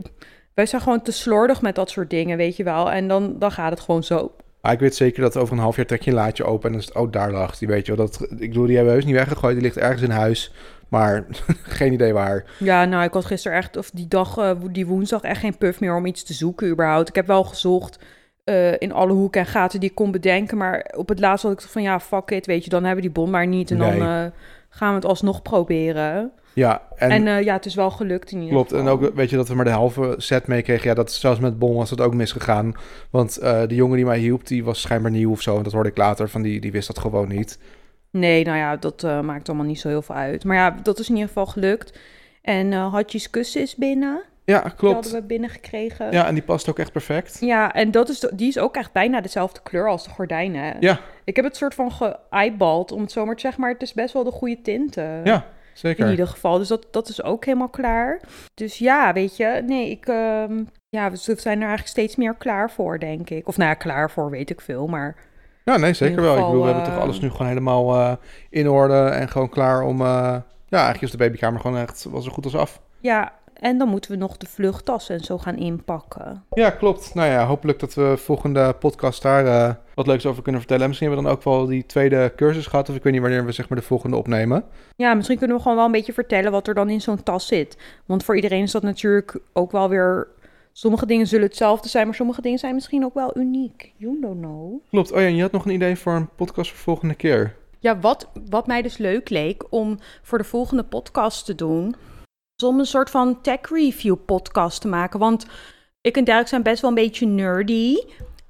wij 0.57 0.65
zijn 0.65 0.81
gewoon 0.81 1.01
te 1.01 1.11
slordig 1.11 1.61
met 1.61 1.75
dat 1.75 1.89
soort 1.89 2.09
dingen, 2.09 2.37
weet 2.37 2.55
je 2.55 2.63
wel. 2.63 2.91
En 2.91 3.07
dan, 3.07 3.35
dan 3.39 3.51
gaat 3.51 3.69
het 3.69 3.79
gewoon 3.79 4.03
zo. 4.03 4.31
Maar 4.61 4.71
ik 4.71 4.79
weet 4.79 4.95
zeker 4.95 5.21
dat 5.21 5.37
over 5.37 5.53
een 5.53 5.61
half 5.61 5.75
jaar 5.75 5.85
trek 5.85 6.01
je 6.01 6.09
een 6.09 6.15
laadje 6.15 6.43
open 6.43 6.65
en 6.65 6.71
dan 6.71 6.79
is 6.81 6.85
het, 6.87 6.95
oh, 6.95 7.11
daar 7.11 7.31
lag 7.31 7.57
die, 7.57 7.67
weet 7.67 7.85
je 7.85 7.95
wel. 7.95 8.05
Dat, 8.05 8.21
ik 8.21 8.37
bedoel, 8.49 8.65
die 8.65 8.75
hebben 8.75 8.93
we 8.93 8.99
heus 8.99 9.09
niet 9.09 9.19
weggegooid, 9.19 9.53
die 9.53 9.63
ligt 9.63 9.77
ergens 9.77 10.01
in 10.01 10.09
huis. 10.09 10.53
Maar 10.89 11.25
geen 11.79 11.93
idee 11.93 12.13
waar. 12.13 12.45
Ja, 12.59 12.85
nou, 12.85 13.03
ik 13.03 13.13
had 13.13 13.25
gisteren 13.25 13.57
echt, 13.57 13.77
of 13.77 13.89
die 13.89 14.07
dag, 14.07 14.37
eh, 14.37 14.51
die 14.71 14.85
woensdag, 14.87 15.21
echt 15.21 15.39
geen 15.39 15.57
puff 15.57 15.79
meer 15.79 15.95
om 15.95 16.05
iets 16.05 16.23
te 16.23 16.33
zoeken 16.33 16.67
überhaupt. 16.69 17.09
Ik 17.09 17.15
heb 17.15 17.27
wel 17.27 17.43
gezocht 17.43 17.99
eh, 18.43 18.71
in 18.79 18.91
alle 18.93 19.13
hoeken 19.13 19.41
en 19.41 19.47
gaten 19.47 19.79
die 19.79 19.89
ik 19.89 19.95
kon 19.95 20.11
bedenken. 20.11 20.57
Maar 20.57 20.93
op 20.95 21.09
het 21.09 21.19
laatst 21.19 21.43
had 21.43 21.51
ik 21.51 21.61
van, 21.61 21.81
ja, 21.81 21.99
fuck 21.99 22.31
it, 22.31 22.45
weet 22.45 22.63
je, 22.63 22.69
dan 22.69 22.83
hebben 22.83 23.03
we 23.03 23.09
die 23.11 23.21
bon 23.23 23.29
maar 23.29 23.47
niet. 23.47 23.71
En 23.71 23.77
Nee. 23.77 23.99
dan 23.99 24.07
eh, 24.07 24.25
gaan 24.69 24.89
we 24.89 24.95
het 24.95 25.05
alsnog 25.05 25.41
proberen. 25.41 26.31
Ja, 26.57 26.81
en, 26.95 27.11
En, 27.11 27.27
eh, 27.27 27.43
ja, 27.43 27.53
het 27.53 27.65
is 27.65 27.75
wel 27.75 27.91
gelukt 27.91 28.31
in 28.31 28.37
ieder 28.37 28.53
klopt. 28.53 28.71
En 28.71 28.77
geval. 28.77 28.93
ook, 28.93 29.15
weet 29.15 29.29
je, 29.29 29.35
dat 29.35 29.47
we 29.47 29.55
maar 29.55 29.65
de 29.65 29.71
halve 29.71 30.13
set 30.17 30.47
meekregen. 30.47 30.87
Ja, 30.89 30.93
dat 30.95 31.09
is 31.09 31.19
zelfs 31.19 31.39
met 31.39 31.59
Bon 31.59 31.75
was 31.75 31.89
dat 31.89 32.01
ook 32.01 32.13
misgegaan. 32.13 32.73
Want 33.09 33.37
eh, 33.37 33.61
de 33.67 33.75
jongen 33.75 33.95
die 33.95 34.05
mij 34.05 34.19
hielp, 34.19 34.47
die 34.47 34.63
was 34.63 34.81
schijnbaar 34.81 35.11
nieuw 35.11 35.31
of 35.31 35.41
zo. 35.41 35.57
En 35.57 35.63
dat 35.63 35.73
hoorde 35.73 35.89
ik 35.89 35.97
later 35.97 36.29
van, 36.29 36.41
die, 36.41 36.59
die 36.61 36.71
wist 36.71 36.87
dat 36.87 36.99
gewoon 36.99 37.27
niet. 37.27 37.59
Nee, 38.11 38.45
nou 38.45 38.57
ja, 38.57 38.75
dat 38.77 39.03
eh, 39.03 39.19
maakt 39.21 39.47
allemaal 39.49 39.67
niet 39.67 39.79
zo 39.79 39.87
heel 39.87 40.01
veel 40.01 40.15
uit. 40.15 40.43
Maar 40.43 40.55
ja, 40.55 40.75
dat 40.83 40.99
is 40.99 41.07
in 41.09 41.13
ieder 41.13 41.27
geval 41.27 41.45
gelukt. 41.45 41.97
En 42.41 42.71
Hadjes 42.71 43.29
kussen 43.29 43.61
is 43.61 43.75
binnen. 43.75 44.23
Ja, 44.45 44.61
Die 44.61 44.73
klopt. 44.75 44.93
hadden 44.93 45.13
we 45.13 45.27
binnengekregen. 45.27 46.11
Ja, 46.11 46.27
en 46.27 46.33
die 46.33 46.43
past 46.43 46.69
ook 46.69 46.79
echt 46.79 46.91
perfect. 46.91 47.37
Ja, 47.39 47.73
en 47.73 47.91
dat 47.91 48.09
is, 48.09 48.19
die 48.33 48.47
is 48.47 48.57
ook 48.59 48.75
echt 48.75 48.91
bijna 48.91 49.21
dezelfde 49.21 49.59
kleur 49.63 49.87
als 49.89 50.03
de 50.03 50.09
gordijnen. 50.09 50.75
Ja, 50.79 50.99
Ik 51.23 51.35
heb 51.35 51.45
het 51.45 51.55
soort 51.55 51.73
van 51.73 51.91
geëybald, 51.91 52.91
om 52.91 53.01
het 53.01 53.11
zo 53.11 53.25
maar 53.25 53.35
te 53.35 53.41
zeggen. 53.41 53.61
Maar 53.61 53.71
het 53.71 53.81
is 53.81 53.93
best 53.93 54.13
wel 54.13 54.23
de 54.23 54.31
goede 54.31 54.61
tinten. 54.61 55.21
ja, 55.23 55.45
In 55.83 55.89
zeker. 55.89 56.09
ieder 56.11 56.27
geval. 56.27 56.57
Dus 56.57 56.67
dat, 56.67 56.87
dat 56.91 57.09
is 57.09 57.23
ook 57.23 57.45
helemaal 57.45 57.69
klaar. 57.69 58.21
Dus 58.53 58.77
ja, 58.77 59.13
weet 59.13 59.37
je. 59.37 59.63
Nee, 59.65 59.89
ik... 59.89 60.05
ehm, 60.07 60.63
ja, 60.89 61.11
we 61.11 61.15
zijn 61.17 61.37
er 61.45 61.67
eigenlijk 61.67 61.87
steeds 61.87 62.15
meer 62.15 62.35
klaar 62.35 62.71
voor, 62.71 62.99
denk 62.99 63.29
ik. 63.29 63.47
Of 63.47 63.57
nou 63.57 63.69
ja, 63.69 63.75
klaar 63.75 64.11
voor, 64.11 64.29
weet 64.29 64.49
ik 64.49 64.61
veel. 64.61 64.87
Maar 64.87 65.15
Ja, 65.63 65.77
nee, 65.77 65.93
zeker 65.93 66.17
In 66.17 66.23
wel. 66.23 66.37
Ik 66.37 66.45
bedoel, 66.45 66.59
we 66.59 66.65
hebben 66.65 66.83
toch 66.83 66.93
eh, 66.93 66.99
alles 66.99 67.19
nu 67.19 67.29
gewoon 67.29 67.47
helemaal 67.47 67.95
eh, 67.95 68.15
in 68.49 68.69
orde 68.69 68.99
en 69.03 69.29
gewoon 69.29 69.49
klaar 69.49 69.81
om... 69.81 70.01
eh, 70.01 70.35
ja, 70.69 70.77
eigenlijk 70.77 71.01
is 71.01 71.11
de 71.11 71.17
babykamer 71.17 71.59
gewoon 71.59 71.77
echt 71.77 72.05
was 72.09 72.25
zo 72.25 72.31
goed 72.31 72.45
als 72.45 72.55
af. 72.55 72.81
ja, 72.99 73.33
en 73.59 73.77
dan 73.77 73.87
moeten 73.87 74.11
we 74.11 74.17
nog 74.17 74.37
de 74.37 74.47
vluchttas 74.47 75.09
en 75.09 75.19
zo 75.19 75.37
gaan 75.37 75.57
inpakken. 75.57 76.43
Ja, 76.49 76.69
klopt. 76.69 77.13
Nou 77.13 77.29
ja, 77.29 77.45
hopelijk 77.45 77.79
dat 77.79 77.93
we 77.93 78.13
volgende 78.17 78.75
podcast 78.79 79.21
daar 79.21 79.45
eh, 79.45 79.75
wat 79.93 80.07
leuks 80.07 80.25
over 80.25 80.43
kunnen 80.43 80.61
vertellen. 80.61 80.83
En 80.83 80.89
misschien 80.89 81.09
hebben 81.09 81.25
we 81.25 81.31
dan 81.31 81.39
ook 81.39 81.45
wel 81.45 81.65
die 81.65 81.85
tweede 81.85 82.33
cursus 82.35 82.67
gehad. 82.67 82.89
Of 82.89 82.95
ik 82.95 83.03
weet 83.03 83.13
niet 83.13 83.21
wanneer 83.21 83.45
we 83.45 83.51
zeg 83.51 83.69
maar 83.69 83.77
de 83.77 83.83
volgende 83.85 84.15
opnemen. 84.15 84.63
Ja, 84.95 85.13
misschien 85.13 85.37
kunnen 85.37 85.55
we 85.55 85.61
gewoon 85.61 85.77
wel 85.77 85.85
een 85.85 85.91
beetje 85.91 86.13
vertellen 86.13 86.51
wat 86.51 86.67
er 86.67 86.73
dan 86.73 86.89
in 86.89 87.01
zo'n 87.01 87.23
tas 87.23 87.47
zit. 87.47 87.77
Want 88.05 88.23
voor 88.23 88.35
iedereen 88.35 88.63
is 88.63 88.71
dat 88.71 88.83
natuurlijk 88.83 89.39
ook 89.53 89.71
wel 89.71 89.89
weer... 89.89 90.27
Sommige 90.71 91.05
dingen 91.05 91.27
zullen 91.27 91.47
hetzelfde 91.47 91.89
zijn, 91.89 92.05
maar 92.05 92.15
sommige 92.15 92.41
dingen 92.41 92.59
zijn 92.59 92.73
misschien 92.73 93.05
ook 93.05 93.13
wel 93.13 93.37
uniek. 93.37 93.93
You 93.95 94.17
don't 94.21 94.39
know. 94.39 94.81
Klopt. 94.89 95.11
Oh 95.11 95.19
ja, 95.19 95.25
en 95.25 95.35
je 95.35 95.41
had 95.41 95.51
nog 95.51 95.65
een 95.65 95.71
idee 95.71 95.95
voor 95.95 96.13
een 96.13 96.29
podcast 96.35 96.69
voor 96.71 96.79
volgende 96.79 97.13
keer. 97.13 97.55
Ja, 97.79 97.99
wat, 97.99 98.27
wat 98.49 98.67
mij 98.67 98.81
dus 98.81 98.97
leuk 98.97 99.29
leek 99.29 99.63
om 99.69 99.99
voor 100.21 100.37
de 100.37 100.43
volgende 100.43 100.83
podcast 100.83 101.45
te 101.45 101.55
doen... 101.55 101.95
om 102.63 102.79
een 102.79 102.85
soort 102.85 103.09
van 103.09 103.41
tech 103.41 103.59
review 103.69 104.15
podcast 104.25 104.81
te 104.81 104.87
maken. 104.87 105.19
Want 105.19 105.45
ik 106.01 106.17
en 106.17 106.23
Dirk 106.23 106.47
zijn 106.47 106.63
best 106.63 106.81
wel 106.81 106.89
een 106.89 106.95
beetje 106.95 107.25
nerdy... 107.25 107.95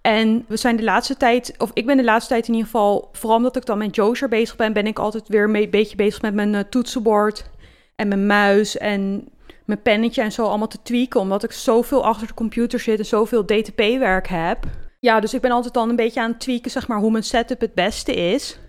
En 0.01 0.45
we 0.47 0.57
zijn 0.57 0.75
de 0.75 0.83
laatste 0.83 1.17
tijd, 1.17 1.53
of 1.57 1.71
ik 1.73 1.85
ben 1.85 1.97
de 1.97 2.03
laatste 2.03 2.33
tijd 2.33 2.47
in 2.47 2.53
ieder 2.53 2.69
geval, 2.69 3.09
vooral 3.11 3.37
omdat 3.37 3.55
ik 3.55 3.65
dan 3.65 3.77
met 3.77 3.95
Jozer 3.95 4.29
bezig 4.29 4.55
ben, 4.55 4.73
ben 4.73 4.87
ik 4.87 4.99
altijd 4.99 5.27
weer 5.27 5.43
een 5.43 5.69
beetje 5.69 5.95
bezig 5.95 6.21
met 6.21 6.33
mijn 6.33 6.55
eh, 6.55 6.63
toetsenbord 6.69 7.49
en 7.95 8.07
mijn 8.07 8.25
muis 8.25 8.77
en 8.77 9.29
mijn 9.65 9.81
pennetje 9.81 10.21
en 10.21 10.31
zo 10.31 10.45
allemaal 10.45 10.67
te 10.67 10.81
tweaken, 10.81 11.19
omdat 11.19 11.43
ik 11.43 11.51
zoveel 11.51 12.05
achter 12.05 12.27
de 12.27 12.33
computer 12.33 12.79
zit 12.79 12.99
en 12.99 13.05
zoveel 13.05 13.45
DTP-werk 13.45 14.27
heb. 14.27 14.65
Ja, 14.99 15.19
dus 15.19 15.33
ik 15.33 15.41
ben 15.41 15.51
altijd 15.51 15.73
dan 15.73 15.89
een 15.89 15.95
beetje 15.95 16.21
aan 16.21 16.31
het 16.31 16.39
tweaken, 16.39 16.71
zeg 16.71 16.87
maar, 16.87 16.99
hoe 16.99 17.11
mijn 17.11 17.23
setup 17.23 17.59
het 17.59 17.73
beste 17.73 18.13
is. 18.13 18.59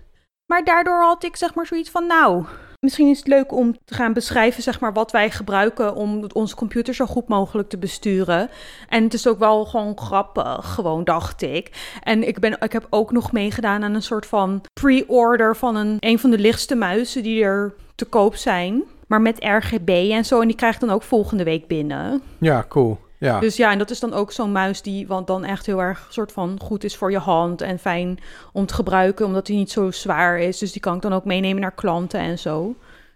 Maar 0.45 0.63
daardoor 0.63 1.01
had 1.01 1.23
ik 1.23 1.35
zeg 1.35 1.53
maar 1.55 1.65
zoiets 1.65 1.89
van, 1.89 2.07
nou, 2.07 2.45
Misschien 2.79 3.09
is 3.09 3.17
het 3.17 3.27
leuk 3.27 3.51
om 3.51 3.75
te 3.85 3.93
gaan 3.93 4.13
beschrijven, 4.13 4.63
zeg 4.63 4.79
maar, 4.79 4.93
wat 4.93 5.11
wij 5.11 5.31
gebruiken 5.31 5.95
om 5.95 6.27
onze 6.33 6.55
computer 6.55 6.93
zo 6.93 7.05
goed 7.05 7.27
mogelijk 7.27 7.69
te 7.69 7.77
besturen. 7.77 8.49
En 8.89 9.03
het 9.03 9.13
is 9.13 9.27
ook 9.27 9.39
wel 9.39 9.65
gewoon 9.65 9.97
grappig, 9.97 10.73
gewoon 10.73 11.03
dacht 11.03 11.41
ik. 11.41 11.95
En 12.03 12.27
ik, 12.27 12.39
ben, 12.39 12.57
ik 12.59 12.71
heb 12.71 12.87
ook 12.89 13.11
nog 13.11 13.31
meegedaan 13.31 13.83
aan 13.83 13.93
een 13.93 14.01
soort 14.01 14.25
van 14.25 14.61
pre-order 14.73 15.55
van 15.55 15.75
een, 15.75 15.97
een 15.99 16.19
van 16.19 16.29
de 16.29 16.39
lichtste 16.39 16.75
muizen 16.75 17.23
die 17.23 17.43
er 17.43 17.73
te 17.95 18.05
koop 18.05 18.35
zijn. 18.35 18.83
Maar 19.07 19.21
met 19.21 19.43
RGB 19.43 19.89
en 20.11 20.25
zo. 20.25 20.41
En 20.41 20.47
die 20.47 20.55
krijg 20.55 20.73
ik 20.73 20.79
dan 20.79 20.89
ook 20.89 21.03
volgende 21.03 21.43
week 21.43 21.67
binnen. 21.67 22.21
Ja, 22.37 22.65
cool. 22.69 22.99
Ja. 23.19 23.39
Dus 23.39 23.55
ja, 23.55 23.71
en 23.71 23.77
dat 23.77 23.89
is 23.89 23.99
dan 23.99 24.13
ook 24.13 24.31
zo'n 24.31 24.51
muis 24.51 24.81
die 24.81 25.07
want 25.07 25.27
dan 25.27 25.43
echt 25.43 25.65
heel 25.65 25.81
erg 25.81 26.07
soort 26.09 26.31
van 26.31 26.59
goed 26.61 26.83
is 26.83 26.95
voor 26.95 27.11
je 27.11 27.17
hand 27.17 27.61
en 27.61 27.79
fijn 27.79 28.19
om 28.53 28.65
te 28.65 28.73
gebruiken, 28.73 29.25
omdat 29.25 29.47
hij 29.47 29.55
niet 29.55 29.71
zo 29.71 29.91
zwaar 29.91 30.39
is. 30.39 30.57
Dus 30.57 30.71
die 30.71 30.81
kan 30.81 30.95
ik 30.95 31.01
dan 31.01 31.13
ook 31.13 31.25
meenemen 31.25 31.61
naar 31.61 31.75
klanten 31.75 32.19
en 32.19 32.39
zo. 32.39 32.75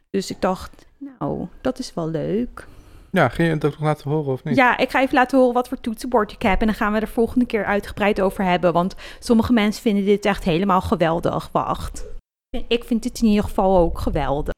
Dus 0.10 0.32
ik 0.32 0.42
dacht, 0.42 0.86
nou, 1.20 1.48
dat 1.62 1.80
is 1.80 1.94
wel 1.94 2.10
leuk. 2.10 2.68
Ja, 3.12 3.30
ging 3.30 3.48
je 3.48 3.54
het 3.54 3.66
ook 3.66 3.72
nog 3.72 3.82
laten 3.82 4.10
horen 4.10 4.34
of 4.34 4.44
niet? 4.44 4.56
Ja, 4.56 4.78
ik 4.78 4.90
ga 4.90 5.02
even 5.02 5.14
laten 5.14 5.38
horen 5.38 5.54
wat 5.54 5.68
voor 5.68 5.80
toetsenbord 5.80 6.32
ik 6.32 6.42
heb. 6.42 6.60
En 6.60 6.66
dan 6.66 6.76
gaan 6.76 6.94
we 6.94 7.00
er 7.00 7.08
volgende 7.08 7.46
keer 7.46 7.66
uitgebreid 7.66 8.22
over 8.22 8.44
hebben. 8.44 8.74
Want 8.74 8.96
sommige 9.20 9.54
mensen 9.54 9.82
vinden 9.82 10.06
dit 10.06 10.26
echt 10.26 10.44
helemaal 10.44 10.82
geweldig. 10.82 11.50
Wacht. 11.52 12.06
Ik 12.68 12.84
vind 12.84 13.04
dit 13.04 13.22
in 13.22 13.28
ieder 13.28 13.44
geval 13.44 13.78
ook 13.78 14.00
geweldig. 14.00 14.53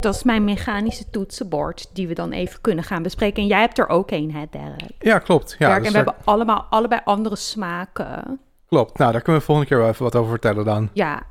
Dat 0.00 0.14
is 0.14 0.22
mijn 0.22 0.44
mechanische 0.44 1.10
toetsenbord 1.10 1.90
die 1.92 2.08
we 2.08 2.14
dan 2.14 2.32
even 2.32 2.60
kunnen 2.60 2.84
gaan 2.84 3.02
bespreken. 3.02 3.42
En 3.42 3.48
jij 3.48 3.60
hebt 3.60 3.78
er 3.78 3.88
ook 3.88 4.10
een, 4.10 4.32
hè, 4.34 4.44
Derek? 4.50 4.90
Ja, 4.98 5.18
klopt. 5.18 5.56
Ja, 5.58 5.66
dus 5.68 5.76
en 5.76 5.82
we 5.82 5.88
daar- 5.92 6.04
hebben 6.04 6.24
allemaal 6.24 6.66
allebei 6.70 7.00
andere 7.04 7.36
smaken. 7.36 8.40
Klopt. 8.68 8.98
Nou, 8.98 9.12
daar 9.12 9.20
kunnen 9.20 9.40
we 9.40 9.46
volgende 9.46 9.70
keer 9.70 9.80
wel 9.80 9.88
even 9.88 10.04
wat 10.04 10.16
over 10.16 10.30
vertellen 10.30 10.64
dan. 10.64 10.90
Ja. 10.92 11.22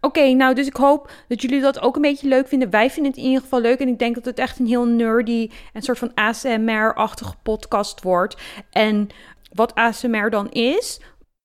Oké, 0.00 0.32
nou, 0.32 0.54
dus 0.54 0.66
ik 0.66 0.76
hoop 0.76 1.10
dat 1.28 1.42
jullie 1.42 1.60
dat 1.60 1.80
ook 1.80 1.96
een 1.96 2.02
beetje 2.02 2.28
leuk 2.28 2.48
vinden. 2.48 2.70
Wij 2.70 2.90
vinden 2.90 3.10
het 3.12 3.20
in 3.20 3.26
ieder 3.26 3.42
geval 3.42 3.60
leuk. 3.60 3.78
En 3.78 3.88
ik 3.88 3.98
denk 3.98 4.14
dat 4.14 4.24
het 4.24 4.38
echt 4.38 4.58
een 4.58 4.66
heel 4.66 4.84
nerdy 4.86 5.50
en 5.72 5.82
soort 5.82 5.98
van 5.98 6.14
ASMR-achtige 6.14 7.34
podcast 7.42 8.02
wordt. 8.02 8.36
En 8.70 9.08
wat 9.52 9.74
ASMR 9.74 10.30
dan 10.30 10.48
is, 10.50 11.00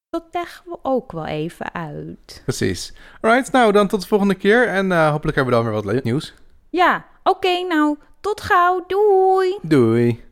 dat 0.09 0.23
leggen 0.31 0.63
we 0.65 0.77
ook 0.81 1.11
wel 1.11 1.25
even 1.25 1.73
uit. 1.73 2.41
Precies. 2.43 2.93
Alright, 3.21 3.51
nou 3.51 3.71
dan 3.71 3.87
tot 3.87 4.01
de 4.01 4.07
volgende 4.07 4.35
keer. 4.35 4.67
En 4.67 4.91
eh, 4.91 5.09
hopelijk 5.09 5.35
hebben 5.37 5.53
we 5.57 5.63
dan 5.63 5.71
weer 5.73 5.81
wat 5.83 5.93
le- 5.93 6.01
nieuws. 6.03 6.33
Ja, 6.75 7.05
oké, 7.23 7.63
nou, 7.63 7.97
tot 8.19 8.41
gauw. 8.41 8.83
Doei! 8.87 9.57
Doei. 9.61 10.23